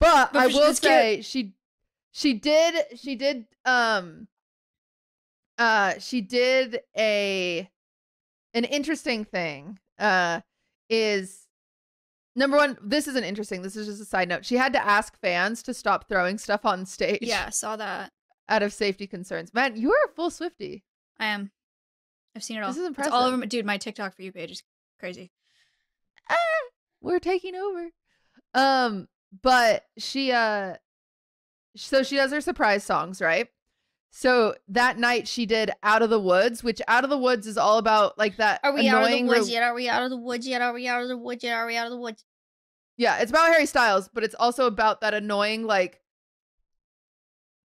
But, 0.00 0.32
But 0.32 0.42
I 0.42 0.46
will 0.48 0.70
it's 0.70 0.80
cute. 0.80 0.90
say 0.92 1.20
she 1.22 1.54
she 2.12 2.34
did 2.34 2.74
she 2.96 3.16
did 3.16 3.46
um 3.64 4.28
uh 5.58 5.94
she 5.98 6.20
did 6.20 6.80
a 6.96 7.68
an 8.52 8.64
interesting 8.64 9.24
thing 9.24 9.78
uh 9.98 10.40
is 10.90 11.46
number 12.36 12.56
one 12.56 12.76
this 12.82 13.08
isn't 13.08 13.24
interesting 13.24 13.62
this 13.62 13.76
is 13.76 13.86
just 13.86 14.02
a 14.02 14.04
side 14.04 14.28
note 14.28 14.44
she 14.44 14.56
had 14.56 14.72
to 14.74 14.84
ask 14.86 15.18
fans 15.20 15.62
to 15.62 15.72
stop 15.72 16.06
throwing 16.08 16.36
stuff 16.38 16.64
on 16.66 16.84
stage 16.84 17.20
Yeah, 17.22 17.48
saw 17.50 17.76
that. 17.76 18.12
Out 18.48 18.62
of 18.62 18.72
safety 18.72 19.06
concerns 19.06 19.52
man 19.54 19.76
you 19.76 19.90
are 19.92 20.04
a 20.06 20.14
full 20.14 20.30
swifty 20.30 20.84
I 21.18 21.26
am. 21.26 21.52
I've 22.34 22.42
seen 22.42 22.56
it 22.56 22.62
all. 22.62 22.72
This 22.72 22.78
is 22.78 22.88
It's 22.88 22.98
all 22.98 23.04
impressive. 23.04 23.28
over. 23.28 23.36
My, 23.36 23.46
dude, 23.46 23.64
my 23.64 23.76
TikTok 23.78 24.16
for 24.16 24.22
you 24.22 24.32
page 24.32 24.50
is 24.50 24.62
crazy. 24.98 25.30
Ah, 26.28 26.34
we're 27.00 27.20
taking 27.20 27.54
over 27.54 27.90
um 28.54 29.06
but 29.42 29.84
she 29.98 30.32
uh 30.32 30.74
so 31.76 32.02
she 32.02 32.16
does 32.16 32.32
her 32.32 32.40
surprise 32.40 32.82
songs 32.84 33.20
right 33.20 33.48
so 34.10 34.54
that 34.68 34.98
night 34.98 35.26
she 35.28 35.44
did 35.46 35.70
out 35.82 36.02
of 36.02 36.10
the 36.10 36.20
woods 36.20 36.62
which 36.64 36.80
out 36.88 37.04
of 37.04 37.10
the 37.10 37.18
woods 37.18 37.46
is 37.46 37.56
all 37.58 37.78
about 37.78 38.16
like 38.18 38.36
that 38.38 38.60
Are 38.64 38.72
we 38.72 38.88
out 38.88 39.04
of 39.04 39.10
the 39.10 39.22
woods 39.24 39.46
re- 39.48 39.52
yet? 39.54 39.62
Are 39.62 39.74
we 39.74 39.88
out 39.88 40.02
of 40.02 40.10
the 40.10 40.16
woods 40.16 40.46
yet? 40.46 40.62
Are 40.62 40.72
we 40.72 40.86
out 40.88 41.02
of 41.02 41.08
the 41.08 41.16
woods 41.18 41.42
yet? 41.44 41.54
Are 41.56 41.66
we 41.66 41.76
out 41.76 41.86
of 41.86 41.92
the 41.92 41.98
woods? 41.98 42.24
yeah 42.96 43.18
it's 43.18 43.30
about 43.30 43.48
harry 43.48 43.66
styles 43.66 44.08
but 44.14 44.22
it's 44.22 44.36
also 44.36 44.66
about 44.66 45.00
that 45.00 45.14
annoying 45.14 45.64
like 45.64 46.00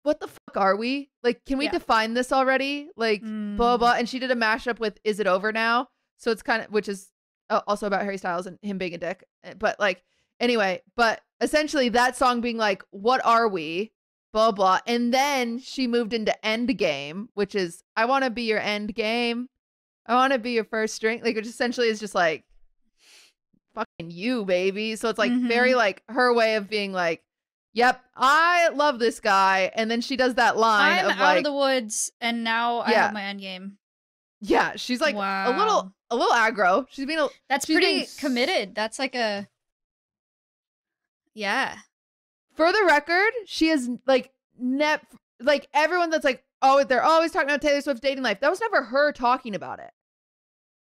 what 0.04 0.20
the 0.20 0.28
fuck 0.28 0.56
are 0.56 0.76
we? 0.76 1.10
Like 1.24 1.44
can 1.44 1.58
we 1.58 1.64
Yeah. 1.64 1.72
define 1.72 2.14
this 2.14 2.30
already? 2.32 2.88
Like 2.96 3.20
blah 3.22 3.28
Mm. 3.30 3.56
blah 3.56 3.76
blah 3.78 3.92
and 3.98 4.08
she 4.08 4.18
did 4.20 4.30
a 4.30 4.36
mashup 4.36 4.78
with 4.78 4.98
is 5.02 5.18
it 5.18 5.26
over 5.26 5.50
now? 5.52 5.88
So 6.18 6.30
it's 6.30 6.42
kind 6.42 6.62
of 6.62 6.70
which 6.70 6.88
is 6.88 7.10
uh, 7.50 7.60
also 7.66 7.86
about 7.86 8.02
harry 8.02 8.16
styles 8.16 8.46
and 8.46 8.58
him 8.62 8.78
being 8.78 8.94
a 8.94 8.98
dick 8.98 9.24
Uh, 9.44 9.52
but 9.58 9.78
like 9.78 10.02
anyway 10.40 10.80
but 10.96 11.20
essentially 11.42 11.90
that 11.90 12.16
song 12.16 12.40
being 12.40 12.56
like 12.56 12.82
what 12.90 13.20
are 13.24 13.48
we? 13.48 13.92
blah 14.32 14.50
blah 14.50 14.78
and 14.86 15.12
then 15.14 15.58
she 15.58 15.86
moved 15.86 16.12
into 16.14 16.34
end 16.44 16.76
game 16.78 17.28
which 17.34 17.54
is 17.54 17.82
i 17.96 18.04
want 18.04 18.24
to 18.24 18.30
be 18.30 18.42
your 18.42 18.58
end 18.58 18.92
game 18.94 19.48
i 20.06 20.14
want 20.14 20.32
to 20.32 20.38
be 20.40 20.50
your 20.52 20.64
first 20.64 20.94
string 20.94 21.20
like 21.22 21.36
which 21.36 21.46
essentially 21.46 21.86
is 21.88 22.00
just 22.00 22.14
like 22.16 22.44
fucking 23.74 24.10
you 24.10 24.44
baby. 24.44 24.94
So 24.96 25.08
it's 25.08 25.18
like 25.18 25.32
very 25.32 25.72
Mhm. 25.72 25.76
like 25.76 26.02
her 26.08 26.32
way 26.32 26.54
of 26.56 26.68
being 26.70 26.92
like 26.92 27.23
yep 27.74 28.00
i 28.16 28.68
love 28.70 28.98
this 28.98 29.20
guy 29.20 29.70
and 29.74 29.90
then 29.90 30.00
she 30.00 30.16
does 30.16 30.36
that 30.36 30.56
line 30.56 31.00
I'm 31.00 31.06
of 31.06 31.12
out 31.12 31.18
like 31.20 31.38
of 31.38 31.44
the 31.44 31.52
woods, 31.52 32.10
and 32.20 32.42
now 32.44 32.78
I 32.80 32.92
have 32.92 33.12
my 33.12 33.24
end 33.24 33.40
game. 33.40 33.76
yeah 34.40 34.76
she's 34.76 35.00
like 35.00 35.14
a 35.16 35.54
little 35.58 35.92
a 36.10 36.16
little 36.16 36.32
aggro 36.34 36.86
she's 36.90 37.04
being 37.06 37.18
a 37.18 37.28
That's 37.48 37.66
she's 37.66 37.76
being 37.76 37.90
pretty 37.96 38.02
s- 38.04 38.16
committed. 38.18 38.74
That's 38.74 38.98
like 38.98 39.14
a. 39.14 39.48
Yeah. 41.34 41.76
for 42.54 42.72
the 42.72 42.84
record, 42.86 43.32
she 43.46 43.68
is 43.68 43.90
like 44.06 44.30
net, 44.58 45.02
like 45.40 45.68
everyone 45.74 46.10
that's 46.10 46.24
like, 46.24 46.44
oh, 46.62 46.84
they're 46.84 47.02
always 47.02 47.32
talking 47.32 47.48
about 47.48 47.60
Taylor 47.62 47.80
Swift's 47.80 48.00
dating 48.00 48.22
life. 48.22 48.38
That 48.40 48.50
was 48.50 48.60
never 48.60 48.82
her 48.84 49.10
talking 49.12 49.54
about 49.54 49.80
it. 49.80 49.90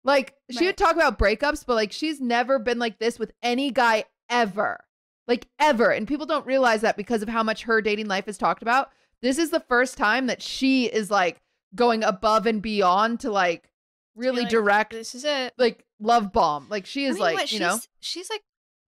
Like 0.04 0.34
she 0.50 0.58
Right. 0.60 0.66
would 0.66 0.76
talk 0.76 0.94
about 0.96 1.18
breakups, 1.18 1.64
but 1.64 1.74
like 1.74 1.92
she's 1.92 2.20
never 2.20 2.58
been 2.58 2.78
like 2.80 2.98
this 2.98 3.18
with 3.20 3.32
any 3.42 3.70
guy 3.70 4.04
ever. 4.28 4.82
Like 5.28 5.46
ever. 5.58 5.90
And 5.90 6.06
people 6.08 6.26
don't 6.26 6.46
realize 6.46 6.80
that 6.80 6.96
because 6.96 7.22
of 7.22 7.28
how 7.28 7.42
much 7.42 7.62
her 7.62 7.80
dating 7.80 8.08
life 8.08 8.26
is 8.28 8.36
talked 8.38 8.62
about. 8.62 8.90
This 9.20 9.38
is 9.38 9.50
the 9.50 9.60
first 9.60 9.96
time 9.96 10.26
that 10.26 10.42
she 10.42 10.86
is 10.86 11.10
like 11.10 11.40
going 11.74 12.02
above 12.02 12.46
and 12.46 12.60
beyond 12.60 13.20
to 13.20 13.30
like 13.30 13.70
really 14.16 14.42
like, 14.42 14.50
direct 14.50 14.92
This 14.92 15.14
is 15.14 15.24
it. 15.24 15.54
like 15.58 15.84
love 16.00 16.32
bomb. 16.32 16.66
Like 16.68 16.86
she 16.86 17.06
I 17.06 17.10
is 17.10 17.14
mean, 17.14 17.22
like, 17.22 17.34
what, 17.36 17.52
you 17.52 17.60
know, 17.60 17.70
she's- 17.76 17.88
she's 18.00 18.30
like 18.30 18.42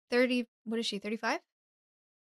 thirty. 0.09 0.47
What 0.65 0.79
is 0.79 0.85
she? 0.85 0.97
Thirty-five. 0.99 1.39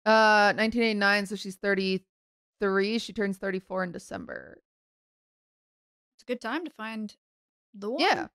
uh 0.05 0.53
1989, 0.55 1.25
so 1.27 1.35
she's 1.35 1.55
33. 1.55 2.99
She 2.99 3.13
turns 3.13 3.37
34 3.37 3.85
in 3.85 3.91
December. 3.91 4.57
It's 6.15 6.23
a 6.23 6.25
good 6.25 6.41
time 6.41 6.65
to 6.65 6.71
find 6.71 7.15
the 7.73 7.89
one. 7.89 8.01
Yeah. 8.01 8.27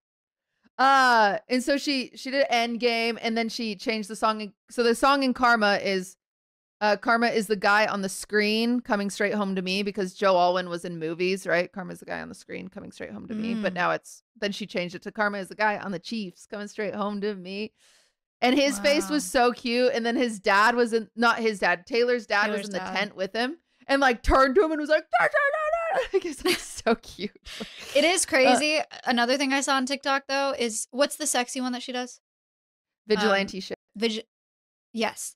Uh 0.80 1.38
and 1.48 1.62
so 1.62 1.76
she 1.76 2.10
she 2.16 2.30
did 2.30 2.46
end 2.48 2.80
game 2.80 3.18
and 3.20 3.36
then 3.36 3.48
she 3.50 3.76
changed 3.76 4.08
the 4.08 4.16
song 4.16 4.52
so 4.70 4.82
the 4.82 4.94
song 4.94 5.22
in 5.22 5.34
Karma 5.34 5.74
is 5.76 6.16
uh 6.80 6.96
Karma 6.96 7.26
is 7.26 7.48
the 7.48 7.56
guy 7.56 7.84
on 7.86 8.00
the 8.00 8.08
screen 8.08 8.80
coming 8.80 9.10
straight 9.10 9.34
home 9.34 9.54
to 9.56 9.60
me 9.60 9.82
because 9.82 10.14
Joe 10.14 10.34
Alwyn 10.38 10.70
was 10.70 10.86
in 10.86 10.98
movies, 10.98 11.46
right? 11.46 11.70
Karma's 11.70 12.00
the 12.00 12.06
guy 12.06 12.22
on 12.22 12.30
the 12.30 12.34
screen 12.34 12.68
coming 12.68 12.90
straight 12.92 13.12
home 13.12 13.28
to 13.28 13.34
me, 13.34 13.54
but 13.54 13.72
Mm. 13.72 13.76
now 13.76 13.90
it's 13.90 14.22
then 14.40 14.52
she 14.52 14.66
changed 14.66 14.94
it 14.94 15.02
to 15.02 15.12
Karma 15.12 15.36
is 15.38 15.48
the 15.48 15.54
guy 15.54 15.76
on 15.76 15.92
the 15.92 15.98
Chiefs 15.98 16.46
coming 16.46 16.66
straight 16.66 16.94
home 16.94 17.20
to 17.20 17.34
me. 17.34 17.72
And 18.40 18.58
his 18.58 18.78
face 18.78 19.10
was 19.10 19.22
so 19.22 19.52
cute 19.52 19.92
and 19.92 20.06
then 20.06 20.16
his 20.16 20.40
dad 20.40 20.74
was 20.74 20.94
in 20.94 21.10
not 21.14 21.40
his 21.40 21.58
dad, 21.58 21.86
Taylor's 21.86 22.26
dad 22.26 22.48
was 22.50 22.60
Taylor's 22.62 22.66
in 22.68 22.72
the 22.72 22.78
tent 22.98 23.14
with 23.16 23.34
him 23.34 23.58
and 23.86 24.00
like 24.00 24.22
turned 24.22 24.54
to 24.54 24.64
him 24.64 24.72
and 24.72 24.80
was 24.80 24.88
like 24.88 25.02
"Da, 25.02 25.26
da, 25.26 25.28
da, 25.28 25.28
da, 25.28 25.69
like 26.12 26.24
it's 26.24 26.44
like 26.44 26.58
so 26.58 26.94
cute. 26.96 27.30
It 27.94 28.04
is 28.04 28.24
uh, 28.26 28.28
crazy. 28.28 28.80
Another 29.04 29.36
thing 29.36 29.52
I 29.52 29.60
saw 29.60 29.74
on 29.76 29.86
TikTok 29.86 30.24
though 30.28 30.54
is 30.58 30.86
what's 30.90 31.16
the 31.16 31.26
sexy 31.26 31.60
one 31.60 31.72
that 31.72 31.82
she 31.82 31.92
does? 31.92 32.20
Vigilante 33.06 33.58
um, 33.58 33.62
shit. 33.62 33.78
Vig- 33.96 34.24
yes. 34.92 35.34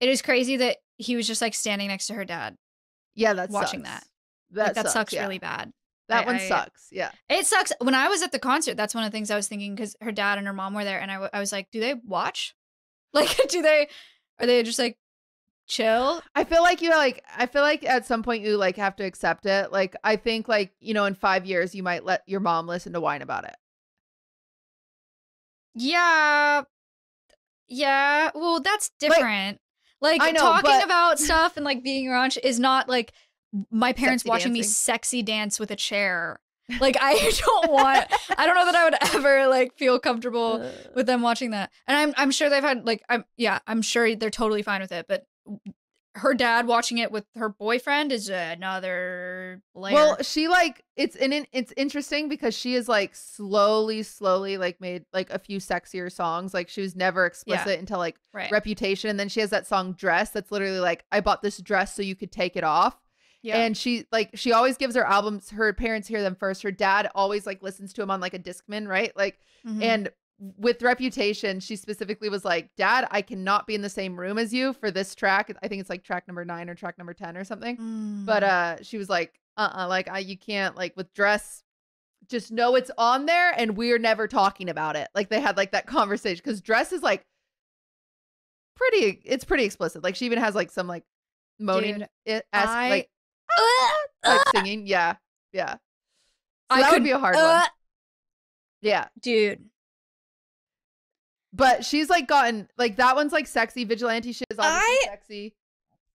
It 0.00 0.08
is 0.08 0.22
crazy 0.22 0.56
that 0.58 0.76
he 0.98 1.16
was 1.16 1.26
just 1.26 1.40
like 1.42 1.54
standing 1.54 1.88
next 1.88 2.06
to 2.08 2.14
her 2.14 2.24
dad. 2.24 2.56
Yeah, 3.14 3.32
that's 3.32 3.52
watching 3.52 3.82
that. 3.82 4.04
That, 4.52 4.66
Like, 4.66 4.74
that 4.74 4.84
sucks, 4.84 4.92
sucks 4.92 5.12
yeah. 5.14 5.22
really 5.22 5.38
bad. 5.38 5.72
That 6.08 6.24
I- 6.24 6.26
one 6.26 6.40
sucks. 6.40 6.88
Yeah. 6.92 7.10
It 7.28 7.46
sucks. 7.46 7.72
When 7.80 7.94
I 7.94 8.08
was 8.08 8.22
at 8.22 8.30
the 8.30 8.38
concert, 8.38 8.76
that's 8.76 8.94
one 8.94 9.04
of 9.04 9.10
the 9.10 9.16
things 9.16 9.30
I 9.30 9.36
was 9.36 9.48
thinking 9.48 9.74
because 9.74 9.96
her 10.00 10.12
dad 10.12 10.38
and 10.38 10.46
her 10.46 10.52
mom 10.52 10.74
were 10.74 10.84
there, 10.84 11.00
and 11.00 11.10
I, 11.10 11.14
w- 11.14 11.30
I 11.32 11.40
was 11.40 11.50
like, 11.50 11.70
do 11.70 11.80
they 11.80 11.94
watch? 11.94 12.54
Like, 13.12 13.48
do 13.48 13.62
they? 13.62 13.88
Are 14.38 14.46
they 14.46 14.62
just 14.62 14.78
like 14.78 14.98
chill? 15.66 16.22
I 16.34 16.44
feel 16.44 16.62
like 16.62 16.82
you 16.82 16.90
like 16.90 17.24
I 17.36 17.46
feel 17.46 17.62
like 17.62 17.84
at 17.84 18.06
some 18.06 18.22
point 18.22 18.44
you 18.44 18.56
like 18.56 18.76
have 18.76 18.96
to 18.96 19.04
accept 19.04 19.46
it. 19.46 19.72
Like 19.72 19.96
I 20.04 20.16
think 20.16 20.48
like, 20.48 20.72
you 20.80 20.94
know, 20.94 21.04
in 21.04 21.14
5 21.14 21.46
years 21.46 21.74
you 21.74 21.82
might 21.82 22.04
let 22.04 22.22
your 22.26 22.40
mom 22.40 22.66
listen 22.66 22.92
to 22.92 23.00
wine 23.00 23.22
about 23.22 23.44
it. 23.44 23.56
Yeah, 25.74 26.62
yeah. 27.68 28.30
Well, 28.34 28.60
that's 28.60 28.90
different. 28.98 29.60
Like, 30.00 30.22
I 30.22 30.30
know, 30.30 30.40
talking 30.40 30.70
but- 30.70 30.84
about 30.84 31.18
stuff 31.18 31.56
and 31.56 31.64
like 31.64 31.82
being 31.82 32.08
around 32.08 32.38
is 32.42 32.58
not 32.60 32.88
like 32.88 33.12
my 33.70 33.92
parents 33.92 34.22
Sexy 34.22 34.30
watching 34.30 34.52
me 34.52 34.62
sexy 34.62 35.22
dance 35.22 35.58
with 35.58 35.70
a 35.70 35.76
chair. 35.76 36.40
Like, 36.80 36.96
I 37.00 37.14
don't 37.46 37.70
want. 37.70 38.12
I 38.36 38.44
don't 38.44 38.56
know 38.56 38.64
that 38.64 38.74
I 38.74 38.82
would 38.82 39.14
ever 39.14 39.46
like 39.46 39.78
feel 39.78 40.00
comfortable 40.00 40.62
uh. 40.64 40.68
with 40.96 41.06
them 41.06 41.22
watching 41.22 41.52
that. 41.52 41.70
And 41.86 41.96
I'm 41.96 42.12
I'm 42.16 42.32
sure 42.32 42.50
they've 42.50 42.60
had 42.60 42.84
like 42.84 43.04
I'm 43.08 43.24
yeah, 43.36 43.60
I'm 43.68 43.82
sure 43.82 44.16
they're 44.16 44.30
totally 44.30 44.62
fine 44.62 44.80
with 44.80 44.90
it, 44.90 45.06
but 45.08 45.26
her 46.14 46.32
dad 46.32 46.66
watching 46.66 46.96
it 46.96 47.12
with 47.12 47.26
her 47.34 47.50
boyfriend 47.50 48.10
is 48.10 48.30
another 48.30 49.60
layer. 49.74 49.94
Well, 49.94 50.16
she 50.22 50.48
like 50.48 50.82
it's 50.96 51.14
in 51.14 51.46
it's 51.52 51.74
interesting 51.76 52.28
because 52.30 52.54
she 52.56 52.74
is 52.74 52.88
like 52.88 53.14
slowly, 53.14 54.02
slowly 54.02 54.56
like 54.56 54.80
made 54.80 55.04
like 55.12 55.28
a 55.30 55.38
few 55.38 55.58
sexier 55.58 56.10
songs. 56.10 56.54
Like 56.54 56.68
she 56.70 56.80
was 56.80 56.96
never 56.96 57.26
explicit 57.26 57.78
until 57.78 57.98
like 57.98 58.16
right. 58.32 58.50
Reputation, 58.50 59.10
and 59.10 59.20
then 59.20 59.28
she 59.28 59.40
has 59.40 59.50
that 59.50 59.66
song 59.66 59.92
Dress 59.92 60.30
that's 60.30 60.50
literally 60.50 60.80
like 60.80 61.04
I 61.12 61.20
bought 61.20 61.42
this 61.42 61.58
dress 61.58 61.94
so 61.94 62.00
you 62.02 62.16
could 62.16 62.32
take 62.32 62.56
it 62.56 62.64
off. 62.64 62.96
yeah. 63.42 63.58
And 63.58 63.76
she 63.76 64.06
like 64.10 64.30
she 64.34 64.52
always 64.52 64.78
gives 64.78 64.94
her 64.96 65.04
albums. 65.04 65.50
Her 65.50 65.74
parents 65.74 66.08
hear 66.08 66.22
them 66.22 66.34
first. 66.34 66.62
Her 66.62 66.70
dad 66.72 67.10
always 67.14 67.46
like 67.46 67.62
listens 67.62 67.92
to 67.92 68.02
him 68.02 68.10
on 68.10 68.20
like 68.20 68.32
a 68.34 68.38
Discman, 68.38 68.88
right? 68.88 69.14
Like 69.14 69.38
Mhm. 69.66 69.82
and 69.82 70.08
with 70.38 70.82
Reputation, 70.82 71.60
she 71.60 71.76
specifically 71.76 72.28
was 72.28 72.44
like, 72.44 72.70
"Dad, 72.76 73.06
I 73.10 73.22
cannot 73.22 73.66
be 73.66 73.74
in 73.74 73.80
the 73.82 73.88
same 73.88 74.18
room 74.18 74.36
as 74.38 74.52
you 74.52 74.74
for 74.74 74.90
this 74.90 75.14
track. 75.14 75.54
I 75.62 75.68
think 75.68 75.80
it's 75.80 75.88
like 75.90 76.04
track 76.04 76.28
number 76.28 76.44
nine 76.44 76.68
or 76.68 76.74
track 76.74 76.98
number 76.98 77.14
ten 77.14 77.36
or 77.36 77.44
something." 77.44 77.76
Mm. 77.76 78.26
but 78.26 78.42
uh 78.42 78.76
she 78.82 78.98
was 78.98 79.08
like 79.08 79.40
uh-uh 79.56 79.86
like 79.88 80.08
i 80.10 80.18
you 80.18 80.36
can't 80.36 80.76
like 80.76 80.94
with 80.96 81.12
dress 81.14 81.62
just 82.28 82.50
know 82.52 82.74
it's 82.74 82.90
on 82.98 83.24
there 83.24 83.52
and 83.56 83.76
we're 83.76 83.98
never 83.98 84.28
talking 84.28 84.68
about 84.68 84.96
it 84.96 85.08
like 85.14 85.28
they 85.30 85.40
had 85.40 85.56
like 85.56 85.72
that 85.72 85.86
conversation 85.86 86.42
because 86.44 86.60
dress 86.60 86.92
is 86.92 87.02
like 87.02 87.24
pretty 88.74 89.20
it's 89.24 89.44
pretty 89.44 89.64
explicit 89.64 90.02
like 90.02 90.14
she 90.16 90.26
even 90.26 90.38
has 90.38 90.54
like 90.54 90.70
some 90.70 90.86
like 90.86 91.04
moaning 91.58 91.98
Dude, 92.26 92.42
as 92.52 92.68
I- 92.68 92.90
like 92.90 93.08
like 94.24 94.40
singing 94.54 94.86
yeah 94.86 95.14
yeah 95.52 95.74
so 95.74 95.78
I 96.68 96.80
that 96.82 96.90
could 96.90 96.96
would 96.96 97.04
be 97.04 97.12
a 97.12 97.18
hard 97.18 97.36
uh, 97.36 97.60
one 97.60 97.68
yeah 98.82 99.08
dude. 99.20 99.64
But 101.56 101.84
she's 101.84 102.08
like 102.10 102.28
gotten 102.28 102.68
like 102.76 102.96
that 102.96 103.16
one's 103.16 103.32
like 103.32 103.46
sexy 103.46 103.84
vigilante 103.84 104.32
shit 104.32 104.46
is 104.50 104.58
obviously 104.58 104.78
I- 104.80 105.04
sexy 105.04 105.54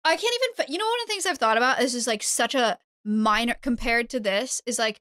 I 0.04 0.16
can't 0.16 0.34
even. 0.58 0.72
You 0.72 0.78
know, 0.78 0.86
one 0.86 0.94
of 1.02 1.06
the 1.06 1.12
things 1.12 1.26
I've 1.26 1.38
thought 1.38 1.56
about 1.56 1.82
is 1.82 1.92
just 1.92 2.06
like 2.06 2.22
such 2.22 2.54
a 2.54 2.78
minor 3.04 3.54
compared 3.60 4.08
to 4.10 4.20
this 4.20 4.62
is 4.64 4.78
like, 4.78 5.00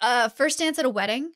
uh, 0.00 0.28
first 0.28 0.58
dance 0.58 0.78
at 0.78 0.84
a 0.84 0.90
wedding. 0.90 1.32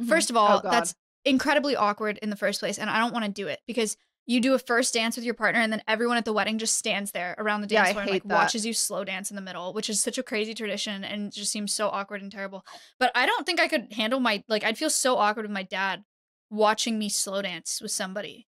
Mhm. 0.00 0.08
First 0.08 0.30
of 0.30 0.36
Oh, 0.36 0.40
all, 0.40 0.60
God. 0.60 0.72
that's 0.72 0.94
incredibly 1.24 1.74
awkward 1.76 2.18
in 2.22 2.30
the 2.30 2.36
first 2.36 2.60
place, 2.60 2.78
and 2.78 2.88
I 2.88 2.98
don't 3.00 3.12
want 3.12 3.24
to 3.24 3.30
do 3.30 3.48
it 3.48 3.60
because 3.66 3.96
you 4.24 4.40
do 4.40 4.54
a 4.54 4.58
first 4.58 4.94
dance 4.94 5.16
with 5.16 5.24
your 5.24 5.34
partner, 5.34 5.60
and 5.60 5.72
then 5.72 5.82
everyone 5.86 6.16
at 6.16 6.24
the 6.24 6.32
wedding 6.32 6.58
just 6.58 6.78
stands 6.78 7.10
there 7.10 7.34
around 7.38 7.60
the 7.60 7.66
dance 7.66 7.88
I 7.88 7.92
floor 7.92 8.02
and 8.02 8.10
like 8.12 8.22
that. 8.22 8.34
watches 8.34 8.64
you 8.64 8.72
slow 8.72 9.04
dance 9.04 9.30
in 9.30 9.36
the 9.36 9.42
middle, 9.42 9.72
which 9.74 9.90
is 9.90 10.00
such 10.00 10.16
a 10.16 10.22
crazy 10.22 10.54
tradition 10.54 11.04
and 11.04 11.32
just 11.32 11.52
seems 11.52 11.74
so 11.74 11.88
awkward 11.88 12.22
and 12.22 12.30
terrible. 12.32 12.64
But 12.98 13.10
I 13.14 13.26
don't 13.26 13.44
think 13.44 13.60
I 13.60 13.68
could 13.68 13.92
handle 13.92 14.20
my 14.20 14.42
like. 14.48 14.64
I'd 14.64 14.78
feel 14.78 14.90
so 14.90 15.16
awkward 15.16 15.42
with 15.42 15.52
my 15.52 15.64
dad 15.64 16.04
watching 16.50 16.98
me 16.98 17.08
slow 17.08 17.42
dance 17.42 17.80
with 17.82 17.90
somebody, 17.90 18.46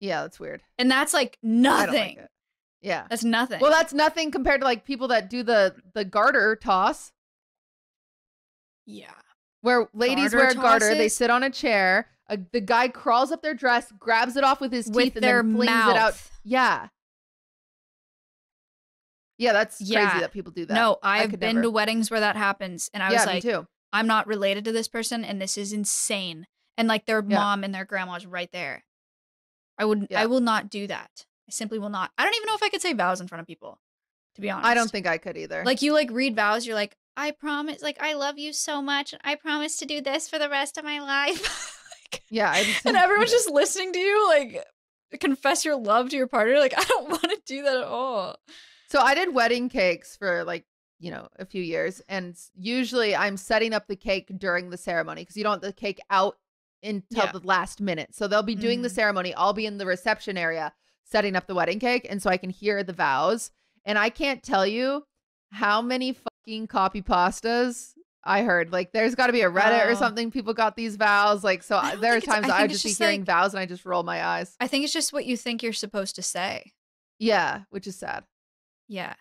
yeah 0.00 0.22
that's 0.22 0.40
weird 0.40 0.62
and 0.78 0.90
that's 0.90 1.12
like 1.14 1.38
I 1.42 1.46
don't 1.46 1.62
nothing. 1.62 1.92
like 1.92 2.18
it. 2.18 2.28
yeah 2.80 3.06
That's 3.08 3.24
nothing. 3.24 3.60
Well, 3.60 3.70
that's 3.70 3.92
nothing 3.92 4.30
compared 4.30 4.60
to 4.60 4.64
like 4.66 4.84
people 4.84 5.08
that 5.08 5.30
do 5.30 5.42
the 5.42 5.76
the 5.94 6.04
garter 6.04 6.56
toss, 6.56 7.12
yeah. 8.86 9.12
where 9.60 9.88
ladies 9.94 10.32
Garter 10.32 10.36
wear 10.36 10.50
a 10.50 10.54
garter. 10.54 10.94
They 10.94 11.08
sit 11.08 11.30
on 11.30 11.42
a 11.42 11.50
chair. 11.50 12.08
A, 12.28 12.38
the 12.52 12.60
guy 12.60 12.88
crawls 12.88 13.30
up 13.32 13.42
their 13.42 13.54
dress, 13.54 13.92
grabs 13.98 14.36
it 14.36 14.44
off 14.44 14.60
with 14.60 14.72
his 14.72 14.86
with 14.86 14.96
teeth, 15.04 15.16
and 15.16 15.24
then 15.24 15.54
flings 15.54 15.70
mouth. 15.70 15.90
it 15.90 15.96
out. 15.98 16.14
Yeah, 16.44 16.88
yeah, 19.38 19.52
that's 19.52 19.80
Yeah. 19.80 20.06
crazy 20.08 20.20
that 20.20 20.32
people 20.32 20.52
do 20.52 20.64
that. 20.66 20.74
No, 20.74 20.98
I've 21.02 21.30
been 21.38 21.56
never. 21.56 21.62
to 21.62 21.70
weddings 21.70 22.10
where 22.10 22.20
that 22.20 22.36
happens, 22.36 22.90
and 22.94 23.02
I 23.02 23.10
yeah, 23.10 23.18
was 23.18 23.26
like, 23.26 23.42
too. 23.42 23.66
I'm 23.92 24.06
not 24.06 24.26
related 24.26 24.64
to 24.66 24.72
this 24.72 24.88
person, 24.88 25.24
and 25.24 25.40
this 25.40 25.58
is 25.58 25.72
insane. 25.72 26.46
And 26.78 26.88
like 26.88 27.06
their 27.06 27.24
Yeah. 27.26 27.38
mom 27.38 27.64
and 27.64 27.74
their 27.74 27.84
grandma's 27.84 28.26
right 28.26 28.50
there. 28.52 28.84
I 29.78 29.84
would, 29.84 30.08
Yeah. 30.10 30.20
I 30.22 30.26
will 30.26 30.40
not 30.40 30.70
do 30.70 30.86
that. 30.86 31.26
I 31.48 31.50
simply 31.50 31.78
will 31.78 31.88
not. 31.90 32.10
I 32.16 32.24
don't 32.24 32.34
even 32.34 32.46
know 32.46 32.54
if 32.54 32.62
I 32.62 32.68
could 32.68 32.82
say 32.82 32.92
vows 32.92 33.20
in 33.20 33.28
front 33.28 33.40
of 33.40 33.46
people. 33.46 33.78
To 34.36 34.40
be 34.40 34.48
honest, 34.50 34.66
I 34.66 34.74
don't 34.74 34.90
think 34.90 35.06
I 35.06 35.18
could 35.18 35.36
either. 35.36 35.62
like 35.64 35.82
you 35.82 35.92
like 35.92 36.10
read 36.10 36.34
vows. 36.34 36.66
You're 36.66 36.74
like, 36.76 36.96
I 37.16 37.32
promise, 37.32 37.82
like 37.82 38.00
I 38.00 38.14
love 38.14 38.38
you 38.38 38.52
so 38.54 38.80
much. 38.80 39.14
I 39.22 39.34
promise 39.34 39.76
to 39.78 39.84
do 39.84 40.00
this 40.00 40.28
for 40.28 40.38
the 40.38 40.48
rest 40.48 40.78
of 40.78 40.84
my 40.84 40.98
life. 41.00 41.78
Like, 42.12 42.22
yeah, 42.28 42.62
and 42.84 42.94
everyone's 42.94 43.30
just 43.30 43.50
listening 43.50 43.94
to 43.94 43.98
you, 43.98 44.28
like 44.28 44.62
confess 45.18 45.64
your 45.64 45.76
love 45.76 46.10
to 46.10 46.16
your 46.16 46.26
partner. 46.26 46.58
Like 46.58 46.74
I 46.78 46.84
don't 46.84 47.08
want 47.08 47.22
to 47.22 47.40
do 47.46 47.62
that 47.62 47.76
at 47.78 47.84
all. 47.84 48.36
So 48.90 49.00
I 49.00 49.14
did 49.14 49.32
wedding 49.34 49.70
cakes 49.70 50.14
for 50.16 50.44
like, 50.44 50.66
you 51.00 51.10
know, 51.10 51.28
a 51.38 51.46
few 51.46 51.62
years. 51.62 52.02
And 52.10 52.36
usually 52.54 53.16
I'm 53.16 53.38
setting 53.38 53.72
up 53.72 53.86
the 53.86 53.96
cake 53.96 54.30
during 54.36 54.68
the 54.68 54.76
ceremony 54.76 55.22
because 55.22 55.38
you 55.38 55.42
don't 55.42 55.52
want 55.52 55.62
the 55.62 55.72
cake 55.72 56.00
out 56.10 56.36
until 56.82 57.24
Yeah. 57.24 57.32
the 57.32 57.40
last 57.40 57.80
minute. 57.80 58.14
So 58.14 58.26
they'll 58.28 58.42
be 58.42 58.54
doing 58.54 58.82
the 58.82 58.88
Mhm. 58.88 58.94
ceremony. 58.94 59.34
I'll 59.34 59.52
be 59.52 59.66
in 59.66 59.78
the 59.78 59.86
reception 59.86 60.36
area 60.36 60.72
setting 61.04 61.36
up 61.36 61.46
the 61.46 61.54
wedding 61.54 61.78
cake. 61.78 62.06
And 62.08 62.22
so 62.22 62.30
I 62.30 62.36
can 62.36 62.50
hear 62.50 62.82
the 62.82 62.92
vows. 62.92 63.50
And 63.84 63.98
I 63.98 64.10
can't 64.10 64.42
tell 64.42 64.66
you 64.66 65.06
how 65.50 65.82
many 65.82 66.12
fucking 66.14 66.66
copy 66.68 67.02
pastas 67.02 67.92
I 68.24 68.42
heard. 68.44 68.72
Like 68.72 68.92
there's 68.92 69.14
got 69.14 69.26
to 69.26 69.32
be 69.32 69.42
a 69.42 69.50
Reddit 69.50 69.86
or 69.86 69.90
Oh. 69.90 69.94
something. 69.94 70.30
People 70.30 70.54
got 70.54 70.76
these 70.76 70.96
vows. 70.96 71.42
Like, 71.44 71.62
so 71.62 71.80
there 72.00 72.16
are 72.16 72.20
times 72.20 72.48
I 72.48 72.62
I 72.62 72.66
just 72.66 72.82
be 72.84 72.90
just, 72.90 73.00
hearing 73.00 73.20
like- 73.20 73.26
vows 73.26 73.52
and 73.52 73.60
I 73.60 73.66
just 73.66 73.84
roll 73.84 74.02
my 74.04 74.24
eyes. 74.24 74.56
I 74.60 74.68
think 74.68 74.84
it's 74.84 74.92
just 74.92 75.12
what 75.12 75.26
you 75.26 75.36
think 75.36 75.62
you're 75.62 75.72
supposed 75.72 76.14
to 76.16 76.22
say. 76.22 76.72
Yeah, 77.18 77.62
which 77.70 77.86
is 77.86 77.96
sad. 77.98 78.24
Yeah. 78.88 79.14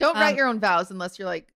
Don't 0.00 0.14
write 0.14 0.32
Um, 0.32 0.36
your 0.36 0.46
own 0.48 0.60
vows 0.60 0.90
unless 0.90 1.18
you're 1.18 1.28
like, 1.28 1.52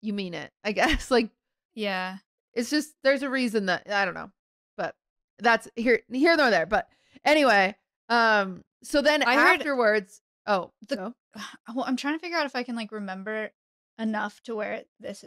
you 0.00 0.12
mean 0.12 0.34
it, 0.34 0.52
I 0.64 0.72
guess. 0.72 1.10
Like, 1.10 1.30
Yeah. 1.74 2.18
It's 2.54 2.70
just, 2.70 2.94
there's 3.04 3.22
a 3.22 3.30
reason 3.30 3.66
that, 3.66 3.90
I 3.90 4.04
don't 4.04 4.14
know. 4.14 4.30
But 4.76 4.94
that's 5.38 5.68
here, 5.76 6.00
here 6.12 6.36
nor 6.36 6.50
there. 6.50 6.66
But 6.66 6.88
anyway, 7.24 7.76
um, 8.08 8.64
so 8.82 9.02
then 9.02 9.22
I 9.22 9.34
heard- 9.34 9.60
afterwards, 9.60 10.20
oh, 10.46 10.72
The- 10.88 10.96
go. 10.96 11.14
Well, 11.74 11.84
I'm 11.86 11.96
trying 11.96 12.14
to 12.14 12.20
figure 12.20 12.38
out 12.38 12.46
if 12.46 12.56
I 12.56 12.62
can 12.62 12.76
like 12.76 12.92
remember 12.92 13.50
enough 13.98 14.40
to 14.44 14.54
where 14.54 14.82
this 15.00 15.24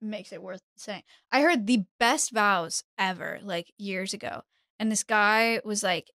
makes 0.00 0.32
it 0.32 0.42
worth 0.42 0.62
saying. 0.76 1.02
I 1.32 1.40
heard 1.42 1.66
the 1.66 1.84
best 1.98 2.30
vows 2.32 2.84
ever 2.98 3.40
like 3.42 3.72
years 3.78 4.14
ago. 4.14 4.42
And 4.78 4.92
this 4.92 5.02
guy 5.02 5.60
was 5.64 5.82
like 5.82 6.10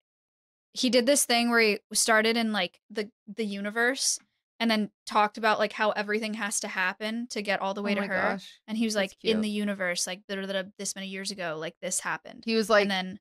he 0.72 0.90
did 0.90 1.06
this 1.06 1.24
thing 1.24 1.50
where 1.50 1.60
he 1.60 1.78
started 1.92 2.36
in 2.36 2.52
like 2.52 2.80
the 2.90 3.10
the 3.26 3.44
universe 3.44 4.18
and 4.58 4.70
then 4.70 4.90
talked 5.06 5.38
about 5.38 5.58
like 5.58 5.72
how 5.72 5.90
everything 5.90 6.34
has 6.34 6.60
to 6.60 6.68
happen 6.68 7.26
to 7.30 7.42
get 7.42 7.60
all 7.60 7.74
the 7.74 7.82
way 7.82 7.92
oh 7.92 7.96
to 7.96 8.06
her. 8.06 8.22
gosh. 8.32 8.60
And 8.66 8.76
he 8.78 8.84
was 8.84 8.96
like 8.96 9.12
in 9.22 9.40
the 9.40 9.50
universe 9.50 10.06
like 10.06 10.22
da- 10.28 10.36
da- 10.36 10.46
da- 10.46 10.70
this 10.78 10.94
many 10.94 11.08
years 11.08 11.30
ago 11.30 11.56
like 11.58 11.74
this 11.82 12.00
happened. 12.00 12.44
He 12.46 12.54
was 12.54 12.70
like 12.70 12.82
and 12.82 12.90
then 12.90 13.20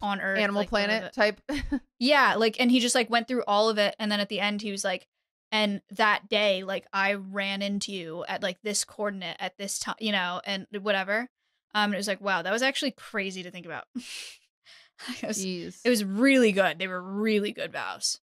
on 0.00 0.20
Earth 0.20 0.38
Animal 0.38 0.62
like, 0.62 0.68
Planet 0.68 1.12
type. 1.12 1.40
yeah, 1.98 2.34
like 2.34 2.60
and 2.60 2.70
he 2.70 2.80
just 2.80 2.94
like 2.94 3.08
went 3.08 3.28
through 3.28 3.44
all 3.46 3.68
of 3.68 3.78
it 3.78 3.94
and 3.98 4.10
then 4.10 4.20
at 4.20 4.28
the 4.28 4.40
end 4.40 4.62
he 4.62 4.70
was 4.70 4.84
like 4.84 5.06
and 5.52 5.80
that 5.92 6.28
day 6.28 6.64
like 6.64 6.86
I 6.92 7.14
ran 7.14 7.62
into 7.62 7.92
you 7.92 8.24
at 8.28 8.42
like 8.42 8.58
this 8.62 8.84
coordinate 8.84 9.36
at 9.38 9.56
this 9.56 9.78
time, 9.78 9.96
you 10.00 10.12
know, 10.12 10.40
and 10.44 10.66
whatever. 10.80 11.28
Um 11.74 11.84
and 11.84 11.94
it 11.94 11.98
was 11.98 12.08
like 12.08 12.20
wow, 12.20 12.42
that 12.42 12.52
was 12.52 12.62
actually 12.62 12.90
crazy 12.92 13.44
to 13.44 13.50
think 13.50 13.66
about. 13.66 13.84
it, 13.94 15.26
was, 15.26 15.38
Jeez. 15.38 15.80
it 15.84 15.90
was 15.90 16.04
really 16.04 16.50
good. 16.50 16.78
They 16.80 16.88
were 16.88 17.00
really 17.00 17.52
good 17.52 17.72
vows. 17.72 18.20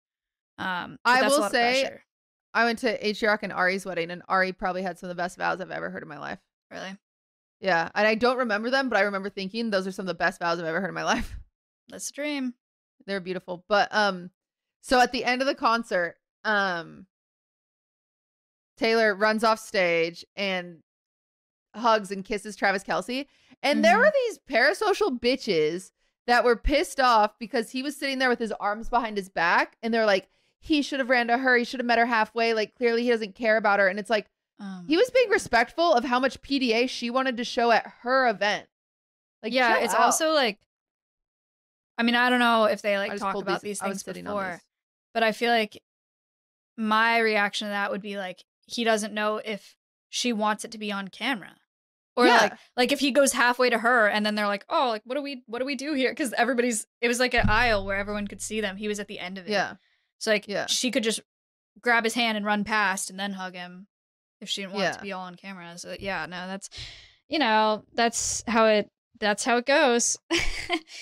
Um 0.58 0.98
I 1.06 1.22
will 1.22 1.48
say- 1.48 2.00
I 2.54 2.64
went 2.64 2.78
to 2.80 3.06
H. 3.06 3.22
Rock 3.22 3.42
and 3.42 3.52
Ari's 3.52 3.84
wedding, 3.84 4.10
and 4.10 4.22
Ari 4.28 4.52
probably 4.52 4.82
had 4.82 4.98
some 4.98 5.10
of 5.10 5.16
the 5.16 5.20
best 5.20 5.36
vows 5.36 5.60
I've 5.60 5.70
ever 5.72 5.90
heard 5.90 6.02
in 6.02 6.08
my 6.08 6.18
life. 6.18 6.38
really. 6.70 6.96
Yeah. 7.60 7.88
And 7.94 8.06
I 8.06 8.14
don't 8.14 8.38
remember 8.38 8.70
them, 8.70 8.88
but 8.88 8.96
I 8.98 9.02
remember 9.02 9.28
thinking 9.30 9.70
those 9.70 9.86
are 9.86 9.92
some 9.92 10.04
of 10.04 10.08
the 10.08 10.14
best 10.14 10.38
vows 10.40 10.58
I've 10.58 10.66
ever 10.66 10.80
heard 10.80 10.88
in 10.88 10.94
my 10.94 11.04
life. 11.04 11.34
That's 11.88 12.10
a 12.10 12.12
dream. 12.12 12.54
They're 13.06 13.20
beautiful. 13.20 13.64
But 13.68 13.88
um 13.94 14.30
so 14.82 15.00
at 15.00 15.12
the 15.12 15.24
end 15.24 15.40
of 15.42 15.46
the 15.46 15.54
concert, 15.54 16.16
um 16.44 17.06
Taylor 18.76 19.14
runs 19.14 19.44
off 19.44 19.58
stage 19.60 20.24
and 20.36 20.82
hugs 21.74 22.10
and 22.10 22.24
kisses 22.24 22.56
Travis 22.56 22.82
Kelce. 22.84 23.26
And 23.62 23.84
there 23.84 23.96
Mhm. 23.96 24.00
were 24.00 24.12
these 24.26 24.38
parasocial 24.50 25.18
bitches 25.18 25.92
that 26.26 26.44
were 26.44 26.56
pissed 26.56 27.00
off 27.00 27.38
because 27.38 27.70
he 27.70 27.82
was 27.82 27.96
sitting 27.96 28.18
there 28.18 28.28
with 28.28 28.38
his 28.38 28.52
arms 28.52 28.88
behind 28.88 29.16
his 29.16 29.28
back 29.28 29.76
and 29.82 29.92
they're 29.94 30.06
like, 30.06 30.28
he 30.64 30.80
should 30.82 30.98
have 30.98 31.10
ran 31.10 31.28
to 31.28 31.36
her. 31.38 31.56
He 31.56 31.64
should 31.64 31.80
have 31.80 31.86
met 31.86 31.98
her 31.98 32.06
halfway. 32.06 32.54
Like, 32.54 32.74
clearly 32.74 33.02
he 33.02 33.10
doesn't 33.10 33.34
care 33.34 33.56
about 33.58 33.80
her. 33.80 33.88
And 33.88 33.98
it's 33.98 34.08
like, 34.10 34.26
Um, 34.58 34.86
he 34.88 34.96
was 34.96 35.10
being 35.10 35.28
respectful 35.28 35.92
of 35.92 36.04
how 36.04 36.18
much 36.18 36.40
PDA 36.40 36.88
she 36.88 37.10
wanted 37.10 37.36
to 37.36 37.44
show 37.44 37.70
at 37.70 37.86
her 38.00 38.28
event. 38.28 38.66
Like, 39.42 39.52
yeah, 39.52 39.78
it's 39.78 39.92
out. 39.94 40.00
also 40.00 40.32
like, 40.32 40.58
I 41.98 42.02
mean, 42.02 42.14
I 42.14 42.30
don't 42.30 42.38
know 42.38 42.64
if 42.64 42.80
they 42.82 42.96
like 42.98 43.16
talk 43.18 43.34
about 43.36 43.60
these 43.60 43.80
was 43.82 44.02
things 44.02 44.02
before, 44.02 44.62
but 45.12 45.22
I 45.22 45.32
feel 45.32 45.50
like 45.50 45.82
my 46.76 47.18
reaction 47.18 47.66
to 47.68 47.70
that 47.70 47.90
would 47.90 48.02
be 48.02 48.16
like 48.16 48.44
he 48.66 48.84
doesn't 48.84 49.12
know 49.12 49.36
if 49.44 49.76
she 50.08 50.32
wants 50.32 50.64
it 50.64 50.70
to 50.72 50.78
be 50.78 50.90
on 50.90 51.08
camera. 51.08 51.56
Or 52.16 52.26
Yeah. 52.26 52.36
like 52.40 52.52
like 52.76 52.92
if 52.92 53.00
he 53.00 53.10
goes 53.10 53.32
halfway 53.32 53.70
to 53.70 53.78
her 53.78 54.06
and 54.08 54.24
then 54.24 54.34
they're 54.34 54.46
like, 54.46 54.64
"Oh, 54.68 54.88
like 54.88 55.02
what 55.04 55.16
do 55.16 55.22
we 55.22 55.42
what 55.46 55.58
do 55.58 55.64
we 55.64 55.74
do 55.76 55.92
here?" 55.94 56.14
cuz 56.14 56.32
everybody's 56.32 56.86
it 57.00 57.08
was 57.08 57.20
like 57.20 57.34
an 57.34 57.48
aisle 57.48 57.84
where 57.84 57.96
everyone 57.96 58.26
could 58.28 58.40
see 58.40 58.60
them. 58.60 58.76
He 58.76 58.88
was 58.88 58.98
at 59.00 59.08
the 59.08 59.18
end 59.18 59.36
of 59.38 59.46
it. 59.46 59.50
Yeah. 59.50 59.74
So 60.18 60.30
like 60.30 60.46
Yeah. 60.48 60.66
she 60.66 60.90
could 60.90 61.02
just 61.02 61.20
grab 61.80 62.04
his 62.04 62.14
hand 62.14 62.36
and 62.36 62.46
run 62.46 62.64
past 62.64 63.10
and 63.10 63.18
then 63.18 63.32
hug 63.32 63.54
him 63.54 63.86
if 64.40 64.48
she 64.48 64.62
didn't 64.62 64.74
want 64.74 64.84
Yeah. 64.84 64.92
to 64.92 65.02
be 65.02 65.12
all 65.12 65.22
on 65.24 65.34
camera. 65.34 65.76
So 65.78 65.96
yeah, 65.98 66.26
no, 66.26 66.46
that's 66.46 66.68
you 67.28 67.38
know, 67.38 67.84
that's 67.94 68.42
how 68.46 68.66
it 68.66 68.88
that's 69.20 69.44
how 69.44 69.56
it 69.58 69.66
goes. 69.66 70.18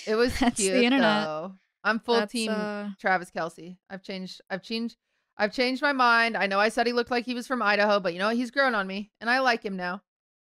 It 0.07 0.15
was 0.15 0.37
That's 0.39 0.57
the 0.57 0.69
cute 0.69 0.83
internet. 0.83 1.25
though. 1.25 1.53
I'm 1.83 1.99
full 1.99 2.15
That's, 2.19 2.31
team 2.31 2.51
uh, 2.51 2.89
Travis 2.99 3.31
Kelce. 3.31 3.77
I've 3.89 4.03
changed. 4.03 4.39
I've 4.49 4.61
changed. 4.61 4.95
I've 5.37 5.51
changed 5.51 5.81
my 5.81 5.93
mind. 5.93 6.37
I 6.37 6.45
know 6.45 6.59
I 6.59 6.69
said 6.69 6.85
he 6.87 6.93
looked 6.93 7.09
like 7.11 7.25
he 7.25 7.33
was 7.33 7.47
from 7.47 7.61
Idaho, 7.61 7.99
but 7.99 8.13
you 8.13 8.19
know 8.19 8.27
what? 8.27 8.35
He's 8.35 8.51
grown 8.51 8.75
on 8.75 8.85
me, 8.87 9.11
and 9.19 9.29
I 9.29 9.39
like 9.39 9.63
him 9.65 9.75
now. 9.75 10.01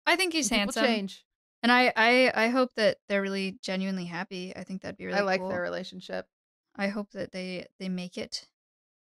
I 0.06 0.16
think 0.16 0.32
he's 0.34 0.48
People 0.48 0.58
handsome. 0.58 0.84
change. 0.84 1.24
And 1.62 1.72
I, 1.72 1.92
I 1.96 2.32
I 2.44 2.48
hope 2.48 2.70
that 2.76 2.98
they're 3.08 3.22
really 3.22 3.58
genuinely 3.62 4.04
happy. 4.04 4.54
I 4.54 4.62
think 4.62 4.82
that'd 4.82 4.98
be 4.98 5.06
really 5.06 5.18
I 5.18 5.22
like 5.22 5.40
cool. 5.40 5.48
their 5.48 5.62
relationship. 5.62 6.26
I 6.78 6.88
hope 6.88 7.10
that 7.12 7.32
they 7.32 7.66
they 7.78 7.88
make 7.88 8.16
it. 8.18 8.46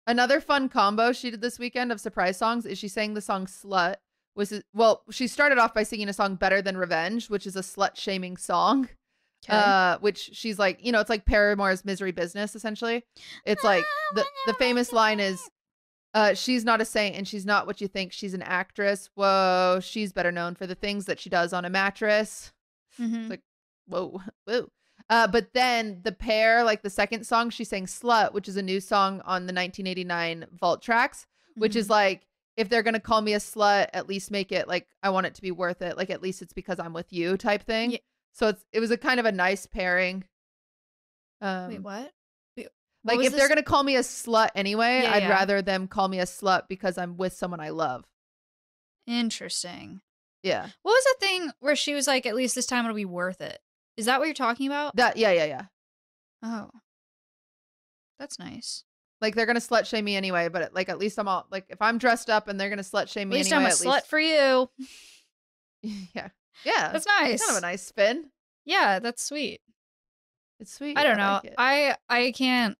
Another 0.07 0.41
fun 0.41 0.70
combo 0.70 1.12
she 1.12 1.30
did 1.30 1.41
this 1.41 1.60
weekend 1.60 1.91
of 1.91 1.99
surprise 2.01 2.38
songs 2.38 2.66
is 2.66 2.78
she 2.78 2.88
sang 2.88 3.14
the 3.14 3.22
song 3.22 3.45
"Slut." 3.45 3.95
Was 4.36 4.53
well, 4.74 5.03
she 5.12 5.28
started 5.28 5.57
off 5.57 5.74
by 5.74 5.84
singing 5.84 6.07
a 6.10 6.14
song 6.14 6.36
"Better 6.36 6.62
Than 6.62 6.78
Revenge," 6.78 7.30
which 7.30 7.45
is 7.45 7.55
a 7.55 7.62
slut 7.62 7.95
shaming 7.95 8.38
song. 8.38 8.89
Uh, 9.47 9.97
which 9.99 10.32
she's 10.34 10.60
like, 10.60 10.84
you 10.86 10.91
know, 10.91 10.99
it's 10.99 11.10
like 11.10 11.26
Paramore's 11.26 11.86
"Misery 11.86 12.12
Business." 12.12 12.55
Essentially, 12.55 13.03
it's 13.45 13.64
like 13.64 13.84
the 14.16 14.26
the 14.47 14.53
famous 14.55 14.91
line 14.91 15.20
is, 15.20 15.39
uh, 16.14 16.34
"She's 16.34 16.66
not 16.66 16.82
a 16.82 16.86
saint 16.86 17.16
and 17.16 17.28
she's 17.28 17.45
not 17.45 17.66
what 17.68 17.80
you 17.82 17.88
think. 17.88 18.12
She's 18.12 18.34
an 18.34 18.41
actress. 18.41 19.10
Whoa, 19.16 19.80
she's 19.82 20.12
better 20.14 20.32
known 20.32 20.55
for 20.55 20.68
the 20.68 20.76
things 20.76 21.05
that 21.05 21.20
she 21.20 21.30
does 21.30 21.53
on 21.53 21.66
a 21.66 21.70
mattress." 21.70 22.51
Mhm. 22.99 23.30
like- 23.30 23.43
Whoa, 23.88 24.22
whoa. 24.45 24.70
Uh, 25.10 25.26
but 25.28 25.53
then 25.53 26.01
the 26.03 26.12
pair, 26.12 26.64
like 26.64 26.82
the 26.84 26.89
second 26.89 27.26
song, 27.26 27.49
she 27.49 27.64
sang 27.64 27.86
"Slut," 27.88 28.32
which 28.34 28.47
is 28.47 28.57
a 28.57 28.62
new 28.62 28.80
song 28.80 29.22
on 29.26 29.47
the 29.47 29.53
1989 29.53 30.45
Vault 30.60 30.82
tracks, 30.82 31.26
which 31.55 31.76
is 31.76 31.88
Mhm. 31.88 31.91
like, 31.91 32.28
if 32.57 32.70
they're 32.70 32.84
gonna 32.84 32.99
call 32.99 33.22
me 33.22 33.34
a 33.34 33.39
slut, 33.39 33.89
at 33.93 34.07
least 34.07 34.30
make 34.32 34.51
it 34.51 34.68
like 34.68 34.88
I 35.01 35.10
want 35.10 35.26
it 35.26 35.34
to 35.36 35.41
be 35.41 35.49
worth 35.51 35.82
it. 35.82 35.97
Like 35.97 36.10
at 36.10 36.22
least 36.22 36.41
it's 36.41 36.53
because 36.53 36.78
I'm 36.80 36.93
with 36.93 37.12
you, 37.14 37.38
type 37.38 37.64
thing. 37.64 37.91
Ye- 37.91 38.01
So 38.34 38.49
it's 38.49 38.64
it 38.72 38.80
was 38.80 38.91
a 38.91 38.97
kind 38.97 39.20
of 39.20 39.26
a 39.26 39.32
nice 39.32 39.66
pairing. 39.66 40.26
Um, 41.41 41.70
Wait, 41.70 41.82
what? 41.82 42.12
Wait, 42.57 42.68
what 43.03 43.18
like 43.18 43.26
if 43.26 43.34
they're 43.36 43.47
gonna 43.47 43.64
call 43.64 43.84
me 43.84 43.95
a 43.95 44.01
slut 44.01 44.49
anyway, 44.55 45.01
Yeah, 45.03 45.14
I'd 45.14 45.24
yeah. 45.24 45.30
rather 45.30 45.62
them 45.62 45.88
call 45.88 46.07
me 46.10 46.20
a 46.20 46.26
slut 46.26 46.68
because 46.68 46.97
I'm 46.97 47.18
with 47.18 47.34
someone 47.34 47.60
I 47.62 47.70
love. 47.70 48.05
Interesting. 49.07 50.01
Yeah, 50.43 50.70
What 50.84 50.93
was 50.93 51.03
the 51.03 51.26
thing 51.26 51.51
where 51.60 51.76
she 51.76 51.93
was 51.93 52.07
like, 52.07 52.26
"At 52.26 52.36
least 52.36 52.55
this 52.55 52.66
time 52.66 52.86
it'll 52.86 52.95
be 52.95 53.03
worth 53.05 53.41
it"? 53.41 53.62
Is 54.00 54.06
that 54.06 54.20
what 54.20 54.26
you're 54.26 54.34
talking 54.34 54.68
about? 54.68 54.95
that 54.95 55.18
yeah 55.18 55.32
yeah 55.32 55.45
yeah. 55.45 55.66
Oh, 56.41 56.70
that's 58.18 58.39
nice. 58.39 58.86
Like 59.20 59.36
they're 59.36 59.45
gonna 59.45 59.60
slut 59.60 59.86
shame 59.86 60.06
me 60.06 60.16
anyway, 60.16 60.47
but 60.47 60.74
like 60.74 60.88
at 60.88 60.97
least 60.97 61.20
I'm 61.20 61.28
all 61.28 61.45
like 61.52 61.66
if 61.68 61.82
I'm 61.82 61.97
dressed 61.97 62.30
up 62.30 62.47
and 62.47 62.60
they're 62.60 62.70
gonna 62.70 62.82
slut 62.82 63.10
shame 63.10 63.28
me. 63.28 63.36
At 63.36 63.39
least 63.39 63.52
anyway. 63.52 63.66
I'm 63.66 63.72
a 63.72 63.76
slut 63.76 63.95
least 63.95 64.08
for 64.08 64.20
you. 64.20 64.70
yeah 66.16 66.30
yeah. 66.64 66.91
That's 66.91 67.06
nice. 67.06 67.41
kind 67.41 67.58
of 67.58 67.64
a 67.64 67.68
nice 67.68 67.84
spin. 67.84 68.30
Yeah, 68.66 69.00
that's 69.00 69.22
sweet. 69.22 69.60
It's 70.60 70.74
sweet. 70.74 70.97
I 70.97 71.04
don't 71.04 71.18
know. 71.18 71.41
like. 71.43 71.54
I 71.58 71.95
I 72.10 72.32
can't. 72.32 72.78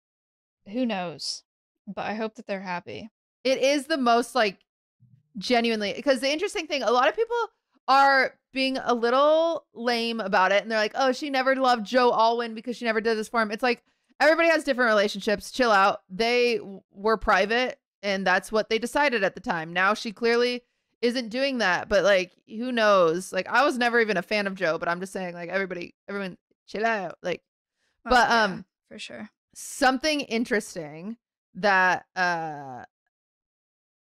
Who 0.72 0.86
knows? 0.86 1.44
But 1.86 2.06
I 2.06 2.14
hope 2.14 2.36
that 2.36 2.48
they're 2.48 2.62
happy. 2.62 3.10
it 3.44 3.62
is 3.62 3.88
the 3.88 3.98
most 3.98 4.36
like 4.36 4.60
genuinely 5.38 5.94
because 5.96 6.20
the 6.20 6.32
interesting 6.32 6.68
thing 6.68 6.84
a 6.84 6.92
lot 6.92 7.08
of 7.08 7.16
people 7.16 7.38
are 7.88 8.36
being 8.54 8.78
a 8.78 8.94
little 8.94 9.66
lame 9.74 10.20
about 10.20 10.52
it 10.52 10.62
and 10.64 10.72
they're 10.72 10.80
like 10.80 10.94
oh 10.96 11.12
she 11.12 11.30
never 11.30 11.56
loved 11.56 11.86
joe 11.86 12.12
alwyn 12.12 12.56
because 12.56 12.76
she 12.76 12.86
never 12.86 13.02
did 13.02 13.18
this 13.18 13.30
for 13.30 13.42
him. 13.42 13.52
It's 13.52 13.64
like 13.64 13.84
everybody 14.20 14.50
has 14.50 14.64
different 14.64 14.90
relationships 14.90 15.52
chill 15.52 15.72
out. 15.72 16.02
They 16.10 16.60
were 16.92 17.18
private 17.18 17.80
and 18.04 18.26
that's 18.26 18.52
what 18.52 18.70
they 18.70 18.80
decided 18.80 19.24
at 19.24 19.36
the 19.36 19.42
time. 19.42 19.72
Now 19.74 19.94
she 19.94 20.12
clearly 20.12 20.64
isn't 21.02 21.30
doing 21.30 21.60
that 21.60 21.88
but 21.90 22.04
like 22.04 22.34
who 22.48 22.72
knows? 22.72 23.32
Like 23.32 23.48
i 23.48 23.64
was 23.64 23.78
never 23.78 24.00
even 24.02 24.18
a 24.18 24.22
fan 24.22 24.48
of 24.48 24.56
joe 24.56 24.78
but 24.78 24.90
i'm 24.90 25.00
just 25.00 25.14
saying 25.14 25.34
like 25.34 25.50
everybody 25.50 25.96
everyone 26.10 26.38
chill 26.68 26.86
out 26.86 27.16
like 27.24 27.42
Oh, 28.06 28.10
But, 28.12 28.30
yeah, 28.30 28.44
um, 28.44 28.66
for 28.88 28.98
sure. 28.98 29.30
something 29.54 30.22
interesting 30.22 31.18
that 31.56 32.06
uh 32.16 32.84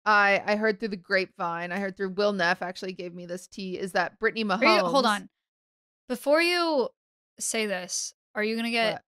I 0.04 0.42
I 0.44 0.56
heard 0.56 0.80
through 0.80 0.88
the 0.88 0.96
grapevine, 0.96 1.72
I 1.72 1.78
heard 1.78 1.96
through 1.96 2.10
Will 2.10 2.32
Neff 2.32 2.62
actually 2.62 2.92
gave 2.92 3.14
me 3.14 3.26
this 3.26 3.46
tea 3.46 3.78
is 3.78 3.92
that 3.92 4.18
Brittany 4.18 4.44
Mahomes. 4.44 4.78
You, 4.78 4.84
hold 4.84 5.06
on. 5.06 5.28
Before 6.08 6.42
you 6.42 6.88
say 7.38 7.66
this, 7.66 8.14
are 8.34 8.42
you 8.42 8.56
gonna 8.56 8.70
get 8.70 8.94
What? 8.94 9.02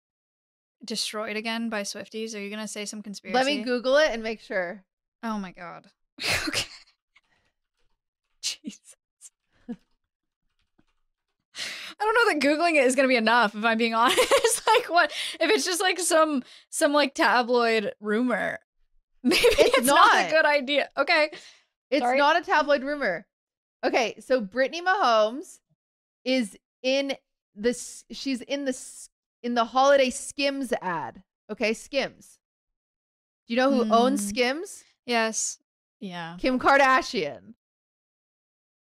destroyed 0.85 1.37
again 1.37 1.69
by 1.69 1.83
Swifties? 1.83 2.35
Are 2.35 2.41
you 2.41 2.51
gonna 2.51 2.69
say 2.69 2.85
some 2.85 3.03
conspiracy? 3.03 3.35
Let 3.35 3.47
me 3.47 3.63
Google 3.63 3.97
it 3.97 4.11
and 4.11 4.23
make 4.23 4.41
sure. 4.41 4.85
Oh 5.23 5.39
my 5.39 5.53
god. 5.53 5.87
okay. 6.49 6.67
Jesus. 8.43 8.97
I 12.01 12.05
don't 12.05 12.15
know 12.15 12.33
that 12.33 12.41
googling 12.41 12.77
it 12.77 12.87
is 12.87 12.97
gonna 12.97 13.09
be 13.09 13.17
enough. 13.17 13.55
If 13.55 13.65
I'm 13.65 13.79
being 13.79 13.95
honest, 13.95 14.67
like 14.67 14.87
what 14.89 15.13
if 15.39 15.51
it's 15.51 15.65
just 15.65 15.81
like 15.81 16.01
some 16.01 16.43
some 16.71 16.93
like 16.93 17.15
tabloid 17.15 17.93
rumor? 18.01 18.59
Maybe 19.23 19.41
it's, 19.43 19.87
not. 19.87 19.95
not. 20.15 20.27
a 20.27 20.31
good 20.31 20.45
idea. 20.45 20.89
Okay. 20.97 21.31
It's 21.91 22.03
Sorry. 22.03 22.19
not 22.19 22.37
a 22.39 22.43
tabloid 22.43 22.83
rumor. 22.83 23.27
Okay, 23.85 24.15
so 24.21 24.41
Brittany 24.41 24.83
Mahomes 24.83 25.59
is 26.25 26.57
in 26.83 27.15
this 27.55 28.05
she's 28.11 28.41
in 28.43 28.65
the 28.65 28.77
in 29.43 29.55
the 29.55 29.65
holiday 29.65 30.11
Skims 30.11 30.73
ad. 30.81 31.23
Okay, 31.51 31.73
Skims. 31.75 32.39
Do 33.49 33.55
you 33.55 33.61
know 33.61 33.71
who 33.73 33.93
owns 33.93 34.23
Mm. 34.23 34.29
Skims? 34.29 34.85
Yes. 35.07 35.59
Yeah. 35.99 36.37
Kim 36.39 36.59
Kardashian. 36.59 37.55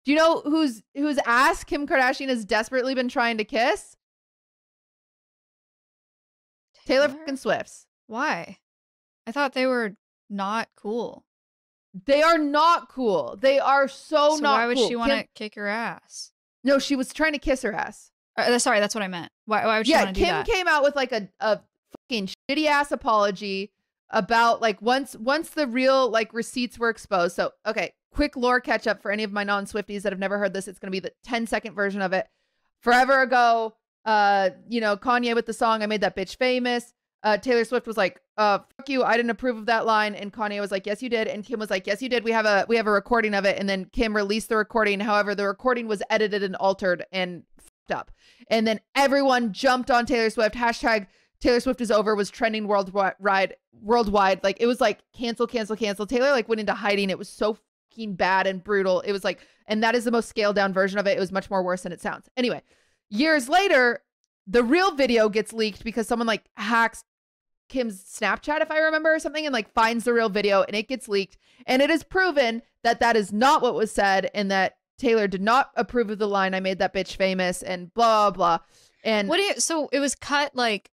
Do 0.04 0.12
you 0.12 0.16
know 0.16 0.40
who's 0.42 0.82
whose 0.94 1.18
ass 1.26 1.64
Kim 1.64 1.86
Kardashian 1.86 2.28
has 2.28 2.44
desperately 2.44 2.94
been 2.94 3.08
trying 3.08 3.38
to 3.38 3.44
kiss? 3.44 3.96
Taylor 6.86 7.08
fucking 7.08 7.36
Swift's. 7.36 7.86
Why? 8.06 8.58
I 9.26 9.32
thought 9.32 9.52
they 9.52 9.66
were 9.66 9.94
not 10.28 10.68
cool. 10.76 11.24
They 12.06 12.22
are 12.22 12.38
not 12.38 12.88
cool. 12.88 13.36
They 13.40 13.58
are 13.58 13.88
so, 13.88 14.36
so 14.36 14.42
not 14.42 14.58
why 14.58 14.66
would 14.66 14.76
cool. 14.76 14.88
she 14.88 14.96
want 14.96 15.12
to 15.12 15.26
kick 15.34 15.54
her 15.54 15.66
ass? 15.66 16.32
No, 16.62 16.78
she 16.78 16.96
was 16.96 17.12
trying 17.12 17.32
to 17.32 17.38
kiss 17.38 17.62
her 17.62 17.72
ass. 17.72 18.10
Uh, 18.36 18.58
sorry, 18.58 18.78
that's 18.78 18.94
what 18.94 19.02
I 19.02 19.08
meant. 19.08 19.32
Why, 19.46 19.64
why 19.66 19.78
would 19.78 19.86
she 19.86 19.92
yeah, 19.92 20.12
do 20.12 20.20
Kim 20.20 20.44
came 20.44 20.68
out 20.68 20.82
with 20.82 20.94
like 20.94 21.12
a, 21.12 21.28
a 21.40 21.60
fucking 22.10 22.28
shitty 22.48 22.66
ass 22.66 22.92
apology 22.92 23.72
about 24.10 24.62
like 24.62 24.80
once 24.80 25.16
once 25.16 25.50
the 25.50 25.66
real 25.66 26.08
like 26.08 26.32
receipts 26.32 26.78
were 26.78 26.88
exposed. 26.88 27.34
So 27.36 27.52
okay, 27.66 27.92
quick 28.12 28.36
lore 28.36 28.60
catch 28.60 28.86
up 28.86 29.02
for 29.02 29.10
any 29.10 29.24
of 29.24 29.32
my 29.32 29.44
non 29.44 29.66
Swifties 29.66 30.02
that 30.02 30.12
have 30.12 30.20
never 30.20 30.38
heard 30.38 30.52
this. 30.52 30.68
It's 30.68 30.78
gonna 30.78 30.90
be 30.90 31.00
the 31.00 31.12
10 31.24 31.46
second 31.46 31.74
version 31.74 32.00
of 32.00 32.12
it. 32.12 32.26
Forever 32.80 33.22
ago, 33.22 33.74
uh, 34.04 34.50
you 34.68 34.80
know, 34.80 34.96
Kanye 34.96 35.34
with 35.34 35.46
the 35.46 35.52
song 35.52 35.82
I 35.82 35.86
made 35.86 36.00
that 36.02 36.16
bitch 36.16 36.36
famous. 36.36 36.94
Uh, 37.22 37.36
Taylor 37.36 37.64
Swift 37.64 37.86
was 37.86 37.96
like, 37.96 38.20
uh, 38.36 38.58
fuck 38.76 38.88
you, 38.88 39.02
I 39.02 39.16
didn't 39.16 39.30
approve 39.30 39.56
of 39.56 39.66
that 39.66 39.86
line. 39.86 40.14
And 40.14 40.32
Kanye 40.32 40.60
was 40.60 40.70
like, 40.70 40.86
Yes, 40.86 41.02
you 41.02 41.08
did. 41.08 41.26
And 41.26 41.44
Kim 41.44 41.58
was 41.58 41.70
like, 41.70 41.86
Yes, 41.86 42.00
you 42.00 42.08
did. 42.08 42.22
We 42.22 42.30
have 42.30 42.46
a 42.46 42.64
we 42.68 42.76
have 42.76 42.86
a 42.86 42.92
recording 42.92 43.34
of 43.34 43.44
it. 43.44 43.58
And 43.58 43.68
then 43.68 43.86
Kim 43.86 44.14
released 44.14 44.48
the 44.48 44.56
recording. 44.56 45.00
However, 45.00 45.34
the 45.34 45.46
recording 45.46 45.88
was 45.88 46.02
edited 46.08 46.44
and 46.44 46.54
altered 46.56 47.04
and 47.10 47.42
fucked 47.58 47.90
up. 47.90 48.10
And 48.48 48.66
then 48.66 48.80
everyone 48.94 49.52
jumped 49.52 49.90
on 49.90 50.06
Taylor 50.06 50.30
Swift. 50.30 50.54
Hashtag 50.54 51.08
Taylor 51.40 51.60
Swift 51.60 51.80
is 51.80 51.90
over 51.90 52.14
was 52.14 52.30
trending 52.30 52.68
worldwide 52.68 53.56
worldwide. 53.82 54.42
Like 54.44 54.58
it 54.60 54.66
was 54.66 54.80
like 54.80 55.00
cancel, 55.12 55.48
cancel, 55.48 55.74
cancel. 55.76 56.06
Taylor 56.06 56.30
like 56.30 56.48
went 56.48 56.60
into 56.60 56.74
hiding. 56.74 57.10
It 57.10 57.18
was 57.18 57.28
so 57.28 57.58
fucking 57.90 58.14
bad 58.14 58.46
and 58.46 58.62
brutal. 58.62 59.00
It 59.00 59.12
was 59.12 59.24
like, 59.24 59.40
and 59.66 59.82
that 59.82 59.94
is 59.94 60.04
the 60.04 60.10
most 60.10 60.28
scaled 60.28 60.56
down 60.56 60.72
version 60.72 60.98
of 60.98 61.06
it. 61.06 61.16
It 61.16 61.20
was 61.20 61.32
much 61.32 61.50
more 61.50 61.62
worse 61.62 61.82
than 61.82 61.92
it 61.92 62.00
sounds. 62.00 62.28
Anyway, 62.36 62.62
years 63.10 63.48
later, 63.48 64.02
the 64.48 64.64
real 64.64 64.94
video 64.94 65.28
gets 65.28 65.52
leaked 65.52 65.84
because 65.84 66.08
someone 66.08 66.26
like 66.26 66.48
hacks 66.56 67.04
Kim's 67.68 68.02
Snapchat, 68.02 68.62
if 68.62 68.70
I 68.70 68.78
remember, 68.78 69.14
or 69.14 69.18
something, 69.18 69.44
and 69.44 69.52
like 69.52 69.72
finds 69.72 70.04
the 70.04 70.14
real 70.14 70.30
video 70.30 70.62
and 70.62 70.74
it 70.74 70.88
gets 70.88 71.06
leaked. 71.06 71.36
And 71.66 71.82
it 71.82 71.90
is 71.90 72.02
proven 72.02 72.62
that 72.82 73.00
that 73.00 73.14
is 73.14 73.32
not 73.32 73.60
what 73.60 73.74
was 73.74 73.92
said 73.92 74.30
and 74.34 74.50
that 74.50 74.78
Taylor 74.98 75.28
did 75.28 75.42
not 75.42 75.70
approve 75.76 76.10
of 76.10 76.18
the 76.18 76.26
line, 76.26 76.54
I 76.54 76.60
made 76.60 76.78
that 76.78 76.94
bitch 76.94 77.16
famous 77.16 77.62
and 77.62 77.92
blah, 77.94 78.30
blah. 78.30 78.58
And 79.04 79.28
What 79.28 79.36
do 79.36 79.42
you 79.42 79.60
so 79.60 79.88
it 79.92 80.00
was 80.00 80.14
cut 80.14 80.56
like 80.56 80.90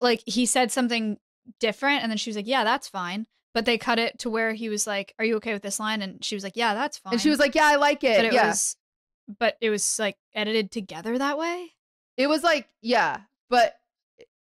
like 0.00 0.22
he 0.24 0.46
said 0.46 0.70
something 0.70 1.18
different 1.60 2.02
and 2.02 2.10
then 2.10 2.16
she 2.16 2.30
was 2.30 2.36
like, 2.36 2.46
Yeah, 2.46 2.64
that's 2.64 2.88
fine. 2.88 3.26
But 3.52 3.64
they 3.64 3.78
cut 3.78 3.98
it 3.98 4.18
to 4.20 4.30
where 4.30 4.54
he 4.54 4.68
was 4.68 4.86
like, 4.86 5.12
Are 5.18 5.24
you 5.24 5.36
okay 5.36 5.52
with 5.52 5.62
this 5.62 5.80
line? 5.80 6.00
And 6.02 6.24
she 6.24 6.34
was 6.36 6.44
like, 6.44 6.56
Yeah, 6.56 6.74
that's 6.74 6.98
fine. 6.98 7.14
and 7.14 7.20
she 7.20 7.30
was 7.30 7.38
like, 7.38 7.54
yeah, 7.54 7.66
I 7.66 7.76
like 7.76 8.04
it. 8.04 8.16
But 8.16 8.24
it 8.26 8.32
yeah. 8.32 8.48
was 8.48 8.76
but 9.38 9.56
it 9.60 9.70
was 9.70 9.98
like 9.98 10.16
edited 10.34 10.70
together 10.70 11.18
that 11.18 11.36
way? 11.36 11.72
It 12.18 12.26
was 12.28 12.42
like, 12.42 12.68
yeah, 12.82 13.20
but 13.48 13.74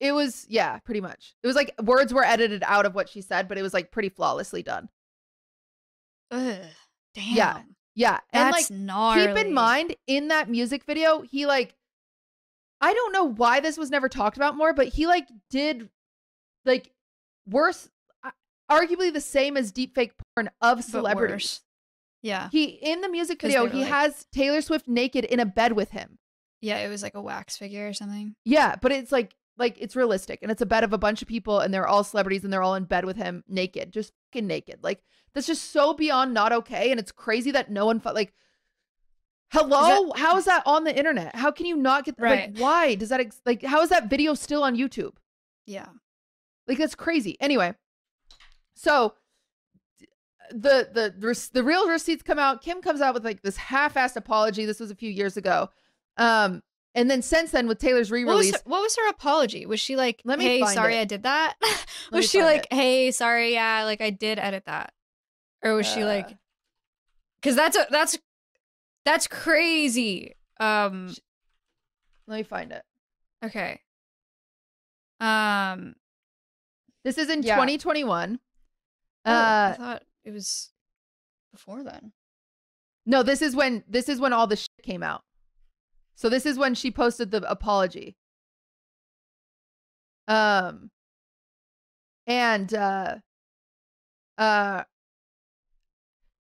it 0.01 0.13
was, 0.13 0.47
yeah, 0.49 0.79
pretty 0.79 1.01
much. 1.01 1.35
It 1.43 1.47
was 1.47 1.55
like 1.55 1.73
words 1.83 2.13
were 2.13 2.25
edited 2.25 2.65
out 2.67 2.87
of 2.87 2.95
what 2.95 3.09
she 3.09 3.21
said, 3.21 3.47
but 3.47 3.59
it 3.59 3.63
was 3.63 3.75
like 3.75 3.93
pretty 3.93 4.09
flawlessly 4.09 4.63
done. 4.63 4.89
Ugh. 6.31 6.57
Damn. 7.15 7.37
Yeah. 7.37 7.61
Yeah. 7.95 8.19
and 8.33 8.45
like, 8.53 8.55
That's 8.55 8.71
gnarly. 8.71 9.27
keep 9.27 9.37
in 9.37 9.53
mind 9.53 9.97
in 10.07 10.29
that 10.29 10.49
music 10.49 10.85
video, 10.85 11.21
he 11.23 11.47
like, 11.47 11.75
I 12.81 12.95
don't 12.95 13.13
know 13.13 13.25
why 13.25 13.61
this 13.61 13.77
was 13.77 13.91
never 13.91 14.09
talked 14.09 14.37
about 14.37 14.57
more, 14.57 14.73
but 14.73 14.89
he 14.89 15.07
like 15.07 15.29
did 15.51 15.91
like 16.65 16.93
worse, 17.47 17.89
arguably 18.71 19.13
the 19.13 19.21
same 19.21 19.57
as 19.57 19.73
deepfake 19.73 20.13
porn 20.37 20.49
of 20.61 20.85
celebrities. 20.85 21.61
Yeah. 22.23 22.49
He 22.51 22.65
in 22.65 23.01
the 23.01 23.09
music 23.09 23.43
video, 23.43 23.67
he 23.67 23.81
like- 23.81 23.89
has 23.89 24.27
Taylor 24.33 24.61
Swift 24.63 24.89
naked 24.89 25.25
in 25.25 25.41
a 25.41 25.47
bed 25.47 25.73
with 25.73 25.91
him. 25.91 26.19
Yeah, 26.61 26.79
it 26.79 26.89
was 26.89 27.03
like 27.03 27.15
a 27.15 27.21
wax 27.23 27.57
figure 27.57 27.89
or 27.89 27.93
something. 27.93 28.35
Yeah, 28.45 28.77
but 28.81 28.93
it's 28.93 29.13
like 29.13 29.35
like 29.57 29.77
it's 29.81 29.97
realistic 29.97 30.39
and 30.43 30.51
it's 30.53 30.63
a 30.63 30.67
bed 30.67 30.85
of 30.85 30.93
a 30.93 30.99
bunch 30.99 31.21
of 31.23 31.29
people 31.29 31.59
and 31.61 31.73
they're 31.75 31.87
all 31.87 32.05
celebrities 32.05 32.45
and 32.45 32.53
they're 32.53 32.63
all 32.63 32.75
in 32.77 32.85
bed 32.85 33.05
with 33.05 33.17
him 33.17 33.43
naked, 33.49 33.93
just 33.93 34.13
fucking 34.33 34.47
naked. 34.47 34.79
Like 34.83 35.03
that's 35.35 35.47
just 35.47 35.73
so 35.73 35.95
beyond 35.95 36.33
not 36.35 36.53
okay 36.53 36.91
and 36.91 36.99
it's 37.01 37.13
crazy 37.13 37.51
that 37.53 37.71
no 37.71 37.87
one 37.87 38.01
like 38.05 38.33
Hello, 39.51 40.13
how 40.15 40.37
is 40.37 40.45
that 40.45 40.63
on 40.67 40.85
the 40.85 40.95
internet? 40.97 41.35
How 41.35 41.51
can 41.51 41.65
you 41.65 41.75
not 41.77 42.05
get 42.05 42.17
Right. 42.19 42.51
like 42.51 42.59
why 42.61 42.95
does 42.97 43.09
that 43.09 43.21
ex- 43.21 43.41
like 43.47 43.63
how 43.63 43.81
is 43.83 43.89
that 43.89 44.11
video 44.11 44.35
still 44.35 44.63
on 44.63 44.77
YouTube? 44.77 45.15
Yeah. 45.65 45.87
Like 46.67 46.77
that's 46.79 46.95
crazy. 46.95 47.37
Anyway, 47.41 47.75
so 48.75 49.15
the 50.51 50.89
the 50.93 51.15
the, 51.19 51.49
the 51.53 51.65
real 51.65 51.89
receipts 51.89 52.23
come 52.23 52.39
out. 52.39 52.63
Kim 52.63 52.81
comes 52.83 53.01
out 53.01 53.15
with 53.15 53.25
like 53.25 53.43
this 53.43 53.57
half-assed 53.57 54.17
apology. 54.17 54.67
This 54.67 54.81
was 54.81 54.91
a 54.91 54.95
few 54.95 55.11
years 55.11 55.37
ago. 55.37 55.71
Um 56.19 56.63
and 56.95 57.09
then 57.11 57.23
since 57.23 57.53
then 57.53 57.69
with 57.69 57.79
Taylor's 57.79 58.11
What 58.11 58.19
was, 58.25 58.27
re-release, 58.27 58.55
her, 58.55 58.61
what 58.65 58.83
was 58.83 58.97
her 58.97 59.09
apology? 59.09 59.65
Was 59.67 59.79
she 59.79 59.95
like, 59.97 60.21
Let 60.25 60.39
me 60.39 60.45
"Hey, 60.47 60.65
sorry, 60.75 60.97
it. 60.97 61.01
I 61.03 61.05
did 61.05 61.23
that"? 61.23 61.55
was 62.13 62.29
she 62.29 62.43
like, 62.43 62.67
it. 62.71 62.75
"Hey, 62.75 63.11
sorry, 63.13 63.53
yeah, 63.53 63.85
like 63.85 64.01
I 64.01 64.11
did 64.11 64.39
edit 64.39 64.65
that," 64.67 64.93
or 65.63 65.75
was 65.75 65.87
she 65.87 66.05
like, 66.05 66.27
Uh, 66.27 66.35
"Cause 67.43 67.55
that's 67.57 67.77
a 67.77 67.87
that's 67.91 68.19
that's 69.05 69.27
crazy." 69.29 70.35
Um. 70.59 71.15
let 72.27 72.37
me 72.39 72.43
find 72.43 72.73
it. 72.73 72.83
Okay. 73.45 73.81
Um. 75.21 75.95
This 77.05 77.17
is 77.19 77.31
in 77.31 77.43
Yeah. 77.43 77.55
2021. 77.55 78.41
oh, 79.25 79.31
I 79.31 79.35
Uh 79.35 79.75
thought 79.75 80.03
it 80.25 80.33
was 80.33 80.73
before 81.53 81.83
then. 81.85 82.13
no, 83.07 83.23
this 83.23 83.41
is 83.41 83.55
when 83.55 83.85
this 83.89 84.09
is 84.09 84.19
when 84.21 84.33
all 84.33 84.47
the 84.49 84.57
shit 84.57 84.71
came 84.83 85.03
out. 85.03 85.23
So 86.19 86.29
this 86.29 86.47
is 86.47 86.59
when 86.59 86.75
she 86.75 86.91
posted 86.91 87.31
the 87.31 87.49
apology. 87.49 88.17
Um 90.27 90.91
and 92.27 92.75
uh 92.75 93.19
uh 94.37 94.83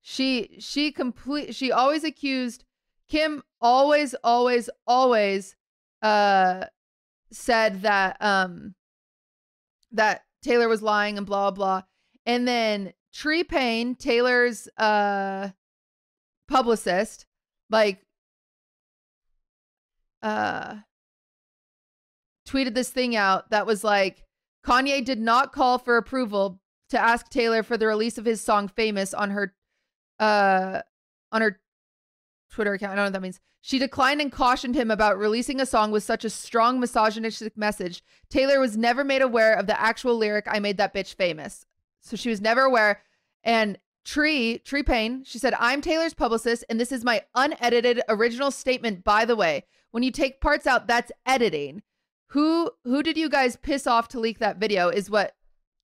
she 0.01 0.57
she 0.59 0.91
complete 0.91 1.55
she 1.55 1.70
always 1.70 2.03
accused 2.03 2.64
Kim 3.09 3.45
always 3.61 4.16
always 4.24 4.68
always 4.85 5.55
uh 6.03 6.64
said 7.31 7.83
that 7.83 8.16
um 8.20 8.74
that 9.93 10.24
Taylor 10.43 10.68
was 10.68 10.83
lying 10.83 11.16
and 11.18 11.26
blah 11.26 11.53
blah. 11.53 11.83
And 12.26 12.49
then 12.49 12.95
Tree 13.12 13.45
Paine, 13.45 13.95
Taylor's 13.95 14.66
uh 14.76 15.51
publicist, 16.49 17.26
like 17.70 18.05
uh 20.23 20.77
tweeted 22.47 22.75
this 22.75 22.91
thing 22.91 23.14
out 23.14 23.51
that 23.51 23.66
was 23.66 23.85
like 23.85 24.25
Kanye 24.66 25.05
did 25.05 25.21
not 25.21 25.53
call 25.53 25.79
for 25.79 25.97
approval 25.97 26.61
to 26.91 26.99
ask 26.99 27.29
Taylor 27.29 27.62
for 27.62 27.77
the 27.77 27.87
release 27.87 28.19
of 28.19 28.25
his 28.25 28.41
song 28.41 28.69
Famous 28.69 29.12
on 29.14 29.31
her 29.31 29.55
uh 30.19 30.81
on 31.31 31.43
her 31.43 31.61
Twitter 32.51 32.73
account. 32.73 32.93
I 32.93 32.97
don't 32.97 33.05
know 33.05 33.07
what 33.09 33.12
that 33.14 33.23
means. 33.23 33.41
She 33.61 33.79
declined 33.79 34.21
and 34.21 34.33
cautioned 34.33 34.75
him 34.75 34.91
about 34.91 35.19
releasing 35.19 35.61
a 35.61 35.66
song 35.66 35.91
with 35.91 36.03
such 36.03 36.25
a 36.25 36.31
strong 36.31 36.81
misogynistic 36.81 37.57
message. 37.57 38.03
Taylor 38.31 38.61
was 38.61 38.77
never 38.77 39.05
made 39.05 39.21
aware 39.21 39.55
of 39.55 39.66
the 39.66 39.79
actual 39.79 40.16
lyric, 40.16 40.47
I 40.49 40.59
made 40.59 40.79
that 40.79 40.95
bitch 40.95 41.14
famous. 41.14 41.66
So 42.01 42.16
she 42.16 42.31
was 42.31 42.41
never 42.41 42.62
aware. 42.62 43.03
And 43.43 43.79
Tree, 44.05 44.59
Tree 44.59 44.83
Paine, 44.83 45.23
she 45.25 45.39
said, 45.39 45.55
I'm 45.59 45.83
Taylor's 45.83 46.14
publicist, 46.14 46.64
and 46.71 46.81
this 46.81 46.93
is 46.93 47.05
my 47.05 47.25
unedited 47.35 48.01
original 48.09 48.51
statement, 48.51 49.05
by 49.05 49.25
the 49.25 49.37
way. 49.37 49.64
When 49.91 50.03
you 50.03 50.11
take 50.11 50.41
parts 50.41 50.66
out, 50.66 50.86
that's 50.86 51.12
editing. 51.26 51.82
Who 52.32 52.70
who 52.84 53.03
did 53.03 53.16
you 53.16 53.28
guys 53.28 53.57
piss 53.57 53.86
off 53.86 54.09
to 54.09 54.20
leak 54.20 54.39
that 54.39 54.59
video 54.59 54.89
is 54.89 55.11
what 55.11 55.34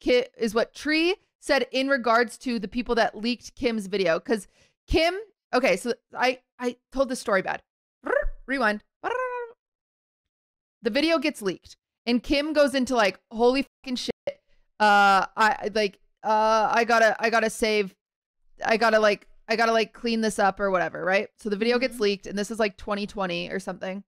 Ki- 0.01 0.27
is 0.37 0.55
what 0.55 0.75
Tree 0.75 1.17
said 1.41 1.67
in 1.73 1.89
regards 1.89 2.39
to 2.39 2.59
the 2.59 2.69
people 2.69 2.95
that 2.95 3.17
leaked 3.17 3.55
Kim's 3.55 3.87
video. 3.87 4.19
Because 4.19 4.47
Kim, 4.87 5.15
okay, 5.55 5.77
so 5.77 5.95
I 6.17 6.41
I 6.59 6.77
told 6.93 7.09
this 7.09 7.21
story 7.21 7.43
bad. 7.43 7.63
Rewind. 8.47 8.83
The 10.83 10.91
video 10.91 11.19
gets 11.19 11.41
leaked, 11.41 11.77
and 12.05 12.23
Kim 12.23 12.53
goes 12.53 12.75
into 12.75 12.95
like, 12.95 13.19
holy 13.31 13.67
fucking 13.83 13.97
shit. 13.97 14.13
Uh, 14.79 15.25
I 15.35 15.71
like, 15.75 15.99
uh, 16.23 16.69
I 16.71 16.85
gotta, 16.85 17.17
I 17.19 17.31
gotta 17.31 17.49
save, 17.49 17.95
I 18.63 18.77
gotta 18.77 18.99
like, 18.99 19.27
I 19.49 19.57
gotta 19.57 19.73
like 19.73 19.93
clean 19.93 20.21
this 20.21 20.39
up 20.39 20.59
or 20.61 20.71
whatever, 20.71 21.05
right? 21.05 21.29
So 21.39 21.49
the 21.49 21.57
video 21.57 21.79
gets 21.79 21.97
Mhm. 21.97 22.01
leaked, 22.01 22.27
and 22.27 22.39
this 22.39 22.51
is 22.51 22.59
like 22.59 22.77
2020 22.77 23.51
or 23.51 23.61
something. 23.61 24.05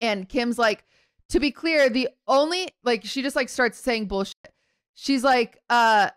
And 0.00 0.28
Kim's 0.28 0.58
like, 0.58 0.84
to 1.30 1.40
be 1.40 1.50
clear, 1.50 1.88
the 1.88 2.08
only 2.26 2.68
like 2.82 3.04
she 3.04 3.22
just 3.22 3.36
like 3.36 3.48
starts 3.48 3.78
saying 3.78 4.06
bullshit. 4.06 4.36
She's 4.94 5.24
like, 5.24 5.60
uh, 5.70 6.10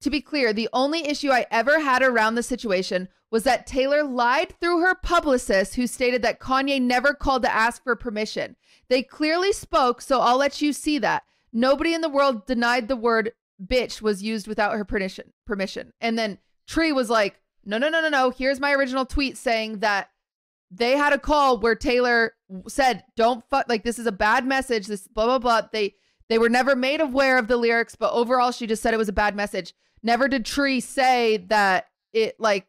to 0.00 0.10
be 0.10 0.20
clear, 0.20 0.52
the 0.52 0.68
only 0.72 1.06
issue 1.06 1.30
I 1.30 1.46
ever 1.50 1.80
had 1.80 2.02
around 2.02 2.34
the 2.34 2.42
situation 2.42 3.08
was 3.30 3.44
that 3.44 3.66
Taylor 3.66 4.02
lied 4.04 4.54
through 4.60 4.80
her 4.80 4.94
publicist, 4.94 5.74
who 5.74 5.86
stated 5.86 6.22
that 6.22 6.40
Kanye 6.40 6.80
never 6.80 7.12
called 7.12 7.42
to 7.42 7.54
ask 7.54 7.82
for 7.82 7.94
permission. 7.94 8.56
They 8.88 9.02
clearly 9.02 9.52
spoke, 9.52 10.00
so 10.00 10.20
I'll 10.20 10.38
let 10.38 10.62
you 10.62 10.72
see 10.72 10.98
that. 11.00 11.24
Nobody 11.52 11.92
in 11.92 12.00
the 12.00 12.08
world 12.08 12.46
denied 12.46 12.88
the 12.88 12.96
word 12.96 13.32
bitch 13.62 14.00
was 14.00 14.22
used 14.22 14.46
without 14.46 14.76
her 14.76 14.84
permission. 14.84 15.32
Permission. 15.44 15.92
And 16.00 16.18
then 16.18 16.38
Tree 16.68 16.92
was 16.92 17.10
like, 17.10 17.40
no, 17.64 17.78
no, 17.78 17.88
no, 17.88 18.00
no, 18.00 18.08
no. 18.08 18.30
Here's 18.30 18.60
my 18.60 18.72
original 18.72 19.04
tweet 19.04 19.36
saying 19.36 19.80
that 19.80 20.10
they 20.70 20.92
had 20.92 21.12
a 21.12 21.18
call 21.18 21.58
where 21.58 21.74
Taylor 21.74 22.34
said, 22.68 23.04
"Don't 23.16 23.42
fuck 23.48 23.66
like 23.68 23.84
this 23.84 23.98
is 23.98 24.06
a 24.06 24.12
bad 24.12 24.46
message." 24.46 24.86
This 24.86 25.08
blah 25.08 25.26
blah 25.26 25.38
blah. 25.38 25.68
They 25.72 25.94
they 26.28 26.38
were 26.38 26.48
never 26.48 26.76
made 26.76 27.00
aware 27.00 27.38
of 27.38 27.48
the 27.48 27.56
lyrics, 27.56 27.96
but 27.96 28.12
overall, 28.12 28.52
she 28.52 28.66
just 28.66 28.82
said 28.82 28.94
it 28.94 28.98
was 28.98 29.08
a 29.08 29.14
bad 29.14 29.34
message. 29.34 29.74
Never 30.02 30.28
did 30.28 30.44
Tree 30.44 30.80
say 30.80 31.38
that 31.48 31.86
it 32.12 32.38
like 32.38 32.66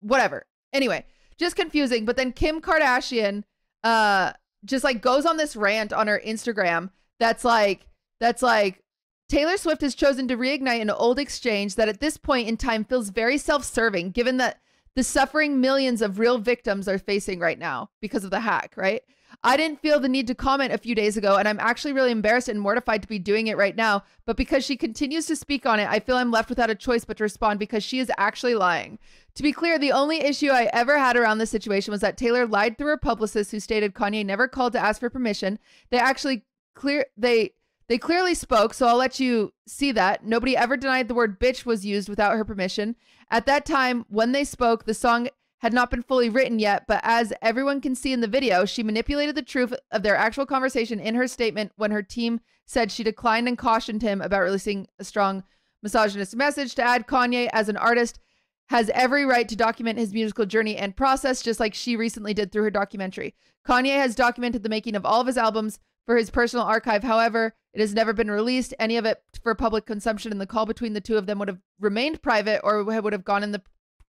whatever. 0.00 0.46
Anyway, 0.72 1.04
just 1.38 1.56
confusing. 1.56 2.04
But 2.04 2.16
then 2.16 2.32
Kim 2.32 2.60
Kardashian 2.60 3.44
uh 3.84 4.32
just 4.64 4.84
like 4.84 5.00
goes 5.02 5.24
on 5.24 5.36
this 5.36 5.54
rant 5.54 5.92
on 5.92 6.08
her 6.08 6.20
Instagram 6.26 6.90
that's 7.18 7.44
like 7.44 7.86
that's 8.20 8.42
like 8.42 8.82
Taylor 9.28 9.58
Swift 9.58 9.82
has 9.82 9.94
chosen 9.94 10.26
to 10.28 10.36
reignite 10.36 10.80
an 10.80 10.90
old 10.90 11.18
exchange 11.18 11.74
that 11.74 11.88
at 11.88 12.00
this 12.00 12.16
point 12.16 12.48
in 12.48 12.56
time 12.56 12.84
feels 12.84 13.10
very 13.10 13.36
self-serving 13.36 14.12
given 14.12 14.38
that 14.38 14.60
the 14.94 15.04
suffering 15.04 15.60
millions 15.60 16.00
of 16.00 16.18
real 16.18 16.38
victims 16.38 16.88
are 16.88 16.98
facing 16.98 17.38
right 17.38 17.58
now 17.58 17.90
because 18.00 18.24
of 18.24 18.30
the 18.30 18.40
hack, 18.40 18.72
right? 18.76 19.02
I 19.44 19.56
didn't 19.58 19.80
feel 19.80 20.00
the 20.00 20.08
need 20.08 20.26
to 20.28 20.34
comment 20.34 20.72
a 20.72 20.78
few 20.78 20.94
days 20.94 21.16
ago, 21.16 21.36
and 21.36 21.46
I'm 21.46 21.60
actually 21.60 21.92
really 21.92 22.10
embarrassed 22.10 22.48
and 22.48 22.60
mortified 22.60 23.02
to 23.02 23.08
be 23.08 23.18
doing 23.18 23.46
it 23.46 23.58
right 23.58 23.76
now. 23.76 24.02
But 24.24 24.38
because 24.38 24.64
she 24.64 24.76
continues 24.76 25.26
to 25.26 25.36
speak 25.36 25.66
on 25.66 25.78
it, 25.78 25.88
I 25.88 26.00
feel 26.00 26.16
I'm 26.16 26.30
left 26.30 26.48
without 26.48 26.70
a 26.70 26.74
choice 26.74 27.04
but 27.04 27.18
to 27.18 27.24
respond 27.24 27.58
because 27.58 27.84
she 27.84 28.00
is 28.00 28.10
actually 28.16 28.54
lying. 28.54 28.98
To 29.34 29.42
be 29.42 29.52
clear, 29.52 29.78
the 29.78 29.92
only 29.92 30.22
issue 30.22 30.48
I 30.48 30.70
ever 30.72 30.98
had 30.98 31.16
around 31.16 31.38
this 31.38 31.50
situation 31.50 31.92
was 31.92 32.00
that 32.00 32.16
Taylor 32.16 32.46
lied 32.46 32.78
through 32.78 32.88
her 32.88 32.96
publicist 32.96 33.50
who 33.50 33.60
stated 33.60 33.94
Kanye 33.94 34.24
never 34.24 34.48
called 34.48 34.72
to 34.72 34.80
ask 34.80 34.98
for 34.98 35.10
permission. 35.10 35.58
They 35.90 35.98
actually 35.98 36.44
clear 36.74 37.06
they 37.16 37.52
they 37.88 37.98
clearly 37.98 38.34
spoke, 38.34 38.74
so 38.74 38.86
I'll 38.86 38.96
let 38.96 39.18
you 39.18 39.52
see 39.66 39.92
that. 39.92 40.24
Nobody 40.24 40.56
ever 40.56 40.76
denied 40.76 41.08
the 41.08 41.14
word 41.14 41.40
bitch 41.40 41.64
was 41.64 41.86
used 41.86 42.08
without 42.08 42.36
her 42.36 42.44
permission. 42.44 42.96
At 43.30 43.46
that 43.46 43.64
time, 43.64 44.04
when 44.08 44.32
they 44.32 44.44
spoke, 44.44 44.84
the 44.84 44.94
song 44.94 45.28
had 45.58 45.72
not 45.72 45.90
been 45.90 46.02
fully 46.02 46.28
written 46.28 46.58
yet, 46.58 46.84
but 46.86 47.00
as 47.02 47.32
everyone 47.42 47.80
can 47.80 47.94
see 47.94 48.12
in 48.12 48.20
the 48.20 48.28
video, 48.28 48.64
she 48.64 48.82
manipulated 48.82 49.34
the 49.34 49.42
truth 49.42 49.74
of 49.90 50.02
their 50.02 50.16
actual 50.16 50.46
conversation 50.46 51.00
in 51.00 51.14
her 51.14 51.26
statement 51.26 51.72
when 51.76 51.90
her 51.90 52.02
team 52.02 52.40
said 52.64 52.92
she 52.92 53.02
declined 53.02 53.48
and 53.48 53.58
cautioned 53.58 54.02
him 54.02 54.20
about 54.20 54.42
releasing 54.42 54.86
a 54.98 55.04
strong 55.04 55.42
misogynist 55.82 56.36
message 56.36 56.74
to 56.74 56.82
add 56.82 57.06
Kanye 57.06 57.48
as 57.52 57.68
an 57.68 57.76
artist 57.76 58.20
has 58.68 58.90
every 58.90 59.24
right 59.24 59.48
to 59.48 59.56
document 59.56 59.98
his 59.98 60.12
musical 60.12 60.44
journey 60.44 60.76
and 60.76 60.94
process, 60.94 61.40
just 61.40 61.58
like 61.58 61.72
she 61.72 61.96
recently 61.96 62.34
did 62.34 62.52
through 62.52 62.64
her 62.64 62.70
documentary. 62.70 63.34
Kanye 63.66 63.96
has 63.96 64.14
documented 64.14 64.62
the 64.62 64.68
making 64.68 64.94
of 64.94 65.06
all 65.06 65.22
of 65.22 65.26
his 65.26 65.38
albums 65.38 65.78
for 66.08 66.16
his 66.16 66.30
personal 66.30 66.64
archive. 66.64 67.04
However, 67.04 67.54
it 67.74 67.80
has 67.82 67.92
never 67.92 68.14
been 68.14 68.30
released, 68.30 68.72
any 68.78 68.96
of 68.96 69.04
it 69.04 69.22
for 69.42 69.54
public 69.54 69.84
consumption, 69.84 70.32
and 70.32 70.40
the 70.40 70.46
call 70.46 70.64
between 70.64 70.94
the 70.94 71.02
two 71.02 71.18
of 71.18 71.26
them 71.26 71.38
would 71.38 71.48
have 71.48 71.60
remained 71.78 72.22
private 72.22 72.62
or 72.64 72.82
would 72.82 73.12
have 73.12 73.26
gone 73.26 73.42
in 73.42 73.52
the 73.52 73.60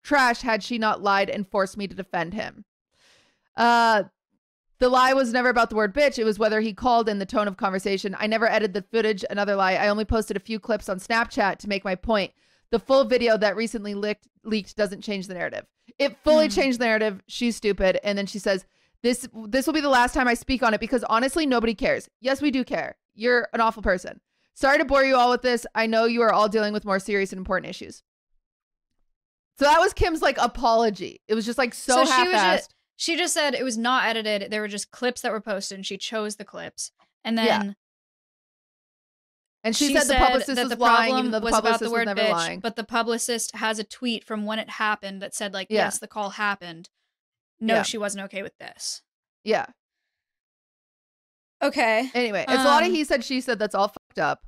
trash 0.03 0.41
had 0.41 0.61
she 0.61 0.77
not 0.77 1.01
lied 1.01 1.27
and 1.27 1.47
forced 1.47 1.75
me 1.75 1.87
to 1.87 1.95
defend 1.95 2.35
him. 2.35 2.65
Uh, 3.55 4.03
the 4.77 4.89
lie 4.89 5.13
was 5.13 5.33
never 5.33 5.49
about 5.49 5.71
the 5.71 5.75
word 5.75 5.95
bitch. 5.95 6.19
It 6.19 6.23
was 6.23 6.37
whether 6.37 6.61
he 6.61 6.71
called 6.71 7.09
in 7.09 7.17
the 7.17 7.25
tone 7.25 7.47
of 7.47 7.57
conversation. 7.57 8.15
I 8.19 8.27
never 8.27 8.47
edited 8.47 8.75
the 8.75 8.83
footage. 8.95 9.25
Another 9.27 9.55
lie. 9.55 9.73
I 9.73 9.87
only 9.87 10.05
posted 10.05 10.37
a 10.37 10.39
few 10.39 10.59
clips 10.59 10.89
on 10.89 10.99
Snapchat 10.99 11.57
to 11.57 11.67
make 11.67 11.83
my 11.83 11.95
point. 11.95 12.31
The 12.69 12.77
full 12.77 13.05
video 13.05 13.37
that 13.39 13.55
recently 13.55 13.95
leaked 13.95 14.27
leaked 14.43 14.75
doesn't 14.77 15.01
change 15.01 15.25
the 15.25 15.33
narrative. 15.33 15.65
It 15.97 16.15
fully 16.23 16.45
Hmm. 16.45 16.51
changed 16.53 16.79
the 16.79 16.85
narrative. 16.85 17.23
She's 17.27 17.55
stupid. 17.55 17.99
And 18.03 18.15
then 18.15 18.27
she 18.27 18.37
says, 18.37 18.67
"This 19.03 19.27
this 19.47 19.65
will 19.67 19.73
be 19.73 19.81
the 19.81 19.89
last 19.89 20.13
time 20.13 20.27
I 20.27 20.33
speak 20.33 20.63
on 20.63 20.73
it 20.73 20.79
because 20.79 21.03
honestly, 21.05 21.45
nobody 21.45 21.73
cares. 21.75 22.09
Yes, 22.21 22.41
we 22.41 22.51
do 22.51 22.63
care. 22.63 22.97
You're 23.15 23.47
an 23.53 23.61
awful 23.61 23.81
person. 23.83 24.21
Sorry 24.53 24.77
to 24.79 24.85
bore 24.85 25.03
you 25.03 25.15
all 25.15 25.29
with 25.29 25.41
this. 25.43 25.65
I 25.75 25.85
know 25.87 26.05
you 26.05 26.21
are 26.23 26.33
all 26.33 26.49
dealing 26.49 26.73
with 26.73 26.85
more 26.85 26.99
serious 26.99 27.31
and 27.31 27.37
important 27.39 27.69
issues." 27.69 28.03
So 29.59 29.65
that 29.65 29.79
was 29.79 29.93
Kim's 29.93 30.21
like 30.21 30.37
apology. 30.37 31.21
It 31.27 31.33
was 31.35 31.45
just 31.45 31.57
like 31.57 31.73
so, 31.73 31.93
So 31.93 32.05
she 32.05 32.23
was 32.27 32.31
half-assed. 32.33 32.57
just- 32.57 32.73
She 32.99 33.15
just 33.17 33.33
said 33.33 33.53
it 33.55 33.63
was 33.63 33.77
not 33.77 34.05
edited. 34.05 34.51
There 34.51 34.61
were 34.61 34.67
just 34.67 34.89
clips 34.91 35.21
that 35.21 35.31
were 35.31 35.41
posted, 35.41 35.77
and 35.77 35.85
she 35.85 35.97
chose 35.97 36.35
the 36.37 36.45
clips. 36.45 36.91
And 37.23 37.37
then 37.37 37.45
Yeah. 37.45 37.73
and 39.63 39.75
she, 39.75 39.87
she 39.89 39.97
said, 39.97 40.07
the 40.07 40.15
publicist 40.15 40.55
that 40.55 40.63
was 40.63 40.69
the 40.71 40.77
lying, 40.77 41.11
problem 41.11 41.31
the 41.31 41.39
was 41.41 41.49
about 41.49 41.63
publicist 41.63 41.79
the 41.79 41.85
was 41.85 41.91
word 41.93 42.05
never 42.05 42.21
bitch. 42.21 42.31
lying. 42.31 42.59
But 42.59 42.75
the 42.75 42.83
publicist 42.83 43.55
has 43.55 43.79
a 43.79 43.83
tweet 43.83 44.23
from 44.23 44.45
when 44.45 44.59
it 44.59 44.69
happened 44.69 45.21
that 45.21 45.35
said, 45.35 45.53
like, 45.53 45.67
Yeah. 45.69 45.85
yes, 45.85 45.99
the 45.99 46.07
call 46.07 46.31
happened. 46.31 46.89
No, 47.59 47.75
Yeah. 47.75 47.81
she 47.83 47.97
wasn't 47.97 48.25
okay 48.25 48.43
with 48.43 48.57
this. 48.59 49.01
yeah. 49.43 49.65
Okay. 51.61 52.11
Anyway, 52.13 52.45
it's 52.47 52.63
a 52.63 52.67
lot 52.67 52.83
of 52.83 52.89
Um, 52.89 52.93
he 52.95 53.03
said, 53.03 53.23
she 53.23 53.41
said. 53.41 53.57
That's 53.57 53.73
all 53.73 53.87
fucked 53.87 54.19
up. 54.19 54.45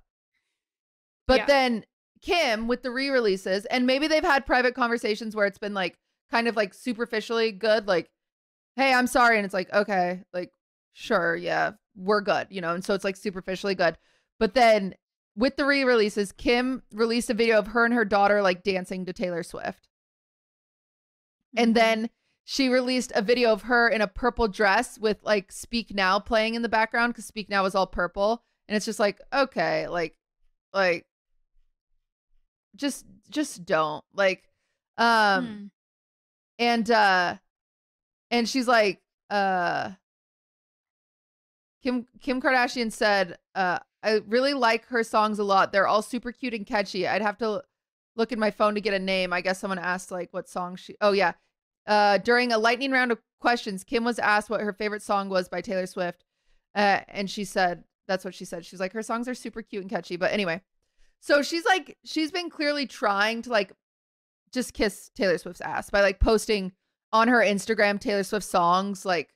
But 1.26 1.40
Yeah. 1.40 1.46
then 1.48 1.86
Kim 2.22 2.68
with 2.68 2.84
the 2.84 2.92
re-releases, 2.92 3.66
and 3.66 3.88
maybe 3.88 4.08
they've 4.08 4.24
had 4.24 4.46
private 4.46 4.76
conversations 4.76 5.36
where 5.36 5.48
it's 5.48 5.58
been 5.58 5.74
like 5.74 5.98
kind 6.30 6.48
of 6.48 6.56
like 6.56 6.74
superficially 6.74 7.52
good, 7.52 7.88
like, 7.88 8.12
"Hey, 8.76 8.94
I'm 8.94 9.08
sorry," 9.08 9.38
and 9.38 9.46
it's 9.46 9.54
like, 9.56 9.74
"Okay, 9.74 10.24
like, 10.34 10.52
sure, 10.94 11.36
yeah, 11.36 11.72
we're 11.96 12.22
good," 12.22 12.48
you 12.52 12.62
know. 12.62 12.74
And 12.76 12.86
so 12.86 12.94
it's 12.94 13.04
like 13.04 13.16
superficially 13.16 13.74
good. 13.74 13.98
But 14.38 14.54
then 14.54 14.94
with 15.36 15.56
the 15.58 15.66
re-releases, 15.66 16.32
Kim 16.32 16.84
released 16.92 17.30
a 17.32 17.34
video 17.34 17.58
of 17.58 17.68
her 17.68 17.86
and 17.86 17.94
her 17.96 18.06
daughter 18.06 18.42
like 18.44 18.62
dancing 18.62 19.06
to 19.08 19.14
Taylor 19.14 19.42
Swift. 19.42 19.88
And 21.58 21.72
Mhm. 21.72 21.76
then 21.76 22.10
she 22.52 22.68
released 22.68 23.12
a 23.14 23.22
video 23.22 23.52
of 23.52 23.62
her 23.62 23.88
in 23.88 24.02
a 24.02 24.08
purple 24.08 24.48
dress 24.48 24.98
with 24.98 25.22
like 25.22 25.52
Speak 25.52 25.94
Now 25.94 26.18
playing 26.18 26.56
in 26.56 26.64
the 26.64 26.68
background 26.68 27.14
because 27.14 27.26
Speak 27.26 27.48
Now 27.48 27.62
was 27.62 27.76
all 27.76 27.86
purple. 27.86 28.42
And 28.68 28.76
it's 28.76 28.88
just 28.88 29.00
like, 29.00 29.22
okay, 29.32 29.88
like, 29.88 30.16
like, 30.74 31.06
just, 32.76 33.06
just 33.30 33.66
don't 33.66 34.04
like, 34.16 34.50
um, 34.98 35.46
Hmm. 35.46 35.66
and, 36.58 36.90
uh, 36.90 37.36
and 38.32 38.50
she's 38.50 38.68
like, 38.68 39.00
uh, 39.30 39.92
Kim, 41.84 42.08
Kim 42.20 42.42
Kardashian 42.42 42.92
said, 42.92 43.38
uh, 43.54 43.78
I 44.02 44.22
really 44.26 44.56
like 44.56 44.88
her 44.88 45.04
songs 45.04 45.38
a 45.38 45.44
lot. 45.44 45.72
They're 45.72 45.86
all 45.86 46.02
super 46.02 46.32
cute 46.32 46.56
and 46.56 46.66
catchy. 46.66 47.08
I'd 47.08 47.22
have 47.22 47.38
to 47.38 47.62
look 48.16 48.32
in 48.32 48.40
my 48.40 48.50
phone 48.50 48.74
to 48.74 48.82
get 48.82 48.96
a 48.96 49.00
name. 49.00 49.34
I 49.34 49.42
guess 49.42 49.60
someone 49.60 49.78
asked 49.78 50.10
like 50.10 50.34
what 50.34 50.50
song 50.50 50.78
she, 50.78 50.96
oh 51.00 51.12
yeah. 51.12 51.34
Uh, 51.90 52.20
during 52.20 52.52
a 52.52 52.58
lightning 52.60 52.92
round 52.92 53.12
of 53.12 53.18
questions, 53.42 53.84
Kim 53.84 54.04
was 54.04 54.20
asked 54.20 54.48
what 54.50 54.62
her 54.62 54.72
favorite 54.72 55.02
song 55.02 55.28
was 55.28 55.50
by 55.50 55.60
Taylor 55.60 55.88
Swift. 55.88 56.24
Uh, 56.76 57.00
and 57.08 57.28
she 57.28 57.44
said, 57.44 57.84
that's 58.08 58.24
what 58.24 58.36
she 58.36 58.46
said. 58.46 58.64
She's 58.64 58.80
like, 58.80 58.94
her 58.94 59.02
songs 59.02 59.28
are 59.28 59.34
super 59.34 59.64
cute 59.64 59.82
and 59.82 59.90
catchy. 59.90 60.16
But 60.16 60.32
anyway, 60.32 60.62
so 61.20 61.42
she's 61.42 61.66
like, 61.66 61.98
she's 62.06 62.32
been 62.32 62.52
clearly 62.52 62.86
trying 62.86 63.42
to 63.42 63.50
like 63.50 63.74
just 64.54 64.76
kiss 64.76 65.10
Taylor 65.16 65.40
Swift's 65.40 65.62
ass 65.62 65.90
by 65.90 66.02
like 66.02 66.20
posting 66.20 66.74
on 67.12 67.28
her 67.28 67.40
Instagram 67.40 68.00
Taylor 68.00 68.24
Swift 68.24 68.46
songs. 68.46 69.04
Like, 69.04 69.34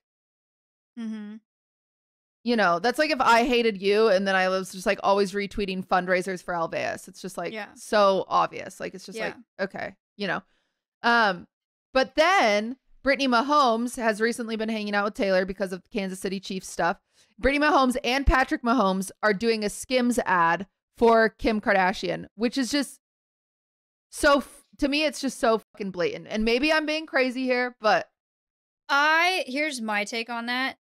mm-hmm. 0.99 1.37
you 2.43 2.55
know, 2.55 2.77
that's 2.77 2.99
like 2.99 3.09
if 3.09 3.19
I 3.19 3.45
hated 3.45 3.81
you 3.81 4.09
and 4.09 4.27
then 4.27 4.35
I 4.35 4.49
was 4.49 4.71
just 4.71 4.85
like 4.85 4.99
always 5.01 5.31
retweeting 5.31 5.83
fundraisers 5.83 6.43
for 6.43 6.53
Alveus. 6.53 7.07
It's 7.07 7.21
just 7.21 7.35
like 7.35 7.51
Yeah. 7.51 7.69
so 7.73 8.25
obvious. 8.27 8.79
Like 8.79 8.93
it's 8.93 9.07
just 9.07 9.17
like, 9.19 9.35
okay, 9.59 9.95
you 10.17 10.27
know. 10.27 10.43
Um, 11.01 11.47
but 11.93 12.15
then 12.15 12.77
Brittany 13.03 13.27
Mahomes 13.27 13.97
has 13.97 14.21
recently 14.21 14.55
been 14.55 14.69
hanging 14.69 14.95
out 14.95 15.05
with 15.05 15.13
Taylor 15.13 15.45
because 15.45 15.73
of 15.73 15.83
Kansas 15.91 16.19
City 16.19 16.39
Chiefs 16.39 16.69
stuff. 16.69 16.97
Brittany 17.37 17.65
Mahomes 17.65 17.97
and 18.03 18.25
Patrick 18.25 18.63
Mahomes 18.63 19.11
are 19.21 19.33
doing 19.33 19.63
a 19.63 19.69
Skims 19.69 20.19
ad 20.25 20.67
for 20.97 21.29
Kim 21.29 21.59
Kardashian, 21.59 22.27
which 22.35 22.57
is 22.57 22.71
just 22.71 22.99
so 24.09 24.43
to 24.77 24.87
me 24.87 25.05
it's 25.05 25.21
just 25.21 25.39
so 25.39 25.59
fucking 25.59 25.91
blatant. 25.91 26.27
And 26.29 26.45
maybe 26.45 26.71
I'm 26.71 26.85
being 26.85 27.05
crazy 27.05 27.43
here, 27.43 27.75
but 27.81 28.09
I 28.89 29.43
here's 29.47 29.81
my 29.81 30.05
take 30.05 30.29
on 30.29 30.45
that. 30.45 30.77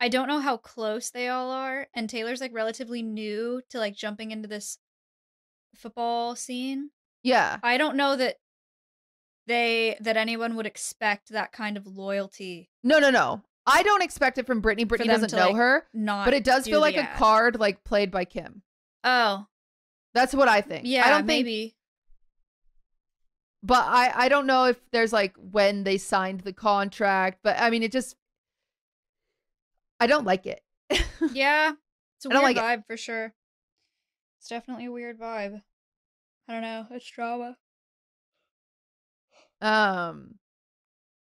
I 0.00 0.08
don't 0.08 0.28
know 0.28 0.40
how 0.40 0.56
close 0.56 1.10
they 1.10 1.28
all 1.28 1.50
are, 1.50 1.88
and 1.94 2.08
Taylor's 2.08 2.40
like 2.40 2.54
relatively 2.54 3.02
new 3.02 3.62
to 3.70 3.78
like 3.78 3.96
jumping 3.96 4.30
into 4.30 4.48
this 4.48 4.78
football 5.74 6.36
scene. 6.36 6.90
yeah. 7.22 7.58
I 7.62 7.78
don't 7.78 7.96
know 7.96 8.16
that 8.16 8.36
they 9.48 9.96
that 10.00 10.16
anyone 10.16 10.54
would 10.54 10.66
expect 10.66 11.30
that 11.30 11.52
kind 11.52 11.76
of 11.76 11.86
loyalty. 11.86 12.70
No, 12.84 12.98
no, 12.98 13.10
no. 13.10 13.42
I 13.66 13.82
don't 13.82 14.02
expect 14.02 14.38
it 14.38 14.46
from 14.46 14.60
Brittany. 14.60 14.84
Brittany 14.84 15.08
doesn't 15.08 15.30
to, 15.30 15.36
know 15.36 15.46
like, 15.48 15.56
her. 15.56 15.86
Not, 15.92 16.24
but 16.24 16.34
it 16.34 16.44
does 16.44 16.64
do 16.64 16.70
feel 16.70 16.80
like 16.80 16.94
the 16.94 17.02
a 17.02 17.16
card 17.16 17.58
like 17.58 17.82
played 17.84 18.10
by 18.10 18.24
Kim. 18.24 18.62
Oh, 19.04 19.46
That's 20.14 20.34
what 20.34 20.48
I 20.48 20.60
think. 20.60 20.86
yeah, 20.86 21.06
I 21.06 21.10
don't 21.10 21.26
think, 21.26 21.46
maybe. 21.46 21.76
but 23.62 23.84
I 23.86 24.12
I 24.14 24.28
don't 24.28 24.46
know 24.46 24.66
if 24.66 24.78
there's 24.92 25.12
like 25.12 25.34
when 25.36 25.84
they 25.84 25.98
signed 25.98 26.40
the 26.40 26.52
contract. 26.52 27.40
But 27.42 27.56
I 27.58 27.70
mean, 27.70 27.82
it 27.82 27.92
just 27.92 28.16
I 29.98 30.06
don't 30.06 30.24
like 30.24 30.46
it. 30.46 30.62
yeah, 31.32 31.72
it's 32.16 32.26
a 32.26 32.30
I 32.30 32.40
weird 32.40 32.42
like 32.42 32.56
vibe 32.56 32.86
for 32.86 32.96
sure. 32.96 33.34
It's 34.38 34.48
definitely 34.48 34.86
a 34.86 34.92
weird 34.92 35.18
vibe. 35.18 35.62
I 36.48 36.52
don't 36.52 36.62
know. 36.62 36.86
It's 36.90 37.10
drama. 37.10 37.56
Um, 39.60 40.34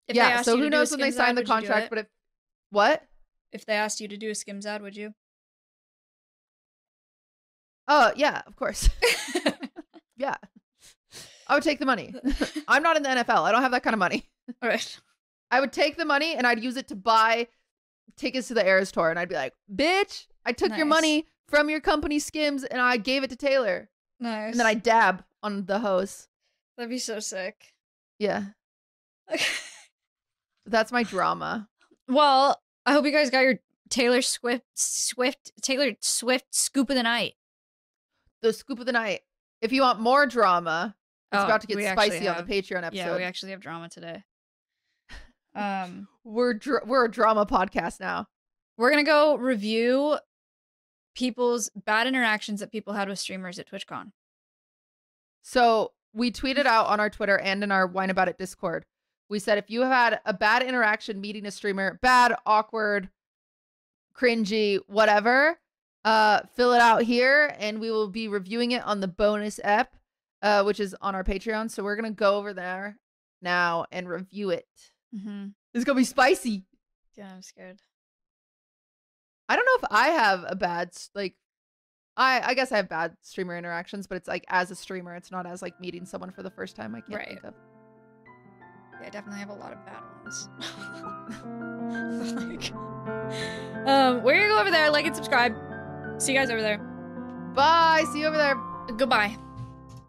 If 0.07 0.15
yeah. 0.15 0.41
So 0.41 0.57
who 0.57 0.69
knows 0.69 0.91
when 0.91 0.99
they 0.99 1.07
ad, 1.07 1.13
the 1.13 1.23
would 1.23 1.37
you 1.39 1.43
do 1.43 1.51
contract? 1.51 1.89
But 1.89 1.99
if 1.99 2.07
what? 2.69 3.03
if 3.53 3.65
they 3.65 3.73
asked 3.73 4.01
you 4.01 4.07
to 4.07 4.17
do 4.17 4.31
a 4.31 4.35
Skims 4.35 4.65
ad, 4.65 4.81
would 4.81 4.97
you? 4.97 5.13
Oh 7.87 8.11
yeah, 8.15 8.41
of 8.45 8.55
course. 8.55 8.89
yeah, 10.17 10.35
I 11.47 11.53
would 11.53 11.63
take 11.63 11.79
the 11.79 11.85
money. 11.85 12.13
I'm 12.67 12.83
not 12.83 12.97
in 12.97 13.03
the 13.03 13.09
NFL. 13.09 13.43
I 13.43 13.51
don't 13.51 13.61
have 13.61 13.71
that 13.71 13.83
kind 13.83 13.93
of 13.93 13.99
money. 13.99 14.29
All 14.61 14.69
right. 14.69 14.99
I 15.51 15.59
would 15.59 15.71
take 15.71 15.97
the 15.97 16.05
money 16.05 16.35
and 16.35 16.47
I'd 16.47 16.63
use 16.63 16.77
it 16.77 16.87
to 16.87 16.95
buy 16.95 17.47
tickets 18.17 18.47
to 18.47 18.55
the 18.55 18.65
Eras 18.65 18.91
tour, 18.91 19.09
and 19.09 19.19
I'd 19.19 19.29
be 19.29 19.35
like, 19.35 19.53
"Bitch, 19.73 20.25
I 20.45 20.51
took 20.51 20.75
your 20.75 20.87
money 20.87 21.27
from 21.47 21.69
your 21.69 21.79
company 21.79 22.19
Skims 22.19 22.63
and 22.63 22.81
I 22.81 22.97
gave 22.97 23.23
it 23.23 23.29
to 23.29 23.35
Taylor." 23.35 23.89
Nice. 24.19 24.51
And 24.51 24.59
then 24.59 24.67
I 24.67 24.73
dab 24.73 25.23
on 25.43 25.65
the 25.65 25.79
hose. 25.79 26.27
That'd 26.77 26.89
be 26.89 26.97
so 26.97 27.19
sick. 27.19 27.72
Yeah, 28.23 28.43
that's 30.65 30.91
my 30.91 31.03
drama. 31.03 31.67
well, 32.07 32.61
I 32.85 32.93
hope 32.93 33.05
you 33.05 33.11
guys 33.11 33.29
got 33.29 33.41
your 33.41 33.59
Taylor 33.89 34.21
Swift 34.21 34.63
Swift 34.75 35.51
Taylor 35.61 35.91
Swift 35.99 36.45
scoop 36.51 36.89
of 36.89 36.95
the 36.95 37.03
night. 37.03 37.33
The 38.41 38.53
scoop 38.53 38.79
of 38.79 38.85
the 38.85 38.91
night. 38.91 39.21
If 39.61 39.71
you 39.71 39.81
want 39.81 39.99
more 39.99 40.25
drama, 40.25 40.95
it's 41.31 41.41
Oh, 41.41 41.45
about 41.45 41.61
to 41.61 41.67
get 41.67 41.77
spicy 41.91 42.27
on 42.27 42.37
the 42.37 42.43
Patreon 42.43 42.83
episode. 42.83 42.95
Yeah, 42.97 43.15
we 43.15 43.23
actually 43.23 43.51
have 43.51 43.59
drama 43.61 43.89
today. 43.89 44.23
Um, 45.55 46.07
we're 46.23 46.55
dr- 46.55 46.87
we're 46.87 47.05
a 47.05 47.11
drama 47.11 47.45
podcast 47.45 47.99
now. 47.99 48.25
we're 48.77 48.89
gonna 48.89 49.03
go 49.03 49.35
review 49.37 50.17
people's 51.13 51.69
bad 51.75 52.07
interactions 52.07 52.59
that 52.61 52.71
people 52.71 52.93
had 52.93 53.07
with 53.07 53.19
streamers 53.19 53.59
at 53.59 53.69
TwitchCon. 53.69 54.13
So 55.43 55.91
we 56.13 56.31
tweeted 56.31 56.65
out 56.65 56.87
on 56.87 56.99
our 56.99 57.09
Twitter 57.09 57.37
and 57.37 57.63
in 57.63 57.71
our 57.71 57.87
Wine 57.87 58.09
About 58.09 58.27
It 58.27 58.37
Discord. 58.37 58.85
We 59.29 59.39
said 59.39 59.57
if 59.57 59.69
you 59.69 59.81
have 59.81 59.91
had 59.91 60.19
a 60.25 60.33
bad 60.33 60.63
interaction 60.63 61.19
meeting 61.19 61.45
a 61.45 61.51
streamer, 61.51 61.99
bad, 62.01 62.35
awkward, 62.45 63.09
cringy, 64.15 64.79
whatever, 64.87 65.59
uh, 66.05 66.41
fill 66.55 66.73
it 66.73 66.81
out 66.81 67.03
here 67.03 67.55
and 67.57 67.79
we 67.79 67.89
will 67.89 68.09
be 68.09 68.27
reviewing 68.27 68.71
it 68.71 68.85
on 68.85 68.99
the 68.99 69.07
bonus 69.07 69.59
ep, 69.63 69.95
uh, 70.41 70.63
which 70.63 70.79
is 70.79 70.95
on 71.01 71.15
our 71.15 71.23
Patreon. 71.23 71.71
So 71.71 71.83
we're 71.83 71.95
gonna 71.95 72.11
go 72.11 72.37
over 72.37 72.53
there 72.53 72.99
now 73.41 73.85
and 73.91 74.07
review 74.07 74.51
it. 74.51 74.67
Mm-hmm. 75.15 75.47
It's 75.73 75.85
gonna 75.85 75.97
be 75.97 76.03
spicy. 76.03 76.65
Yeah, 77.15 77.31
I'm 77.33 77.41
scared. 77.41 77.79
I 79.49 79.55
don't 79.55 79.65
know 79.65 79.87
if 79.87 79.91
I 79.91 80.07
have 80.09 80.45
a 80.47 80.55
bad 80.55 80.91
like. 81.15 81.35
I 82.15 82.41
I 82.41 82.53
guess 82.53 82.71
I 82.71 82.77
have 82.77 82.89
bad 82.89 83.15
streamer 83.21 83.57
interactions, 83.57 84.07
but 84.07 84.15
it's 84.15 84.27
like 84.27 84.45
as 84.49 84.69
a 84.71 84.75
streamer, 84.75 85.15
it's 85.15 85.31
not 85.31 85.45
as 85.45 85.61
like 85.61 85.79
meeting 85.81 86.05
someone 86.05 86.31
for 86.31 86.43
the 86.43 86.51
first 86.51 86.75
time. 86.75 86.93
I 86.95 87.01
can't 87.01 87.15
Right. 87.15 87.27
think 87.29 87.43
of. 87.43 87.53
Yeah, 89.01 89.07
I 89.07 89.09
definitely 89.09 89.39
have 89.39 89.49
a 89.49 89.53
lot 89.53 89.73
of 89.73 89.79
bad 89.85 90.01
ones. 90.23 90.49
like, 92.61 92.73
um, 93.87 94.21
we're 94.23 94.35
gonna 94.35 94.47
go 94.49 94.59
over 94.59 94.71
there, 94.71 94.89
like 94.91 95.05
and 95.05 95.15
subscribe. 95.15 95.53
See 96.19 96.31
you 96.33 96.39
guys 96.39 96.49
over 96.49 96.61
there. 96.61 96.77
Bye. 97.55 98.05
See 98.13 98.19
you 98.21 98.27
over 98.27 98.37
there. 98.37 98.55
Goodbye. 98.97 99.35